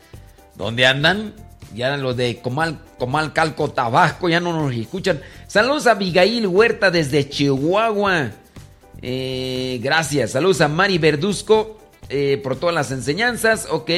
¿dónde 0.54 0.86
andan? 0.86 1.34
Ya 1.74 1.96
los 1.96 2.16
de 2.16 2.38
Comal, 2.40 2.78
Comal 2.98 3.32
Calco, 3.32 3.70
Tabasco, 3.70 4.28
ya 4.28 4.40
no 4.40 4.52
nos 4.52 4.74
escuchan. 4.74 5.20
Saludos 5.46 5.86
a 5.86 5.92
Abigail 5.92 6.46
Huerta 6.46 6.90
desde 6.90 7.28
Chihuahua. 7.28 8.30
Eh, 9.02 9.78
gracias. 9.82 10.32
Saludos 10.32 10.60
a 10.60 10.68
Mari 10.68 10.98
Verduzco 10.98 11.78
eh, 12.08 12.40
por 12.42 12.56
todas 12.56 12.74
las 12.74 12.90
enseñanzas. 12.92 13.66
Ok. 13.70 13.90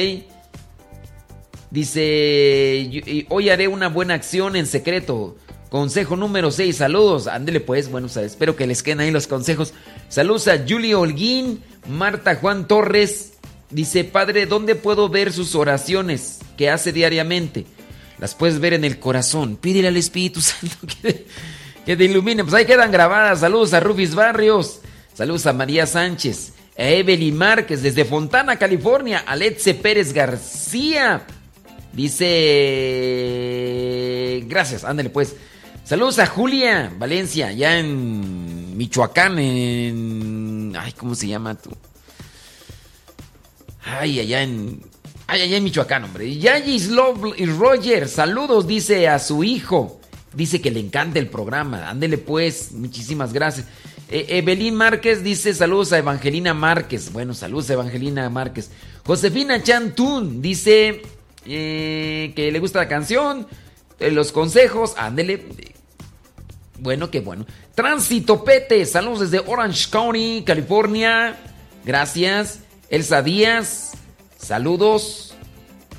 Dice, 1.71 3.25
hoy 3.29 3.49
haré 3.49 3.67
una 3.67 3.89
buena 3.89 4.15
acción 4.15 4.55
en 4.55 4.65
secreto. 4.65 5.37
Consejo 5.69 6.15
número 6.15 6.51
6, 6.51 6.75
saludos. 6.75 7.27
Ándele 7.27 7.59
pues, 7.59 7.91
bueno, 7.91 8.07
espero 8.07 8.55
que 8.55 8.65
les 8.65 8.81
queden 8.81 9.01
ahí 9.01 9.11
los 9.11 9.27
consejos. 9.27 9.73
Saludos 10.09 10.47
a 10.47 10.65
Julio 10.67 11.01
Holguín, 11.01 11.61
Marta 11.87 12.35
Juan 12.35 12.67
Torres. 12.67 13.33
Dice, 13.71 14.03
Padre, 14.03 14.45
¿dónde 14.47 14.75
puedo 14.75 15.09
ver 15.09 15.31
sus 15.31 15.53
oraciones 15.55 16.39
que 16.57 16.69
hace 16.69 16.91
diariamente? 16.91 17.65
Las 18.17 18.33
puedes 18.35 18.59
ver 18.59 18.73
en 18.73 18.83
el 18.83 18.99
corazón. 18.99 19.55
Pídele 19.55 19.87
al 19.87 19.97
Espíritu 19.97 20.41
Santo 20.45 20.75
que, 21.01 21.25
te 21.95 22.03
ilumine. 22.03 22.43
Pues 22.43 22.55
ahí 22.55 22.65
quedan 22.65 22.91
grabadas. 22.91 23.39
Saludos 23.41 23.73
a 23.73 23.79
Rufis 23.79 24.15
Barrios. 24.15 24.81
Saludos 25.13 25.45
a 25.47 25.53
María 25.53 25.85
Sánchez, 25.85 26.53
a 26.77 26.83
Evelyn 26.83 27.35
Márquez 27.35 27.81
desde 27.81 28.05
Fontana, 28.05 28.57
California, 28.57 29.23
a 29.27 29.35
Letze 29.35 29.73
Pérez 29.73 30.13
García. 30.13 31.27
Dice, 31.91 32.29
gracias, 34.47 34.85
ándale 34.85 35.09
pues. 35.09 35.35
Saludos 35.83 36.19
a 36.19 36.25
Julia 36.27 36.93
Valencia, 36.97 37.51
ya 37.51 37.77
en 37.79 38.77
Michoacán, 38.77 39.39
en... 39.39 40.73
Ay, 40.79 40.93
¿cómo 40.93 41.15
se 41.15 41.27
llama 41.27 41.55
tú? 41.55 41.71
Ay, 43.89 44.19
allá 44.19 44.43
en... 44.43 44.81
Ay, 45.27 45.41
allá 45.41 45.57
en 45.57 45.63
Michoacán, 45.63 46.03
hombre. 46.03 46.37
Yayis 46.37 46.89
Love 46.89 47.33
y 47.37 47.45
Roger, 47.45 48.07
saludos, 48.07 48.67
dice 48.67 49.07
a 49.07 49.19
su 49.19 49.43
hijo. 49.43 49.99
Dice 50.33 50.61
que 50.61 50.71
le 50.71 50.79
encanta 50.79 51.19
el 51.19 51.27
programa. 51.27 51.89
Ándele 51.89 52.17
pues, 52.17 52.71
muchísimas 52.71 53.33
gracias. 53.33 53.67
Eh, 54.09 54.25
Evelyn 54.29 54.73
Márquez 54.73 55.23
dice 55.23 55.53
saludos 55.53 55.93
a 55.93 55.99
Evangelina 55.99 56.53
Márquez. 56.53 57.11
Bueno, 57.11 57.33
saludos 57.33 57.69
a 57.69 57.73
Evangelina 57.73 58.29
Márquez. 58.29 58.71
Josefina 59.05 59.61
Chantún 59.61 60.41
dice 60.41 61.01
eh, 61.45 62.33
que 62.35 62.51
le 62.51 62.59
gusta 62.59 62.79
la 62.79 62.87
canción, 62.87 63.47
eh, 63.99 64.11
los 64.11 64.31
consejos, 64.31 64.93
ándele. 64.97 65.45
Bueno, 66.79 67.11
qué 67.11 67.19
bueno. 67.19 67.45
Tránsito 67.75 68.43
Pete, 68.43 68.85
saludos 68.85 69.31
desde 69.31 69.45
Orange 69.45 69.89
County, 69.89 70.43
California. 70.45 71.37
Gracias. 71.85 72.61
Elsa 72.89 73.21
Díaz, 73.21 73.91
saludos. 74.37 75.35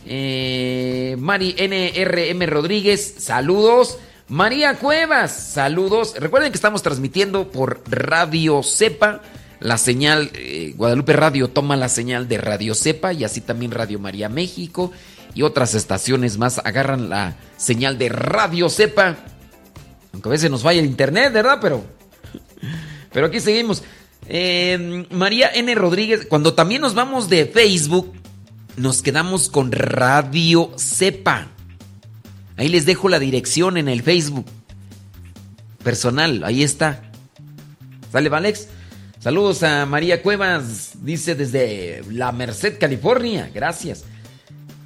Mari 0.05 1.55
NRM 1.59 2.47
Rodríguez, 2.47 3.15
saludos. 3.19 3.99
María 4.29 4.77
Cuevas, 4.77 5.33
saludos. 5.33 6.15
Recuerden 6.17 6.53
que 6.53 6.57
estamos 6.57 6.83
transmitiendo 6.83 7.51
por 7.51 7.83
Radio 7.87 8.63
Cepa. 8.63 9.23
La 9.59 9.77
señal, 9.77 10.31
eh, 10.35 10.73
Guadalupe 10.77 11.13
Radio 11.13 11.49
toma 11.49 11.77
la 11.77 11.89
señal 11.89 12.29
de 12.29 12.39
Radio 12.39 12.75
Cepa 12.75 13.13
y 13.13 13.25
así 13.25 13.41
también 13.41 13.73
Radio 13.73 13.99
María 13.99 14.29
México 14.29 14.91
y 15.35 15.43
otras 15.43 15.75
estaciones 15.75 16.39
más 16.39 16.59
agarran 16.59 17.11
la 17.11 17.37
señal 17.57 17.99
de 17.99 18.09
Radio 18.09 18.69
Cepa. 18.69 19.17
Aunque 20.13 20.29
a 20.29 20.33
veces 20.33 20.51
nos 20.51 20.63
vaya 20.63 20.81
el 20.81 20.87
internet, 20.87 21.33
¿verdad? 21.33 21.59
Pero, 21.61 21.85
pero 23.13 23.27
aquí 23.27 23.39
seguimos. 23.39 23.83
Em, 24.29 25.07
María 25.11 25.51
N. 25.53 25.75
Rodríguez, 25.75 26.27
cuando 26.27 26.55
también 26.55 26.81
nos 26.81 26.95
vamos 26.95 27.29
de 27.29 27.47
Facebook, 27.47 28.13
nos 28.77 29.03
quedamos 29.03 29.49
con 29.49 29.73
Radio 29.73 30.73
Cepa. 30.77 31.49
Ahí 32.57 32.69
les 32.69 32.87
dejo 32.87 33.09
la 33.09 33.19
dirección 33.19 33.77
en 33.77 33.89
el 33.89 34.03
Facebook 34.03 34.47
personal, 35.83 36.45
ahí 36.45 36.63
está. 36.63 37.03
¿Sale, 38.13 38.29
Valex? 38.29 38.69
Saludos 39.19 39.63
a 39.63 39.87
María 39.87 40.23
Cuevas, 40.23 40.93
dice 41.03 41.35
desde 41.35 42.03
La 42.11 42.33
Merced, 42.33 42.79
California. 42.79 43.51
Gracias. 43.53 44.05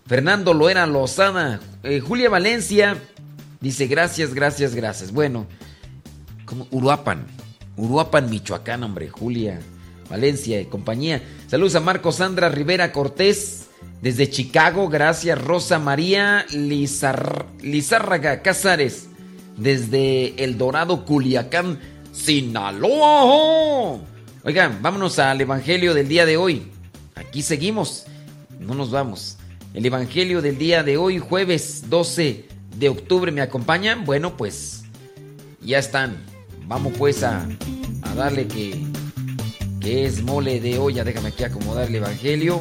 Fernando 0.06 0.52
Loera 0.52 0.86
Lozada. 0.86 1.60
Eh, 1.82 2.00
Julia 2.00 2.28
Valencia 2.28 2.96
dice 3.60 3.86
gracias, 3.86 4.34
gracias, 4.34 4.74
gracias. 4.74 5.12
Bueno, 5.12 5.46
como 6.44 6.66
Uruapan. 6.70 7.26
Uruapan, 7.76 8.30
Michoacán, 8.30 8.82
hombre. 8.82 9.08
Julia 9.08 9.60
Valencia 10.08 10.60
y 10.60 10.66
compañía. 10.66 11.22
Saludos 11.48 11.74
a 11.74 11.80
Marco 11.80 12.12
Sandra 12.12 12.48
Rivera 12.48 12.92
Cortés. 12.92 13.66
Desde 14.00 14.28
Chicago, 14.30 14.88
gracias 14.88 15.40
Rosa 15.40 15.78
María 15.78 16.46
Lizárraga 16.50 18.42
Cázares. 18.42 19.08
Desde 19.56 20.42
El 20.42 20.58
Dorado, 20.58 21.04
Culiacán, 21.04 21.80
Sinaloa. 22.12 23.98
Oigan, 24.42 24.82
vámonos 24.82 25.18
al 25.18 25.40
Evangelio 25.40 25.94
del 25.94 26.08
día 26.08 26.26
de 26.26 26.36
hoy. 26.36 26.70
Aquí 27.14 27.42
seguimos. 27.42 28.04
No 28.60 28.74
nos 28.74 28.90
vamos. 28.90 29.38
El 29.72 29.86
Evangelio 29.86 30.42
del 30.42 30.58
día 30.58 30.82
de 30.82 30.96
hoy, 30.96 31.18
jueves 31.18 31.88
12 31.88 32.46
de 32.76 32.88
octubre, 32.88 33.32
¿me 33.32 33.40
acompañan? 33.40 34.04
Bueno, 34.04 34.36
pues 34.36 34.84
ya 35.60 35.78
están. 35.78 36.33
Vamos 36.66 36.92
pues 36.98 37.22
a, 37.22 37.46
a 38.02 38.14
darle 38.14 38.46
que, 38.46 38.82
que 39.80 40.06
es 40.06 40.22
mole 40.22 40.60
de 40.60 40.78
olla. 40.78 41.04
Déjame 41.04 41.28
aquí 41.28 41.44
acomodar 41.44 41.88
el 41.88 41.96
Evangelio. 41.96 42.60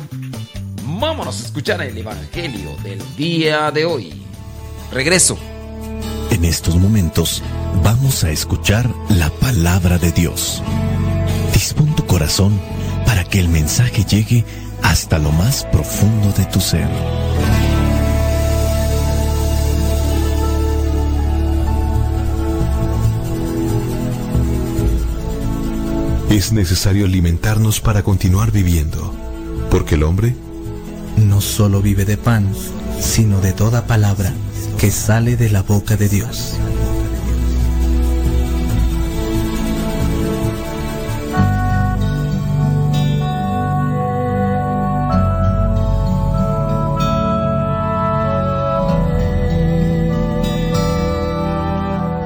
Vámonos 0.83 1.41
a 1.41 1.45
escuchar 1.45 1.81
el 1.81 1.97
Evangelio 1.97 2.75
del 2.83 3.01
día 3.15 3.71
de 3.71 3.85
hoy. 3.85 4.13
Regreso. 4.91 5.37
En 6.31 6.45
estos 6.45 6.75
momentos 6.75 7.41
vamos 7.83 8.23
a 8.23 8.31
escuchar 8.31 8.89
la 9.09 9.29
palabra 9.29 9.97
de 9.97 10.11
Dios. 10.11 10.61
Dispón 11.53 11.95
tu 11.95 12.05
corazón 12.05 12.59
para 13.05 13.23
que 13.23 13.39
el 13.39 13.49
mensaje 13.49 14.03
llegue 14.03 14.43
hasta 14.81 15.17
lo 15.19 15.31
más 15.31 15.65
profundo 15.71 16.31
de 16.33 16.45
tu 16.45 16.59
ser. 16.59 16.87
Es 26.33 26.51
necesario 26.51 27.05
alimentarnos 27.05 27.79
para 27.79 28.01
continuar 28.01 28.51
viviendo, 28.51 29.13
porque 29.69 29.93
el 29.93 30.01
hombre 30.01 30.35
no 31.15 31.41
solo 31.41 31.79
vive 31.79 32.05
de 32.05 32.17
pan, 32.17 32.51
sino 32.99 33.39
de 33.39 33.53
toda 33.53 33.85
palabra 33.85 34.33
que 34.79 34.89
sale 34.89 35.37
de 35.37 35.51
la 35.51 35.61
boca 35.61 35.95
de 35.95 36.09
Dios. 36.09 36.57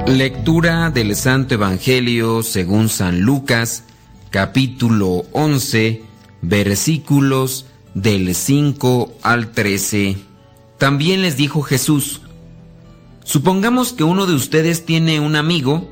Lectura 0.06 0.88
del 0.88 1.14
Santo 1.14 1.52
Evangelio 1.52 2.42
según 2.42 2.88
San 2.88 3.20
Lucas, 3.20 3.84
capítulo 4.30 5.24
11, 5.32 6.02
versículos 6.42 7.66
del 7.94 8.34
5 8.34 9.18
al 9.22 9.50
13. 9.52 10.16
También 10.78 11.22
les 11.22 11.36
dijo 11.36 11.62
Jesús, 11.62 12.20
supongamos 13.24 13.92
que 13.92 14.04
uno 14.04 14.26
de 14.26 14.34
ustedes 14.34 14.84
tiene 14.84 15.20
un 15.20 15.36
amigo 15.36 15.90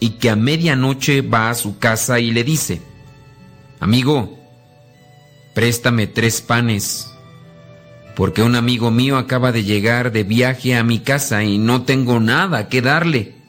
y 0.00 0.10
que 0.10 0.30
a 0.30 0.36
medianoche 0.36 1.22
va 1.22 1.50
a 1.50 1.54
su 1.54 1.78
casa 1.78 2.18
y 2.18 2.30
le 2.30 2.42
dice, 2.42 2.80
amigo, 3.78 4.38
préstame 5.54 6.06
tres 6.06 6.40
panes, 6.40 7.12
porque 8.16 8.42
un 8.42 8.56
amigo 8.56 8.90
mío 8.90 9.18
acaba 9.18 9.52
de 9.52 9.62
llegar 9.62 10.10
de 10.10 10.24
viaje 10.24 10.74
a 10.74 10.82
mi 10.82 11.00
casa 11.00 11.44
y 11.44 11.58
no 11.58 11.82
tengo 11.82 12.18
nada 12.18 12.68
que 12.68 12.82
darle. 12.82 13.39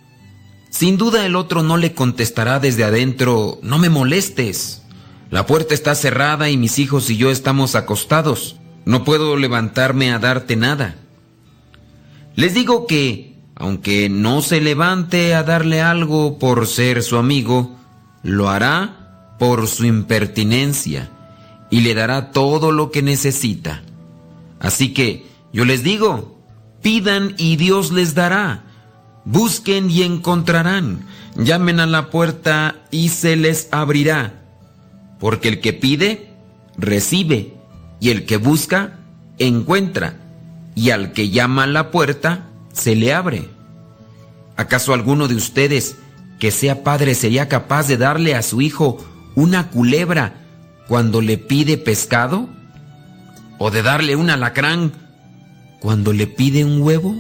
Sin 0.71 0.97
duda 0.97 1.25
el 1.25 1.35
otro 1.35 1.63
no 1.63 1.75
le 1.75 1.93
contestará 1.93 2.59
desde 2.59 2.85
adentro, 2.85 3.59
no 3.61 3.77
me 3.77 3.89
molestes. 3.89 4.81
La 5.29 5.45
puerta 5.45 5.73
está 5.73 5.93
cerrada 5.95 6.49
y 6.49 6.55
mis 6.55 6.79
hijos 6.79 7.09
y 7.09 7.17
yo 7.17 7.29
estamos 7.29 7.75
acostados. 7.75 8.55
No 8.85 9.03
puedo 9.03 9.35
levantarme 9.35 10.11
a 10.11 10.17
darte 10.17 10.55
nada. 10.55 10.95
Les 12.35 12.53
digo 12.53 12.87
que, 12.87 13.35
aunque 13.55 14.07
no 14.09 14.41
se 14.41 14.61
levante 14.61 15.35
a 15.35 15.43
darle 15.43 15.81
algo 15.81 16.39
por 16.39 16.65
ser 16.67 17.03
su 17.03 17.17
amigo, 17.17 17.75
lo 18.23 18.49
hará 18.49 19.35
por 19.37 19.67
su 19.67 19.85
impertinencia 19.85 21.11
y 21.69 21.81
le 21.81 21.93
dará 21.93 22.31
todo 22.31 22.71
lo 22.71 22.91
que 22.91 23.01
necesita. 23.01 23.83
Así 24.61 24.93
que 24.93 25.25
yo 25.51 25.65
les 25.65 25.83
digo, 25.83 26.39
pidan 26.81 27.35
y 27.37 27.57
Dios 27.57 27.91
les 27.91 28.15
dará. 28.15 28.70
Busquen 29.25 29.89
y 29.89 30.03
encontrarán. 30.03 31.05
Llamen 31.35 31.79
a 31.79 31.85
la 31.85 32.09
puerta 32.09 32.75
y 32.89 33.09
se 33.09 33.35
les 33.35 33.67
abrirá. 33.71 34.33
Porque 35.19 35.47
el 35.47 35.61
que 35.61 35.73
pide, 35.73 36.33
recibe. 36.77 37.53
Y 37.99 38.09
el 38.09 38.25
que 38.25 38.37
busca, 38.37 38.99
encuentra. 39.37 40.15
Y 40.75 40.89
al 40.89 41.13
que 41.13 41.29
llama 41.29 41.63
a 41.63 41.67
la 41.67 41.91
puerta, 41.91 42.47
se 42.73 42.95
le 42.95 43.13
abre. 43.13 43.49
¿Acaso 44.57 44.93
alguno 44.93 45.27
de 45.27 45.35
ustedes 45.35 45.95
que 46.39 46.51
sea 46.51 46.83
padre 46.83 47.13
sería 47.13 47.47
capaz 47.47 47.87
de 47.87 47.97
darle 47.97 48.35
a 48.35 48.41
su 48.41 48.61
hijo 48.61 48.97
una 49.35 49.69
culebra 49.69 50.33
cuando 50.87 51.21
le 51.21 51.37
pide 51.37 51.77
pescado? 51.77 52.49
¿O 53.59 53.69
de 53.69 53.83
darle 53.83 54.15
un 54.15 54.31
alacrán 54.31 54.91
cuando 55.79 56.13
le 56.13 56.25
pide 56.25 56.65
un 56.65 56.81
huevo? 56.81 57.15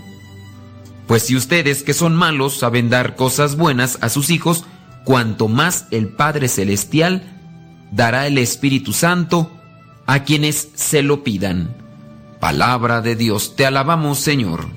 Pues 1.11 1.23
si 1.23 1.35
ustedes 1.35 1.83
que 1.83 1.93
son 1.93 2.15
malos 2.15 2.57
saben 2.57 2.89
dar 2.89 3.17
cosas 3.17 3.57
buenas 3.57 3.97
a 3.99 4.07
sus 4.07 4.29
hijos, 4.29 4.63
cuanto 5.03 5.49
más 5.49 5.87
el 5.91 6.07
Padre 6.07 6.47
Celestial 6.47 7.21
dará 7.91 8.27
el 8.27 8.37
Espíritu 8.37 8.93
Santo 8.93 9.51
a 10.05 10.23
quienes 10.23 10.69
se 10.73 11.01
lo 11.01 11.21
pidan. 11.21 11.75
Palabra 12.39 13.01
de 13.01 13.17
Dios, 13.17 13.57
te 13.57 13.65
alabamos 13.65 14.19
Señor. 14.19 14.67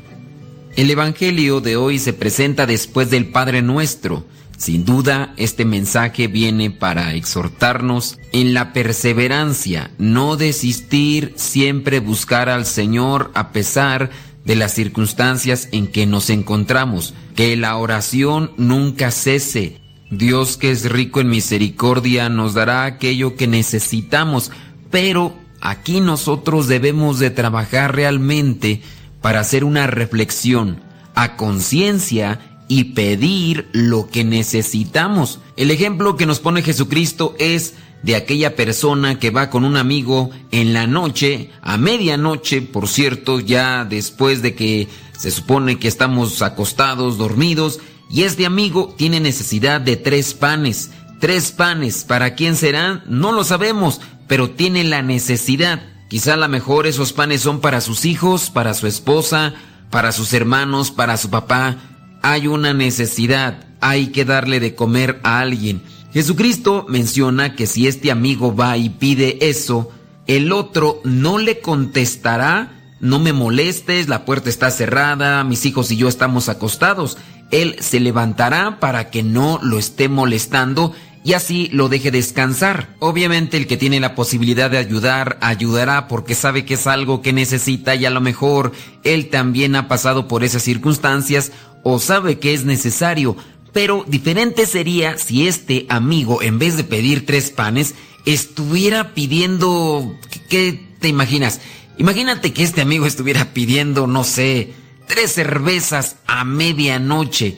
El 0.75 0.91
Evangelio 0.91 1.61
de 1.61 1.77
hoy 1.77 2.01
se 2.01 2.13
presenta 2.13 2.67
después 2.67 3.11
del 3.11 3.27
Padre 3.27 3.63
Nuestro. 3.63 4.27
Sin 4.57 4.85
duda, 4.85 5.35
este 5.37 5.65
mensaje 5.65 6.27
viene 6.27 6.73
para 6.73 7.15
exhortarnos 7.15 8.19
en 8.33 8.55
la 8.55 8.73
perseverancia, 8.73 9.93
no 9.99 10.35
desistir, 10.37 11.33
siempre 11.37 12.01
buscar 12.01 12.49
al 12.49 12.67
Señor 12.67 13.31
a 13.35 13.53
pesar 13.53 14.11
de 14.45 14.57
las 14.57 14.73
circunstancias 14.73 15.69
en 15.73 15.87
que 15.87 16.07
nos 16.07 16.31
encontramos, 16.31 17.15
que 17.35 17.57
la 17.57 17.77
oración 17.77 18.53
nunca 18.57 19.11
cese. 19.11 19.81
Dios 20.11 20.57
que 20.57 20.71
es 20.71 20.91
rico 20.91 21.21
en 21.21 21.29
misericordia 21.29 22.29
nos 22.29 22.55
dará 22.55 22.85
aquello 22.85 23.37
que 23.37 23.47
necesitamos, 23.47 24.53
pero 24.91 25.35
aquí 25.61 26.01
nosotros 26.01 26.69
debemos 26.69 27.19
de 27.19 27.31
trabajar 27.31 27.97
realmente 27.97 28.83
para 29.21 29.41
hacer 29.41 29.65
una 29.65 29.87
reflexión 29.87 30.83
a 31.15 31.37
conciencia 31.37 32.59
y 32.69 32.85
pedir 32.95 33.69
lo 33.73 34.09
que 34.09 34.25
necesitamos. 34.25 35.41
El 35.57 35.71
ejemplo 35.71 36.17
que 36.17 36.27
nos 36.27 36.41
pone 36.41 36.63
Jesucristo 36.63 37.35
es 37.39 37.75
de 38.05 38.17
aquella 38.17 38.55
persona 38.55 39.19
que 39.19 39.31
va 39.31 39.49
con 39.49 39.65
un 39.65 39.79
amigo 39.79 40.31
en 40.51 40.75
la 40.75 40.87
noche, 40.87 41.51
a 41.63 41.79
medianoche, 41.79 42.61
por 42.61 42.87
cierto, 42.87 43.41
ya 43.41 43.87
después 43.87 44.43
de 44.43 44.55
que 44.55 44.89
se 45.19 45.31
supone 45.31 45.79
que 45.79 45.89
estamos 45.89 46.43
acostados, 46.43 47.17
dormidos, 47.17 47.81
y 48.11 48.25
este 48.25 48.45
amigo 48.45 48.95
tiene 48.99 49.21
necesidad 49.21 49.81
de 49.81 49.97
tres 49.97 50.35
panes. 50.35 50.91
Tres 51.19 51.51
panes, 51.51 52.05
¿para 52.05 52.35
quién 52.35 52.57
serán? 52.57 53.03
No 53.07 53.33
lo 53.33 53.43
sabemos, 53.43 54.03
pero 54.29 54.51
tiene 54.51 54.85
la 54.85 55.01
necesidad. 55.01 55.83
Quizá 56.11 56.35
a 56.35 56.37
lo 56.37 56.49
mejor 56.49 56.87
esos 56.87 57.15
panes 57.15 57.41
son 57.41 57.63
para 57.63 57.81
sus 57.81 58.05
hijos, 58.05 58.51
para 58.51 58.75
su 58.75 58.87
esposa, 58.87 59.55
para 59.89 60.13
sus 60.13 60.35
hermanos, 60.35 60.91
para 60.91 61.17
su 61.17 61.31
papá, 61.31 61.79
hay 62.23 62.47
una 62.47 62.75
necesidad, 62.75 63.65
hay 63.81 64.09
que 64.09 64.25
darle 64.25 64.61
de 64.61 64.75
comer 64.75 65.21
a 65.25 65.41
alguien. 65.41 65.83
Jesucristo 66.15 66.87
menciona 66.89 67.57
que 67.57 67.67
si 67.67 67.89
este 67.89 68.13
amigo 68.13 68.55
va 68.55 68.77
y 68.77 68.89
pide 68.89 69.49
eso, 69.51 69.91
el 70.29 70.53
otro 70.53 71.01
no 71.03 71.39
le 71.39 71.59
contestará, 71.59 72.71
no 73.01 73.19
me 73.19 73.33
molestes, 73.33 74.09
la 74.09 74.25
puerta 74.25 74.49
está 74.49 74.71
cerrada, 74.71 75.43
mis 75.43 75.67
hijos 75.67 75.91
y 75.91 75.97
yo 75.97 76.07
estamos 76.07 76.49
acostados. 76.49 77.19
Él 77.51 77.75
se 77.81 77.99
levantará 77.99 78.79
para 78.79 79.11
que 79.11 79.25
no 79.25 79.59
lo 79.61 79.77
esté 79.77 80.09
molestando 80.09 80.95
y 81.25 81.33
así 81.33 81.69
lo 81.73 81.89
deje 81.89 82.13
descansar. 82.13 82.95
Obviamente 83.01 83.57
el 83.57 83.67
que 83.67 83.77
tiene 83.77 83.99
la 83.99 84.15
posibilidad 84.15 84.71
de 84.71 84.79
ayudar, 84.79 85.37
ayudará 85.41 86.07
porque 86.07 86.37
sabe 86.37 86.65
que 86.65 86.75
es 86.75 86.87
algo 86.87 87.23
que 87.23 87.33
necesita 87.33 87.97
y 87.97 88.07
a 88.07 88.11
lo 88.11 88.21
mejor 88.21 88.71
él 89.03 89.31
también 89.31 89.75
ha 89.75 89.89
pasado 89.89 90.29
por 90.29 90.45
esas 90.45 90.63
circunstancias 90.63 91.51
o 91.83 91.99
sabe 91.99 92.39
que 92.39 92.55
es 92.55 92.65
necesario, 92.65 93.37
pero 93.75 94.05
diferente 94.07 94.65
sería 94.65 95.19
si 95.19 95.47
este 95.47 95.85
amigo, 95.91 96.41
en 96.41 96.59
vez 96.59 96.79
de 96.79 96.85
pedir 96.85 97.27
tres 97.27 97.51
panes, 97.51 97.95
estuviera 98.25 99.13
pidiendo... 99.15 100.17
¿Qué 100.49 100.81
te 101.01 101.09
imaginas? 101.09 101.61
Imagínate 101.99 102.53
que 102.53 102.63
este 102.63 102.81
amigo 102.81 103.05
estuviera 103.05 103.53
pidiendo, 103.53 104.07
no 104.07 104.25
sé, 104.25 104.73
tres 105.09 105.33
cervezas 105.33 106.17
a 106.27 106.45
medianoche. 106.45 107.57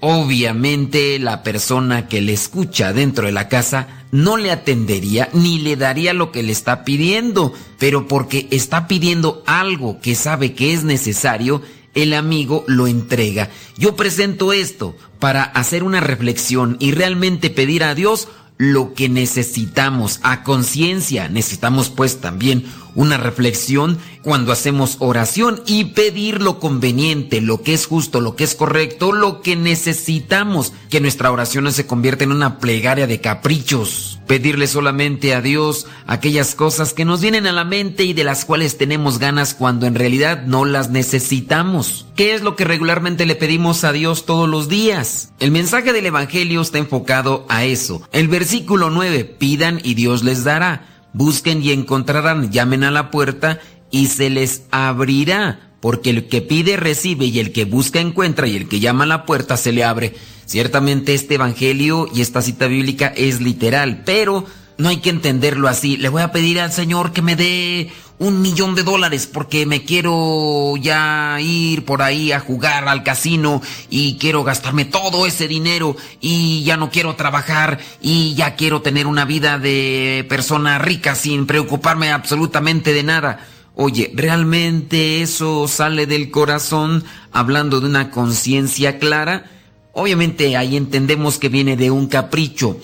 Obviamente 0.00 1.18
la 1.18 1.42
persona 1.42 2.08
que 2.08 2.22
le 2.22 2.32
escucha 2.32 2.92
dentro 2.94 3.26
de 3.26 3.32
la 3.32 3.48
casa 3.48 4.06
no 4.10 4.38
le 4.38 4.50
atendería 4.50 5.28
ni 5.34 5.58
le 5.58 5.76
daría 5.76 6.14
lo 6.14 6.32
que 6.32 6.42
le 6.42 6.52
está 6.52 6.84
pidiendo, 6.84 7.52
pero 7.78 8.08
porque 8.08 8.48
está 8.50 8.88
pidiendo 8.88 9.42
algo 9.46 10.00
que 10.00 10.14
sabe 10.14 10.54
que 10.54 10.72
es 10.72 10.84
necesario, 10.84 11.60
el 11.94 12.14
amigo 12.14 12.64
lo 12.66 12.86
entrega. 12.86 13.50
Yo 13.76 13.96
presento 13.96 14.52
esto 14.52 14.96
para 15.18 15.42
hacer 15.42 15.82
una 15.82 16.00
reflexión 16.00 16.76
y 16.80 16.92
realmente 16.92 17.50
pedir 17.50 17.84
a 17.84 17.94
Dios 17.94 18.28
lo 18.58 18.92
que 18.92 19.08
necesitamos 19.08 20.20
a 20.22 20.42
conciencia. 20.42 21.28
Necesitamos 21.28 21.90
pues 21.90 22.20
también 22.20 22.64
una 22.94 23.16
reflexión 23.16 23.98
cuando 24.22 24.52
hacemos 24.52 24.96
oración 24.98 25.62
y 25.66 25.84
pedir 25.86 26.42
lo 26.42 26.58
conveniente, 26.60 27.40
lo 27.40 27.62
que 27.62 27.74
es 27.74 27.86
justo, 27.86 28.20
lo 28.20 28.36
que 28.36 28.44
es 28.44 28.54
correcto, 28.54 29.12
lo 29.12 29.40
que 29.40 29.56
necesitamos, 29.56 30.72
que 30.90 31.00
nuestra 31.00 31.30
oración 31.30 31.64
no 31.64 31.70
se 31.70 31.86
convierta 31.86 32.24
en 32.24 32.32
una 32.32 32.58
plegaria 32.58 33.06
de 33.06 33.20
caprichos. 33.20 34.20
Pedirle 34.26 34.66
solamente 34.66 35.34
a 35.34 35.40
Dios 35.40 35.86
aquellas 36.06 36.54
cosas 36.54 36.92
que 36.92 37.06
nos 37.06 37.22
vienen 37.22 37.46
a 37.46 37.52
la 37.52 37.64
mente 37.64 38.04
y 38.04 38.12
de 38.12 38.24
las 38.24 38.44
cuales 38.44 38.76
tenemos 38.76 39.18
ganas 39.18 39.54
cuando 39.54 39.86
en 39.86 39.94
realidad 39.94 40.42
no 40.44 40.66
las 40.66 40.90
necesitamos. 40.90 42.06
¿Qué 42.14 42.34
es 42.34 42.42
lo 42.42 42.54
que 42.54 42.64
regularmente 42.64 43.24
le 43.24 43.36
pedimos 43.36 43.84
a 43.84 43.92
Dios 43.92 44.26
todos 44.26 44.48
los 44.48 44.68
días? 44.68 45.32
El 45.40 45.50
mensaje 45.50 45.94
del 45.94 46.04
Evangelio 46.04 46.60
está 46.60 46.76
enfocado 46.76 47.46
a 47.48 47.64
eso. 47.64 48.02
El 48.12 48.28
versículo 48.28 48.90
9, 48.90 49.24
pidan 49.24 49.80
y 49.82 49.94
Dios 49.94 50.22
les 50.22 50.44
dará. 50.44 50.97
Busquen 51.12 51.62
y 51.62 51.72
encontrarán, 51.72 52.50
llamen 52.50 52.84
a 52.84 52.90
la 52.90 53.10
puerta 53.10 53.60
y 53.90 54.06
se 54.06 54.30
les 54.30 54.62
abrirá. 54.70 55.60
Porque 55.80 56.10
el 56.10 56.28
que 56.28 56.42
pide 56.42 56.76
recibe 56.76 57.26
y 57.26 57.38
el 57.38 57.52
que 57.52 57.64
busca 57.64 58.00
encuentra 58.00 58.46
y 58.46 58.56
el 58.56 58.68
que 58.68 58.80
llama 58.80 59.04
a 59.04 59.08
la 59.08 59.26
puerta 59.26 59.56
se 59.56 59.72
le 59.72 59.84
abre. 59.84 60.14
Ciertamente 60.44 61.14
este 61.14 61.34
Evangelio 61.34 62.08
y 62.12 62.20
esta 62.20 62.42
cita 62.42 62.66
bíblica 62.66 63.12
es 63.16 63.40
literal, 63.40 64.02
pero 64.04 64.44
no 64.76 64.88
hay 64.88 64.98
que 64.98 65.10
entenderlo 65.10 65.68
así. 65.68 65.96
Le 65.96 66.08
voy 66.08 66.22
a 66.22 66.32
pedir 66.32 66.58
al 66.58 66.72
Señor 66.72 67.12
que 67.12 67.22
me 67.22 67.36
dé 67.36 67.90
un 68.18 68.42
millón 68.42 68.74
de 68.74 68.82
dólares 68.82 69.28
porque 69.32 69.64
me 69.64 69.84
quiero 69.84 70.76
ya 70.76 71.38
ir 71.40 71.84
por 71.84 72.02
ahí 72.02 72.32
a 72.32 72.40
jugar 72.40 72.88
al 72.88 73.04
casino 73.04 73.62
y 73.90 74.16
quiero 74.18 74.42
gastarme 74.42 74.84
todo 74.84 75.26
ese 75.26 75.46
dinero 75.46 75.96
y 76.20 76.64
ya 76.64 76.76
no 76.76 76.90
quiero 76.90 77.14
trabajar 77.14 77.78
y 78.02 78.34
ya 78.34 78.56
quiero 78.56 78.82
tener 78.82 79.06
una 79.06 79.24
vida 79.24 79.58
de 79.58 80.26
persona 80.28 80.78
rica 80.78 81.14
sin 81.14 81.46
preocuparme 81.46 82.10
absolutamente 82.10 82.92
de 82.92 83.02
nada. 83.04 83.46
Oye, 83.74 84.10
¿realmente 84.14 85.22
eso 85.22 85.68
sale 85.68 86.06
del 86.06 86.32
corazón 86.32 87.04
hablando 87.30 87.80
de 87.80 87.86
una 87.86 88.10
conciencia 88.10 88.98
clara? 88.98 89.48
Obviamente 89.92 90.56
ahí 90.56 90.76
entendemos 90.76 91.38
que 91.38 91.48
viene 91.48 91.76
de 91.76 91.92
un 91.92 92.08
capricho. 92.08 92.78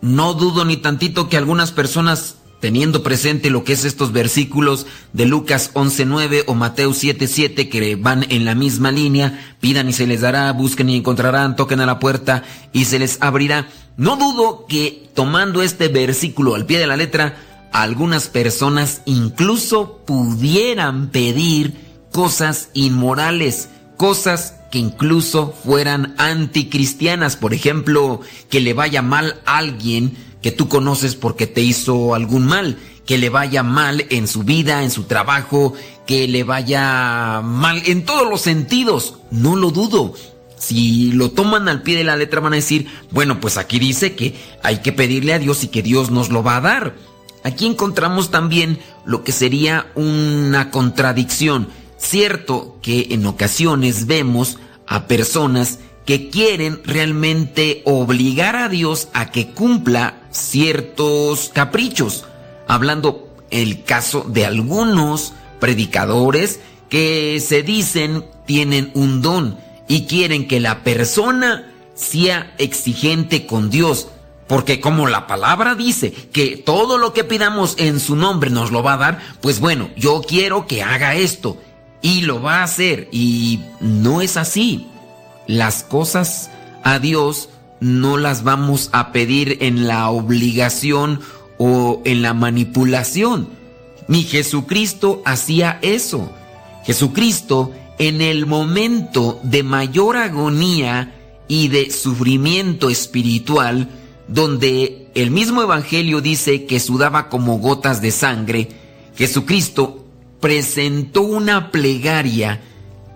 No 0.00 0.34
dudo 0.34 0.64
ni 0.64 0.76
tantito 0.76 1.28
que 1.28 1.36
algunas 1.36 1.72
personas 1.72 2.35
teniendo 2.60 3.02
presente 3.02 3.50
lo 3.50 3.64
que 3.64 3.74
es 3.74 3.84
estos 3.84 4.12
versículos 4.12 4.86
de 5.12 5.26
Lucas 5.26 5.72
11.9 5.74 6.44
o 6.46 6.54
Mateo 6.54 6.90
7.7 6.90 7.68
que 7.68 7.96
van 7.96 8.26
en 8.30 8.44
la 8.44 8.54
misma 8.54 8.90
línea, 8.90 9.56
pidan 9.60 9.88
y 9.88 9.92
se 9.92 10.06
les 10.06 10.20
dará, 10.20 10.52
busquen 10.52 10.88
y 10.88 10.96
encontrarán, 10.96 11.56
toquen 11.56 11.80
a 11.80 11.86
la 11.86 11.98
puerta 11.98 12.42
y 12.72 12.86
se 12.86 12.98
les 12.98 13.18
abrirá. 13.20 13.68
No 13.96 14.16
dudo 14.16 14.66
que 14.66 15.08
tomando 15.14 15.62
este 15.62 15.88
versículo 15.88 16.54
al 16.54 16.66
pie 16.66 16.78
de 16.78 16.86
la 16.86 16.96
letra, 16.96 17.36
algunas 17.72 18.28
personas 18.28 19.02
incluso 19.04 20.02
pudieran 20.06 21.08
pedir 21.08 21.74
cosas 22.10 22.70
inmorales, 22.72 23.68
cosas 23.96 24.54
que 24.70 24.78
incluso 24.78 25.54
fueran 25.64 26.14
anticristianas, 26.18 27.36
por 27.36 27.54
ejemplo, 27.54 28.20
que 28.48 28.60
le 28.60 28.74
vaya 28.74 29.02
mal 29.02 29.40
a 29.44 29.58
alguien 29.58 30.16
que 30.42 30.52
tú 30.52 30.68
conoces 30.68 31.14
porque 31.14 31.46
te 31.46 31.60
hizo 31.60 32.14
algún 32.14 32.46
mal, 32.46 32.78
que 33.04 33.18
le 33.18 33.30
vaya 33.30 33.62
mal 33.62 34.06
en 34.10 34.26
su 34.26 34.42
vida, 34.42 34.82
en 34.82 34.90
su 34.90 35.04
trabajo, 35.04 35.74
que 36.06 36.28
le 36.28 36.44
vaya 36.44 37.40
mal 37.42 37.82
en 37.86 38.04
todos 38.04 38.28
los 38.28 38.40
sentidos, 38.40 39.14
no 39.30 39.56
lo 39.56 39.70
dudo. 39.70 40.14
Si 40.58 41.12
lo 41.12 41.30
toman 41.30 41.68
al 41.68 41.82
pie 41.82 41.96
de 41.96 42.04
la 42.04 42.16
letra 42.16 42.40
van 42.40 42.54
a 42.54 42.56
decir, 42.56 42.86
bueno, 43.10 43.40
pues 43.40 43.58
aquí 43.58 43.78
dice 43.78 44.14
que 44.14 44.34
hay 44.62 44.78
que 44.78 44.92
pedirle 44.92 45.34
a 45.34 45.38
Dios 45.38 45.64
y 45.64 45.68
que 45.68 45.82
Dios 45.82 46.10
nos 46.10 46.30
lo 46.30 46.42
va 46.42 46.56
a 46.56 46.60
dar. 46.60 46.94
Aquí 47.44 47.66
encontramos 47.66 48.30
también 48.30 48.78
lo 49.04 49.22
que 49.22 49.32
sería 49.32 49.86
una 49.94 50.70
contradicción. 50.70 51.68
Cierto 51.98 52.78
que 52.82 53.08
en 53.10 53.26
ocasiones 53.26 54.06
vemos 54.06 54.58
a 54.86 55.06
personas 55.06 55.78
que 56.06 56.30
quieren 56.30 56.80
realmente 56.84 57.82
obligar 57.84 58.56
a 58.56 58.68
Dios 58.68 59.08
a 59.12 59.30
que 59.30 59.50
cumpla 59.50 60.25
ciertos 60.36 61.50
caprichos. 61.52 62.24
Hablando 62.68 63.28
el 63.50 63.84
caso 63.84 64.24
de 64.28 64.44
algunos 64.44 65.32
predicadores 65.60 66.60
que 66.88 67.40
se 67.40 67.62
dicen 67.62 68.24
tienen 68.46 68.90
un 68.94 69.22
don 69.22 69.58
y 69.88 70.06
quieren 70.06 70.48
que 70.48 70.60
la 70.60 70.82
persona 70.82 71.72
sea 71.94 72.54
exigente 72.58 73.46
con 73.46 73.70
Dios, 73.70 74.08
porque 74.46 74.80
como 74.80 75.08
la 75.08 75.26
palabra 75.26 75.74
dice 75.74 76.12
que 76.12 76.56
todo 76.56 76.98
lo 76.98 77.12
que 77.12 77.24
pidamos 77.24 77.74
en 77.78 77.98
su 77.98 78.14
nombre 78.14 78.50
nos 78.50 78.70
lo 78.70 78.82
va 78.82 78.94
a 78.94 78.98
dar, 78.98 79.20
pues 79.40 79.58
bueno, 79.58 79.90
yo 79.96 80.22
quiero 80.26 80.66
que 80.66 80.82
haga 80.82 81.16
esto. 81.16 81.60
Y 82.02 82.20
lo 82.20 82.40
va 82.40 82.60
a 82.60 82.64
hacer. 82.64 83.08
Y 83.10 83.60
no 83.80 84.20
es 84.20 84.36
así. 84.36 84.86
Las 85.48 85.82
cosas 85.82 86.50
a 86.84 87.00
Dios 87.00 87.48
no 87.80 88.16
las 88.16 88.42
vamos 88.42 88.88
a 88.92 89.12
pedir 89.12 89.58
en 89.60 89.86
la 89.86 90.08
obligación 90.10 91.20
o 91.58 92.02
en 92.04 92.22
la 92.22 92.34
manipulación. 92.34 93.48
Ni 94.08 94.22
Jesucristo 94.22 95.22
hacía 95.24 95.78
eso. 95.82 96.32
Jesucristo 96.84 97.72
en 97.98 98.20
el 98.20 98.46
momento 98.46 99.40
de 99.42 99.62
mayor 99.62 100.16
agonía 100.16 101.14
y 101.48 101.68
de 101.68 101.90
sufrimiento 101.90 102.90
espiritual, 102.90 103.88
donde 104.28 105.08
el 105.14 105.30
mismo 105.30 105.62
Evangelio 105.62 106.20
dice 106.20 106.66
que 106.66 106.80
sudaba 106.80 107.28
como 107.28 107.58
gotas 107.58 108.02
de 108.02 108.10
sangre, 108.10 108.68
Jesucristo 109.16 110.04
presentó 110.40 111.22
una 111.22 111.70
plegaria 111.70 112.60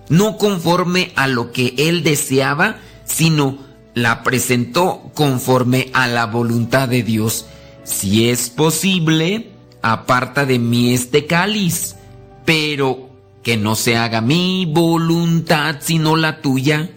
no 0.08 0.38
conforme 0.38 1.12
a 1.14 1.28
lo 1.28 1.52
que 1.52 1.74
él 1.76 2.02
deseaba, 2.02 2.78
sino 3.04 3.58
la 3.94 4.22
presentó 4.22 5.10
conforme 5.14 5.90
a 5.92 6.06
la 6.06 6.26
voluntad 6.26 6.88
de 6.88 7.02
Dios. 7.02 7.46
Si 7.84 8.28
es 8.28 8.50
posible, 8.50 9.50
aparta 9.82 10.46
de 10.46 10.58
mí 10.58 10.92
este 10.92 11.26
cáliz, 11.26 11.96
pero 12.44 13.10
que 13.42 13.56
no 13.56 13.74
se 13.74 13.96
haga 13.96 14.20
mi 14.20 14.66
voluntad 14.66 15.76
sino 15.80 16.16
la 16.16 16.40
tuya. 16.40 16.90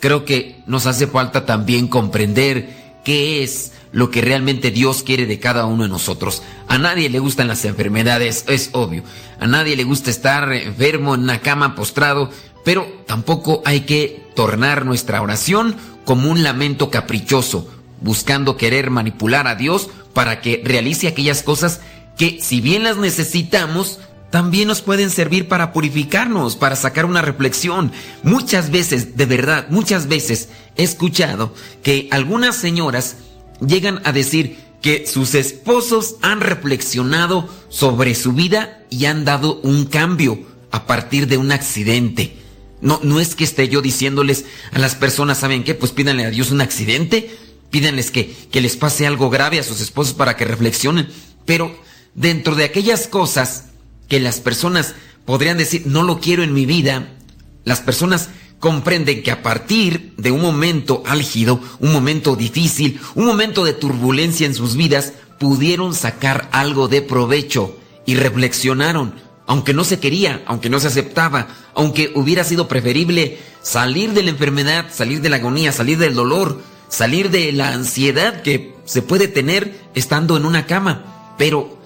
Creo 0.00 0.24
que 0.24 0.62
nos 0.66 0.86
hace 0.86 1.06
falta 1.06 1.44
también 1.44 1.88
comprender 1.88 3.00
qué 3.04 3.42
es 3.42 3.72
lo 3.90 4.10
que 4.10 4.20
realmente 4.20 4.70
Dios 4.70 5.02
quiere 5.02 5.26
de 5.26 5.40
cada 5.40 5.66
uno 5.66 5.84
de 5.84 5.88
nosotros. 5.88 6.42
A 6.68 6.78
nadie 6.78 7.08
le 7.08 7.18
gustan 7.18 7.48
las 7.48 7.64
enfermedades, 7.64 8.44
es 8.46 8.70
obvio. 8.72 9.02
A 9.40 9.46
nadie 9.46 9.76
le 9.76 9.84
gusta 9.84 10.10
estar 10.10 10.52
enfermo 10.52 11.14
en 11.14 11.22
una 11.22 11.40
cama 11.40 11.74
postrado, 11.74 12.30
pero 12.64 12.86
tampoco 13.06 13.62
hay 13.64 13.80
que 13.80 14.26
tornar 14.34 14.84
nuestra 14.84 15.22
oración 15.22 15.74
como 16.08 16.30
un 16.30 16.42
lamento 16.42 16.88
caprichoso, 16.88 17.68
buscando 18.00 18.56
querer 18.56 18.88
manipular 18.88 19.46
a 19.46 19.56
Dios 19.56 19.90
para 20.14 20.40
que 20.40 20.62
realice 20.64 21.06
aquellas 21.06 21.42
cosas 21.42 21.82
que 22.16 22.38
si 22.40 22.62
bien 22.62 22.82
las 22.82 22.96
necesitamos, 22.96 23.98
también 24.30 24.68
nos 24.68 24.80
pueden 24.80 25.10
servir 25.10 25.48
para 25.48 25.74
purificarnos, 25.74 26.56
para 26.56 26.76
sacar 26.76 27.04
una 27.04 27.20
reflexión. 27.20 27.92
Muchas 28.22 28.70
veces, 28.70 29.18
de 29.18 29.26
verdad, 29.26 29.66
muchas 29.68 30.08
veces 30.08 30.48
he 30.76 30.82
escuchado 30.82 31.52
que 31.82 32.08
algunas 32.10 32.56
señoras 32.56 33.16
llegan 33.60 34.00
a 34.04 34.12
decir 34.12 34.56
que 34.80 35.06
sus 35.06 35.34
esposos 35.34 36.16
han 36.22 36.40
reflexionado 36.40 37.50
sobre 37.68 38.14
su 38.14 38.32
vida 38.32 38.80
y 38.88 39.04
han 39.04 39.26
dado 39.26 39.60
un 39.60 39.84
cambio 39.84 40.38
a 40.70 40.86
partir 40.86 41.26
de 41.26 41.36
un 41.36 41.52
accidente. 41.52 42.47
No, 42.80 43.00
no 43.02 43.20
es 43.20 43.34
que 43.34 43.44
esté 43.44 43.68
yo 43.68 43.82
diciéndoles 43.82 44.44
a 44.72 44.78
las 44.78 44.94
personas, 44.94 45.38
¿saben 45.38 45.64
qué? 45.64 45.74
Pues 45.74 45.92
pídanle 45.92 46.24
a 46.24 46.30
Dios 46.30 46.50
un 46.50 46.60
accidente, 46.60 47.36
pídanles 47.70 48.10
que, 48.10 48.34
que 48.50 48.60
les 48.60 48.76
pase 48.76 49.06
algo 49.06 49.30
grave 49.30 49.58
a 49.58 49.64
sus 49.64 49.80
esposos 49.80 50.14
para 50.14 50.36
que 50.36 50.44
reflexionen. 50.44 51.08
Pero 51.44 51.76
dentro 52.14 52.54
de 52.54 52.64
aquellas 52.64 53.08
cosas 53.08 53.66
que 54.08 54.20
las 54.20 54.40
personas 54.40 54.94
podrían 55.24 55.58
decir, 55.58 55.82
no 55.86 56.02
lo 56.02 56.20
quiero 56.20 56.42
en 56.42 56.54
mi 56.54 56.66
vida, 56.66 57.08
las 57.64 57.80
personas 57.80 58.30
comprenden 58.58 59.22
que 59.22 59.30
a 59.30 59.42
partir 59.42 60.14
de 60.16 60.30
un 60.30 60.40
momento 60.40 61.02
álgido, 61.06 61.60
un 61.80 61.92
momento 61.92 62.34
difícil, 62.34 63.00
un 63.14 63.26
momento 63.26 63.64
de 63.64 63.72
turbulencia 63.72 64.46
en 64.46 64.54
sus 64.54 64.76
vidas, 64.76 65.12
pudieron 65.38 65.94
sacar 65.94 66.48
algo 66.52 66.88
de 66.88 67.02
provecho 67.02 67.78
y 68.06 68.16
reflexionaron, 68.16 69.14
aunque 69.48 69.74
no 69.74 69.82
se 69.82 69.98
quería, 69.98 70.42
aunque 70.46 70.70
no 70.70 70.78
se 70.78 70.86
aceptaba, 70.86 71.48
aunque 71.74 72.12
hubiera 72.14 72.44
sido 72.44 72.68
preferible 72.68 73.38
salir 73.62 74.12
de 74.12 74.22
la 74.22 74.30
enfermedad, 74.30 74.86
salir 74.92 75.20
de 75.20 75.30
la 75.30 75.36
agonía, 75.36 75.72
salir 75.72 75.98
del 75.98 76.14
dolor, 76.14 76.60
salir 76.88 77.30
de 77.30 77.50
la 77.52 77.72
ansiedad 77.72 78.42
que 78.42 78.76
se 78.84 79.02
puede 79.02 79.26
tener 79.26 79.80
estando 79.94 80.36
en 80.36 80.44
una 80.44 80.66
cama. 80.66 81.34
Pero 81.36 81.76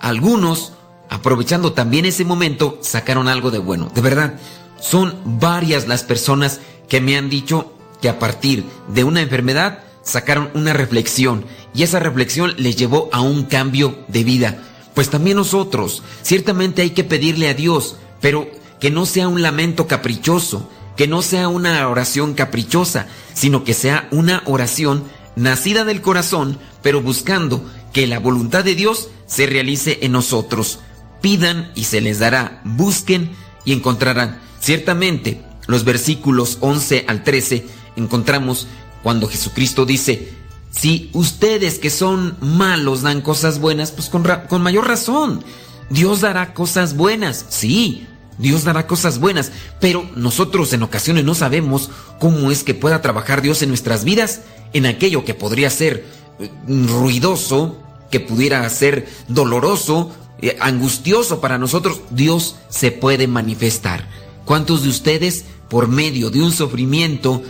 algunos 0.00 0.74
aprovechando 1.12 1.74
también 1.74 2.06
ese 2.06 2.24
momento, 2.24 2.78
sacaron 2.80 3.28
algo 3.28 3.50
de 3.50 3.58
bueno. 3.58 3.90
De 3.94 4.00
verdad, 4.00 4.40
son 4.80 5.14
varias 5.24 5.86
las 5.86 6.04
personas 6.04 6.60
que 6.88 7.02
me 7.02 7.18
han 7.18 7.28
dicho 7.28 7.74
que 8.00 8.08
a 8.08 8.18
partir 8.18 8.64
de 8.88 9.04
una 9.04 9.20
enfermedad 9.20 9.80
sacaron 10.02 10.50
una 10.54 10.72
reflexión 10.72 11.44
y 11.74 11.82
esa 11.82 12.00
reflexión 12.00 12.54
les 12.56 12.76
llevó 12.76 13.10
a 13.12 13.20
un 13.20 13.44
cambio 13.44 13.98
de 14.08 14.24
vida. 14.24 14.62
Pues 14.94 15.10
también 15.10 15.36
nosotros, 15.36 16.02
ciertamente 16.22 16.82
hay 16.82 16.90
que 16.90 17.04
pedirle 17.04 17.48
a 17.48 17.54
Dios, 17.54 17.96
pero 18.20 18.48
que 18.78 18.90
no 18.90 19.06
sea 19.06 19.28
un 19.28 19.42
lamento 19.42 19.86
caprichoso, 19.86 20.68
que 20.96 21.06
no 21.06 21.22
sea 21.22 21.48
una 21.48 21.88
oración 21.88 22.34
caprichosa, 22.34 23.06
sino 23.32 23.64
que 23.64 23.74
sea 23.74 24.08
una 24.10 24.42
oración 24.44 25.04
nacida 25.36 25.84
del 25.84 26.02
corazón, 26.02 26.58
pero 26.82 27.00
buscando 27.00 27.64
que 27.92 28.06
la 28.06 28.18
voluntad 28.18 28.64
de 28.64 28.74
Dios 28.74 29.08
se 29.26 29.46
realice 29.46 30.00
en 30.02 30.12
nosotros. 30.12 30.80
Pidan 31.20 31.72
y 31.74 31.84
se 31.84 32.00
les 32.00 32.18
dará, 32.18 32.60
busquen 32.64 33.30
y 33.64 33.72
encontrarán. 33.72 34.40
Ciertamente, 34.60 35.42
los 35.66 35.84
versículos 35.84 36.58
11 36.60 37.04
al 37.08 37.22
13 37.22 37.66
encontramos 37.96 38.66
cuando 39.02 39.28
Jesucristo 39.28 39.86
dice, 39.86 40.32
si 40.72 41.10
ustedes 41.12 41.78
que 41.78 41.90
son 41.90 42.36
malos 42.40 43.02
dan 43.02 43.20
cosas 43.20 43.60
buenas, 43.60 43.92
pues 43.92 44.08
con, 44.08 44.62
mayor 44.62 44.88
razón. 44.88 45.44
Dios 45.90 46.22
dará 46.22 46.54
cosas 46.54 46.96
buenas, 46.96 47.44
sí, 47.50 48.06
Dios 48.38 48.64
dará 48.64 48.86
cosas 48.86 49.18
buenas, 49.18 49.52
pero 49.78 50.08
nosotros 50.16 50.72
en 50.72 50.82
ocasiones 50.82 51.24
no 51.24 51.34
sabemos 51.34 51.90
cómo 52.18 52.50
es 52.50 52.64
que 52.64 52.72
pueda 52.72 53.02
trabajar 53.02 53.42
Dios 53.42 53.60
en 53.60 53.68
nuestras 53.68 54.04
vidas, 54.04 54.40
en 54.72 54.86
aquello 54.86 55.26
que 55.26 55.34
podría 55.34 55.68
ser 55.68 56.06
eh, 56.40 56.50
ruidoso, 56.66 57.78
que 58.10 58.20
pudiera 58.20 58.68
ser 58.70 59.06
doloroso, 59.28 60.10
eh, 60.40 60.56
angustioso 60.60 61.42
para 61.42 61.58
nosotros, 61.58 62.00
Dios 62.10 62.56
se 62.70 62.90
puede 62.90 63.26
manifestar. 63.26 64.08
¿Cuántos 64.46 64.82
de 64.82 64.88
ustedes, 64.88 65.44
por 65.68 65.88
medio 65.88 66.30
de 66.30 66.40
un 66.40 66.52
sufrimiento, 66.52 67.42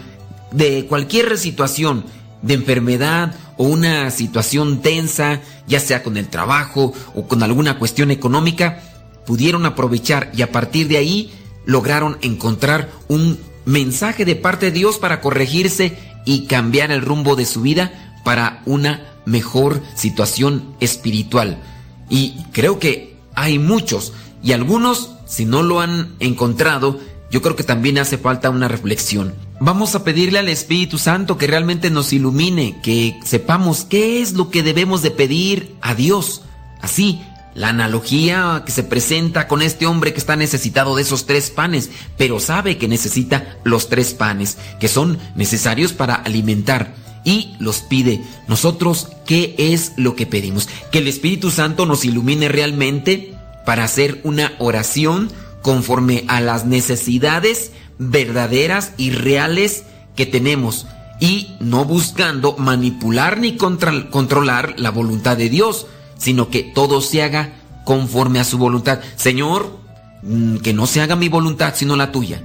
de 0.50 0.86
cualquier 0.86 1.38
situación, 1.38 2.04
de 2.42 2.54
enfermedad 2.54 3.34
o 3.56 3.64
una 3.64 4.10
situación 4.10 4.82
tensa, 4.82 5.40
ya 5.66 5.80
sea 5.80 6.02
con 6.02 6.16
el 6.16 6.28
trabajo 6.28 6.92
o 7.14 7.26
con 7.26 7.42
alguna 7.42 7.78
cuestión 7.78 8.10
económica, 8.10 8.82
pudieron 9.26 9.64
aprovechar 9.66 10.30
y 10.34 10.42
a 10.42 10.52
partir 10.52 10.88
de 10.88 10.98
ahí 10.98 11.32
lograron 11.64 12.18
encontrar 12.22 12.90
un 13.08 13.38
mensaje 13.64 14.24
de 14.24 14.36
parte 14.36 14.66
de 14.66 14.72
Dios 14.72 14.98
para 14.98 15.20
corregirse 15.20 15.96
y 16.24 16.46
cambiar 16.46 16.90
el 16.90 17.02
rumbo 17.02 17.36
de 17.36 17.46
su 17.46 17.62
vida 17.62 18.18
para 18.24 18.62
una 18.66 19.12
mejor 19.24 19.80
situación 19.94 20.74
espiritual. 20.80 21.62
Y 22.08 22.34
creo 22.52 22.78
que 22.78 23.16
hay 23.34 23.58
muchos 23.58 24.12
y 24.42 24.52
algunos, 24.52 25.10
si 25.26 25.44
no 25.44 25.62
lo 25.62 25.80
han 25.80 26.14
encontrado, 26.18 26.98
yo 27.30 27.40
creo 27.42 27.56
que 27.56 27.64
también 27.64 27.98
hace 27.98 28.18
falta 28.18 28.50
una 28.50 28.68
reflexión. 28.68 29.34
Vamos 29.64 29.94
a 29.94 30.02
pedirle 30.02 30.40
al 30.40 30.48
Espíritu 30.48 30.98
Santo 30.98 31.38
que 31.38 31.46
realmente 31.46 31.88
nos 31.88 32.12
ilumine, 32.12 32.80
que 32.82 33.20
sepamos 33.24 33.86
qué 33.88 34.20
es 34.20 34.32
lo 34.32 34.50
que 34.50 34.64
debemos 34.64 35.02
de 35.02 35.12
pedir 35.12 35.76
a 35.80 35.94
Dios. 35.94 36.42
Así, 36.80 37.22
la 37.54 37.68
analogía 37.68 38.64
que 38.66 38.72
se 38.72 38.82
presenta 38.82 39.46
con 39.46 39.62
este 39.62 39.86
hombre 39.86 40.12
que 40.12 40.18
está 40.18 40.34
necesitado 40.34 40.96
de 40.96 41.02
esos 41.02 41.26
tres 41.26 41.50
panes, 41.50 41.90
pero 42.18 42.40
sabe 42.40 42.76
que 42.76 42.88
necesita 42.88 43.56
los 43.62 43.88
tres 43.88 44.14
panes, 44.14 44.58
que 44.80 44.88
son 44.88 45.16
necesarios 45.36 45.92
para 45.92 46.16
alimentar, 46.16 46.96
y 47.22 47.54
los 47.60 47.82
pide. 47.82 48.20
Nosotros, 48.48 49.10
¿qué 49.26 49.54
es 49.56 49.92
lo 49.94 50.16
que 50.16 50.26
pedimos? 50.26 50.68
Que 50.90 50.98
el 50.98 51.06
Espíritu 51.06 51.52
Santo 51.52 51.86
nos 51.86 52.04
ilumine 52.04 52.48
realmente 52.48 53.32
para 53.64 53.84
hacer 53.84 54.22
una 54.24 54.54
oración 54.58 55.30
conforme 55.62 56.24
a 56.26 56.40
las 56.40 56.66
necesidades 56.66 57.70
verdaderas 58.10 58.92
y 58.96 59.10
reales 59.10 59.84
que 60.16 60.26
tenemos 60.26 60.86
y 61.20 61.54
no 61.60 61.84
buscando 61.84 62.56
manipular 62.56 63.38
ni 63.38 63.56
controlar 63.56 64.74
la 64.78 64.90
voluntad 64.90 65.36
de 65.36 65.48
Dios 65.48 65.86
sino 66.22 66.50
que 66.50 66.62
todo 66.62 67.00
se 67.00 67.20
haga 67.24 67.52
conforme 67.84 68.38
a 68.38 68.44
su 68.44 68.56
voluntad. 68.56 69.00
Señor, 69.16 69.76
mm, 70.22 70.58
que 70.58 70.72
no 70.72 70.86
se 70.86 71.00
haga 71.00 71.16
mi 71.16 71.28
voluntad, 71.28 71.74
sino 71.76 71.96
la 71.96 72.12
tuya. 72.12 72.44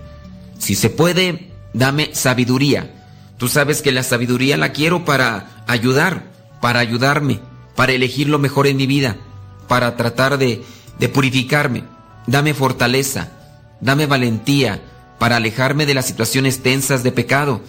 Si 0.58 0.74
se 0.74 0.90
puede, 0.90 1.52
dame 1.74 2.10
sabiduría. 2.14 2.92
Tú 3.38 3.48
sabes 3.48 3.84
que 3.84 3.92
la 3.92 4.02
sabiduría 4.02 4.58
la 4.58 4.72
quiero 4.72 5.06
para 5.06 5.64
ayudar, 5.68 6.24
para 6.60 6.80
ayudarme, 6.80 7.40
para 7.76 7.92
elegir 7.92 8.30
lo 8.30 8.40
mejor 8.40 8.66
en 8.66 8.78
mi 8.78 8.88
vida, 8.88 9.18
para 9.68 9.96
tratar 9.96 10.40
de, 10.40 10.64
de 10.98 11.08
purificarme. 11.08 11.84
Dame 12.26 12.56
fortaleza, 12.56 13.30
dame 13.80 14.08
valentía 14.08 14.82
para 15.20 15.38
alejarme 15.38 15.86
de 15.86 15.94
las 15.94 16.06
situaciones 16.06 16.62
tensas 16.62 17.04
de 17.04 17.12
pecado. 17.12 17.62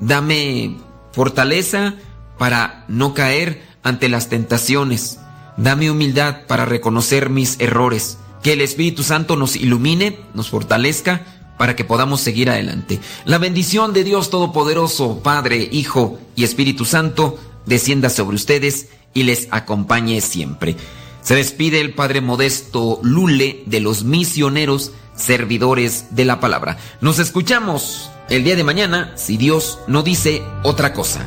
Dame 0.00 0.76
fortaleza 1.12 1.94
para 2.38 2.84
no 2.88 3.14
caer 3.14 3.62
ante 3.82 4.08
las 4.08 4.28
tentaciones. 4.28 5.18
Dame 5.56 5.90
humildad 5.90 6.46
para 6.46 6.64
reconocer 6.64 7.30
mis 7.30 7.58
errores. 7.60 8.18
Que 8.42 8.52
el 8.52 8.60
Espíritu 8.60 9.02
Santo 9.02 9.36
nos 9.36 9.56
ilumine, 9.56 10.20
nos 10.34 10.50
fortalezca 10.50 11.24
para 11.56 11.74
que 11.74 11.84
podamos 11.84 12.20
seguir 12.20 12.50
adelante. 12.50 13.00
La 13.24 13.38
bendición 13.38 13.92
de 13.92 14.04
Dios 14.04 14.30
Todopoderoso, 14.30 15.20
Padre, 15.22 15.68
Hijo 15.72 16.18
y 16.36 16.44
Espíritu 16.44 16.84
Santo, 16.84 17.38
descienda 17.64 18.10
sobre 18.10 18.36
ustedes 18.36 18.88
y 19.14 19.22
les 19.22 19.48
acompañe 19.50 20.20
siempre. 20.20 20.76
Se 21.22 21.34
despide 21.34 21.80
el 21.80 21.94
Padre 21.94 22.20
Modesto 22.20 23.00
Lule 23.02 23.64
de 23.66 23.80
los 23.80 24.04
misioneros 24.04 24.92
servidores 25.16 26.08
de 26.10 26.24
la 26.24 26.40
palabra. 26.40 26.76
Nos 27.00 27.18
escuchamos 27.18 28.10
el 28.28 28.44
día 28.44 28.56
de 28.56 28.64
mañana 28.64 29.12
si 29.16 29.36
Dios 29.36 29.78
no 29.86 30.02
dice 30.02 30.42
otra 30.62 30.92
cosa. 30.92 31.26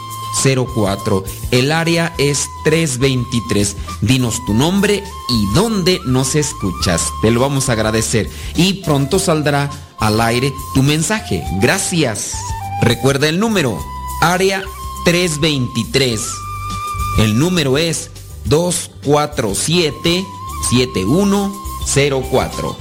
El 1.51 1.71
área 1.71 2.13
es 2.17 2.47
323. 2.63 3.77
Dinos 4.01 4.43
tu 4.45 4.53
nombre 4.53 5.03
y 5.29 5.45
dónde 5.53 5.99
nos 6.05 6.35
escuchas. 6.35 7.09
Te 7.21 7.31
lo 7.31 7.39
vamos 7.39 7.69
a 7.69 7.73
agradecer. 7.73 8.29
Y 8.55 8.83
pronto 8.83 9.19
saldrá 9.19 9.69
al 9.99 10.19
aire 10.19 10.51
tu 10.73 10.83
mensaje. 10.83 11.43
Gracias. 11.61 12.33
Recuerda 12.81 13.29
el 13.29 13.39
número. 13.39 13.77
Área 14.21 14.63
323. 15.05 16.19
El 17.19 17.37
número 17.37 17.77
es 17.77 18.09
247 18.45 20.25
7104. 20.69 22.77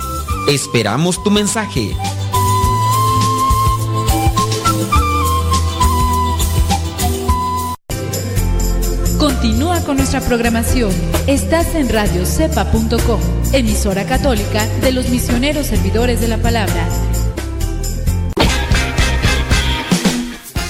Esperamos 0.48 1.22
tu 1.22 1.30
mensaje. 1.30 1.94
Continúa 9.40 9.80
con 9.84 9.96
nuestra 9.96 10.20
programación. 10.20 10.92
Estás 11.26 11.74
en 11.74 11.88
radiocepa.com, 11.88 13.20
emisora 13.54 14.04
católica 14.04 14.66
de 14.82 14.92
los 14.92 15.08
misioneros 15.08 15.68
servidores 15.68 16.20
de 16.20 16.28
la 16.28 16.36
palabra. 16.36 16.86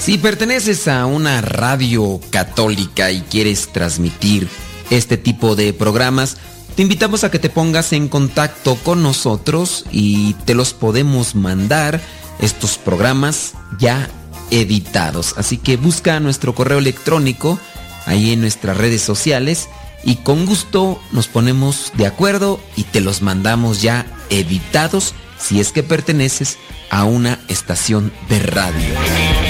Si 0.00 0.18
perteneces 0.18 0.86
a 0.86 1.06
una 1.06 1.40
radio 1.40 2.20
católica 2.30 3.10
y 3.10 3.22
quieres 3.22 3.72
transmitir 3.72 4.48
este 4.90 5.16
tipo 5.16 5.56
de 5.56 5.72
programas, 5.72 6.36
te 6.76 6.82
invitamos 6.82 7.24
a 7.24 7.32
que 7.32 7.40
te 7.40 7.50
pongas 7.50 7.92
en 7.92 8.06
contacto 8.06 8.76
con 8.84 9.02
nosotros 9.02 9.84
y 9.90 10.34
te 10.44 10.54
los 10.54 10.74
podemos 10.74 11.34
mandar 11.34 12.00
estos 12.38 12.78
programas 12.78 13.54
ya 13.80 14.08
editados. 14.52 15.34
Así 15.36 15.56
que 15.56 15.76
busca 15.76 16.20
nuestro 16.20 16.54
correo 16.54 16.78
electrónico 16.78 17.58
ahí 18.10 18.32
en 18.32 18.40
nuestras 18.40 18.76
redes 18.76 19.02
sociales 19.02 19.68
y 20.02 20.16
con 20.16 20.44
gusto 20.44 21.00
nos 21.12 21.28
ponemos 21.28 21.92
de 21.94 22.06
acuerdo 22.06 22.60
y 22.76 22.82
te 22.84 23.00
los 23.00 23.22
mandamos 23.22 23.82
ya 23.82 24.06
editados 24.30 25.14
si 25.38 25.60
es 25.60 25.72
que 25.72 25.82
perteneces 25.82 26.58
a 26.90 27.04
una 27.04 27.38
estación 27.48 28.12
de 28.28 28.40
radio. 28.40 29.49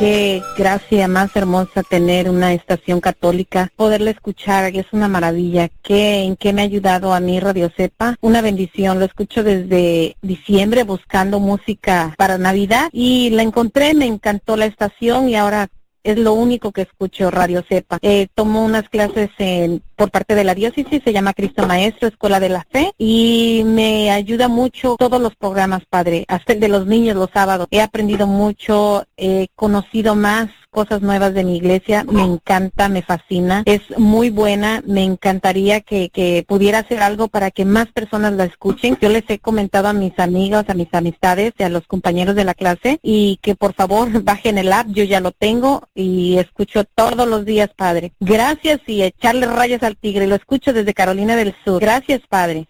Qué 0.00 0.42
gracia 0.56 1.08
más 1.08 1.36
hermosa 1.36 1.82
tener 1.82 2.30
una 2.30 2.54
estación 2.54 3.02
católica, 3.02 3.70
poderla 3.76 4.10
escuchar, 4.10 4.74
es 4.74 4.86
una 4.92 5.08
maravilla. 5.08 5.68
¿Qué, 5.82 6.22
¿En 6.22 6.36
qué 6.36 6.54
me 6.54 6.62
ha 6.62 6.64
ayudado 6.64 7.12
a 7.12 7.20
mí 7.20 7.38
Radio 7.38 7.70
Cepa? 7.76 8.16
Una 8.22 8.40
bendición, 8.40 8.98
lo 8.98 9.04
escucho 9.04 9.42
desde 9.42 10.16
diciembre 10.22 10.84
buscando 10.84 11.38
música 11.38 12.14
para 12.16 12.38
Navidad 12.38 12.88
y 12.92 13.28
la 13.28 13.42
encontré, 13.42 13.92
me 13.92 14.06
encantó 14.06 14.56
la 14.56 14.64
estación 14.64 15.28
y 15.28 15.36
ahora 15.36 15.68
es 16.02 16.18
lo 16.18 16.32
único 16.32 16.72
que 16.72 16.82
escucho 16.82 17.30
Radio 17.30 17.62
Cepa. 17.68 17.98
Eh, 18.02 18.28
tomo 18.34 18.64
unas 18.64 18.88
clases 18.88 19.30
en, 19.38 19.82
por 19.96 20.10
parte 20.10 20.34
de 20.34 20.44
la 20.44 20.54
diócesis, 20.54 21.02
se 21.04 21.12
llama 21.12 21.34
Cristo 21.34 21.66
Maestro, 21.66 22.08
Escuela 22.08 22.40
de 22.40 22.48
la 22.48 22.66
Fe, 22.70 22.92
y 22.98 23.62
me 23.66 24.10
ayuda 24.10 24.48
mucho 24.48 24.96
todos 24.98 25.20
los 25.20 25.34
programas, 25.36 25.82
Padre, 25.88 26.24
hasta 26.28 26.52
el 26.52 26.60
de 26.60 26.68
los 26.68 26.86
niños 26.86 27.16
los 27.16 27.30
sábados. 27.32 27.66
He 27.70 27.80
aprendido 27.80 28.26
mucho, 28.26 29.04
he 29.16 29.48
conocido 29.54 30.14
más 30.14 30.48
cosas 30.70 31.02
nuevas 31.02 31.34
de 31.34 31.44
mi 31.44 31.56
iglesia, 31.56 32.04
me 32.04 32.22
encanta, 32.22 32.88
me 32.88 33.02
fascina, 33.02 33.62
es 33.66 33.82
muy 33.98 34.30
buena, 34.30 34.82
me 34.86 35.04
encantaría 35.04 35.80
que, 35.80 36.10
que 36.10 36.44
pudiera 36.46 36.80
hacer 36.80 37.02
algo 37.02 37.28
para 37.28 37.50
que 37.50 37.64
más 37.64 37.86
personas 37.92 38.32
la 38.32 38.44
escuchen. 38.44 38.96
Yo 39.00 39.08
les 39.08 39.24
he 39.28 39.38
comentado 39.38 39.88
a 39.88 39.92
mis 39.92 40.18
amigos, 40.18 40.64
a 40.68 40.74
mis 40.74 40.92
amistades 40.92 41.52
a 41.64 41.68
los 41.68 41.86
compañeros 41.86 42.34
de 42.34 42.44
la 42.44 42.54
clase 42.54 42.98
y 43.02 43.38
que 43.42 43.54
por 43.54 43.74
favor 43.74 44.08
bajen 44.24 44.58
el 44.58 44.72
app, 44.72 44.88
yo 44.88 45.04
ya 45.04 45.20
lo 45.20 45.32
tengo 45.32 45.88
y 45.94 46.38
escucho 46.38 46.84
todos 46.84 47.28
los 47.28 47.44
días, 47.44 47.70
Padre. 47.76 48.12
Gracias 48.20 48.80
y 48.86 49.02
echarle 49.02 49.46
rayas 49.46 49.82
al 49.82 49.96
tigre, 49.96 50.26
lo 50.26 50.36
escucho 50.36 50.72
desde 50.72 50.94
Carolina 50.94 51.36
del 51.36 51.54
Sur. 51.64 51.80
Gracias, 51.80 52.20
Padre. 52.28 52.69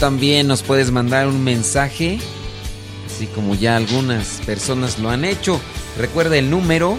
También 0.00 0.46
nos 0.46 0.62
puedes 0.62 0.90
mandar 0.90 1.28
un 1.28 1.44
mensaje, 1.44 2.18
así 3.06 3.26
como 3.26 3.54
ya 3.54 3.76
algunas 3.76 4.40
personas 4.46 4.98
lo 4.98 5.10
han 5.10 5.26
hecho. 5.26 5.60
Recuerda 5.98 6.38
el 6.38 6.48
número, 6.48 6.96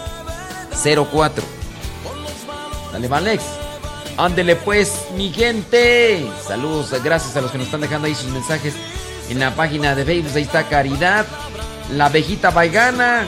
323-247-7104. 0.00 1.42
Dale, 2.92 3.08
Valex. 3.08 3.42
Ándele 4.20 4.54
pues, 4.54 5.06
mi 5.16 5.32
gente. 5.32 6.30
Saludos, 6.46 6.92
gracias 7.02 7.34
a 7.36 7.40
los 7.40 7.50
que 7.50 7.56
nos 7.56 7.68
están 7.68 7.80
dejando 7.80 8.06
ahí 8.06 8.14
sus 8.14 8.30
mensajes 8.30 8.74
en 9.30 9.40
la 9.40 9.54
página 9.54 9.94
de 9.94 10.04
Facebook. 10.04 10.36
Ahí 10.36 10.42
está 10.42 10.68
Caridad, 10.68 11.24
la 11.90 12.06
abejita 12.06 12.50
baigana. 12.50 13.26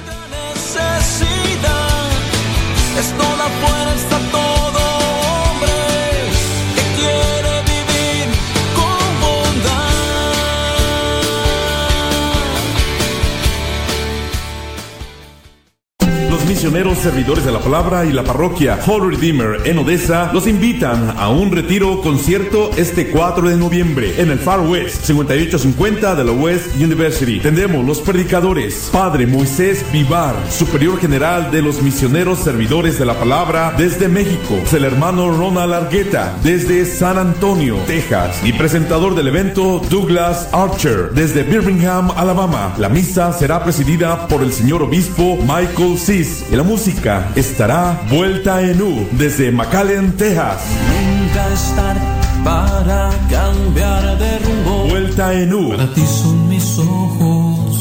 Misioneros 16.62 16.98
servidores 16.98 17.44
de 17.44 17.50
la 17.50 17.58
palabra 17.58 18.04
y 18.04 18.12
la 18.12 18.22
parroquia 18.22 18.78
Holy 18.86 19.16
Redeemer 19.16 19.62
en 19.64 19.78
Odessa 19.78 20.30
los 20.32 20.46
invitan 20.46 21.12
a 21.18 21.28
un 21.28 21.50
retiro 21.50 22.00
concierto 22.00 22.70
este 22.76 23.10
4 23.10 23.48
de 23.48 23.56
noviembre 23.56 24.22
en 24.22 24.30
el 24.30 24.38
Far 24.38 24.60
West 24.60 25.04
5850 25.04 26.14
de 26.14 26.22
la 26.22 26.30
West 26.30 26.76
University. 26.76 27.40
Tendremos 27.40 27.84
los 27.84 28.00
predicadores 28.00 28.90
Padre 28.92 29.26
Moisés 29.26 29.84
Vivar, 29.92 30.36
superior 30.52 31.00
general 31.00 31.50
de 31.50 31.62
los 31.62 31.82
misioneros 31.82 32.38
servidores 32.38 32.96
de 32.96 33.06
la 33.06 33.14
palabra 33.14 33.74
desde 33.76 34.06
México, 34.06 34.56
el 34.72 34.84
hermano 34.84 35.36
Ronald 35.36 35.72
Argueta 35.72 36.36
desde 36.44 36.86
San 36.86 37.18
Antonio, 37.18 37.78
Texas 37.88 38.40
y 38.44 38.52
presentador 38.52 39.16
del 39.16 39.26
evento 39.26 39.82
Douglas 39.90 40.48
Archer 40.52 41.10
desde 41.12 41.42
Birmingham, 41.42 42.12
Alabama. 42.14 42.72
La 42.78 42.88
misa 42.88 43.32
será 43.32 43.64
presidida 43.64 44.28
por 44.28 44.44
el 44.44 44.52
señor 44.52 44.84
obispo 44.84 45.38
Michael 45.40 45.98
Cis 45.98 46.51
y 46.52 46.56
la 46.56 46.62
música 46.62 47.32
estará 47.34 47.98
vuelta 48.10 48.60
en 48.60 48.82
U 48.82 49.08
desde 49.12 49.50
McAllen, 49.50 50.14
Texas. 50.18 50.58
Nunca 50.86 51.50
es 51.52 51.74
tarde 51.74 52.02
para 52.44 53.10
cambiar 53.30 54.18
de 54.18 54.38
rumbo. 54.40 54.84
Vuelta 54.88 55.32
en 55.32 55.54
U. 55.54 55.70
Para 55.70 55.90
ti 55.94 56.04
son 56.06 56.50
mis 56.50 56.78
ojos. 56.78 57.80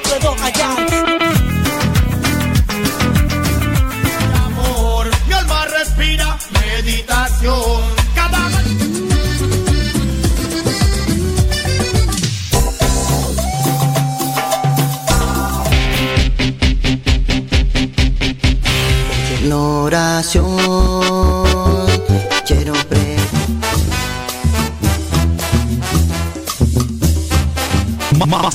Puedo 0.00 0.34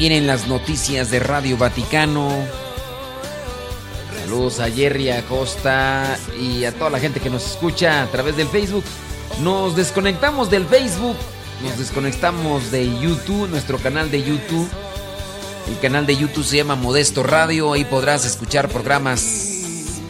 Vienen 0.00 0.26
las 0.26 0.48
noticias 0.48 1.10
de 1.10 1.20
Radio 1.20 1.58
Vaticano. 1.58 2.30
Saludos 4.18 4.58
a 4.58 4.70
Jerry 4.70 5.10
Acosta 5.10 6.16
y 6.40 6.64
a 6.64 6.72
toda 6.72 6.88
la 6.88 6.98
gente 6.98 7.20
que 7.20 7.28
nos 7.28 7.44
escucha 7.44 8.04
a 8.04 8.06
través 8.06 8.34
del 8.34 8.48
Facebook. 8.48 8.82
Nos 9.42 9.76
desconectamos 9.76 10.50
del 10.50 10.64
Facebook, 10.64 11.16
nos 11.62 11.78
desconectamos 11.78 12.70
de 12.70 12.88
YouTube, 12.98 13.50
nuestro 13.50 13.76
canal 13.76 14.10
de 14.10 14.22
YouTube. 14.22 14.66
El 15.68 15.78
canal 15.80 16.06
de 16.06 16.16
YouTube 16.16 16.46
se 16.46 16.56
llama 16.56 16.76
Modesto 16.76 17.22
Radio, 17.22 17.74
ahí 17.74 17.84
podrás 17.84 18.24
escuchar 18.24 18.70
programas 18.70 19.20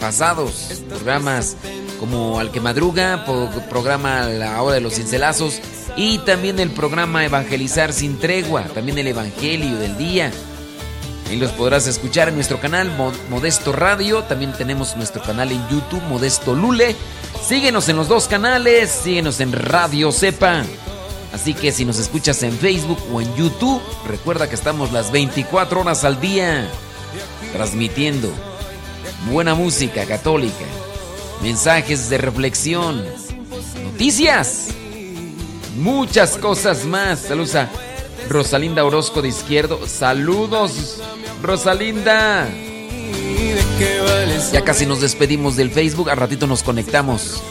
pasados, 0.01 0.83
programas 0.89 1.57
como 1.99 2.39
Al 2.39 2.53
que 2.53 2.61
Madruga, 2.61 3.27
programa 3.69 4.23
La 4.27 4.63
Hora 4.63 4.77
de 4.77 4.83
los 4.83 4.95
Cincelazos 4.95 5.61
y 5.97 6.19
también 6.19 6.59
el 6.61 6.71
programa 6.71 7.25
Evangelizar 7.25 7.93
sin 7.93 8.19
Tregua, 8.19 8.65
también 8.65 8.99
el 8.99 9.07
Evangelio 9.09 9.77
del 9.79 9.97
Día. 9.99 10.31
Ahí 11.29 11.37
los 11.37 11.53
podrás 11.53 11.87
escuchar 11.87 12.29
en 12.29 12.35
nuestro 12.35 12.61
canal 12.61 12.91
Mo- 12.97 13.13
Modesto 13.29 13.73
Radio. 13.73 14.23
También 14.25 14.53
tenemos 14.53 14.97
nuestro 14.97 15.23
canal 15.23 15.53
en 15.53 15.61
YouTube, 15.69 16.03
Modesto 16.09 16.55
Lule. 16.55 16.97
Síguenos 17.47 17.89
en 17.89 17.97
los 17.97 18.09
dos 18.09 18.27
canales, 18.27 18.91
síguenos 18.91 19.39
en 19.41 19.53
Radio 19.53 20.11
Cepa. 20.11 20.65
Así 21.33 21.55
que 21.55 21.71
si 21.71 21.85
nos 21.85 21.99
escuchas 22.01 22.43
en 22.43 22.53
Facebook 22.59 22.99
o 23.13 23.21
en 23.21 23.33
YouTube, 23.37 23.81
recuerda 24.09 24.49
que 24.49 24.57
estamos 24.57 24.91
las 24.91 25.13
24 25.13 25.81
horas 25.83 26.03
al 26.05 26.21
día 26.21 26.69
transmitiendo 27.53 28.33
buena 29.31 29.55
música 29.55 30.05
católica, 30.07 30.65
mensajes 31.43 32.11
de 32.11 32.19
reflexión, 32.19 33.05
noticias, 33.85 34.69
muchas 35.81 36.37
cosas 36.37 36.85
más. 36.85 37.21
Saludos 37.21 37.55
a 37.57 37.69
Rosalinda 38.29 38.85
Orozco 38.85 39.23
de 39.23 39.29
Izquierdo. 39.29 39.87
Saludos, 39.87 41.01
Rosalinda. 41.43 42.49
Ya 44.53 44.63
casi 44.63 44.87
nos 44.87 45.01
despedimos 45.01 45.57
del 45.57 45.71
Facebook, 45.71 46.11
al 46.11 46.19
ratito 46.19 46.47
nos 46.47 46.63
conectamos 46.63 47.43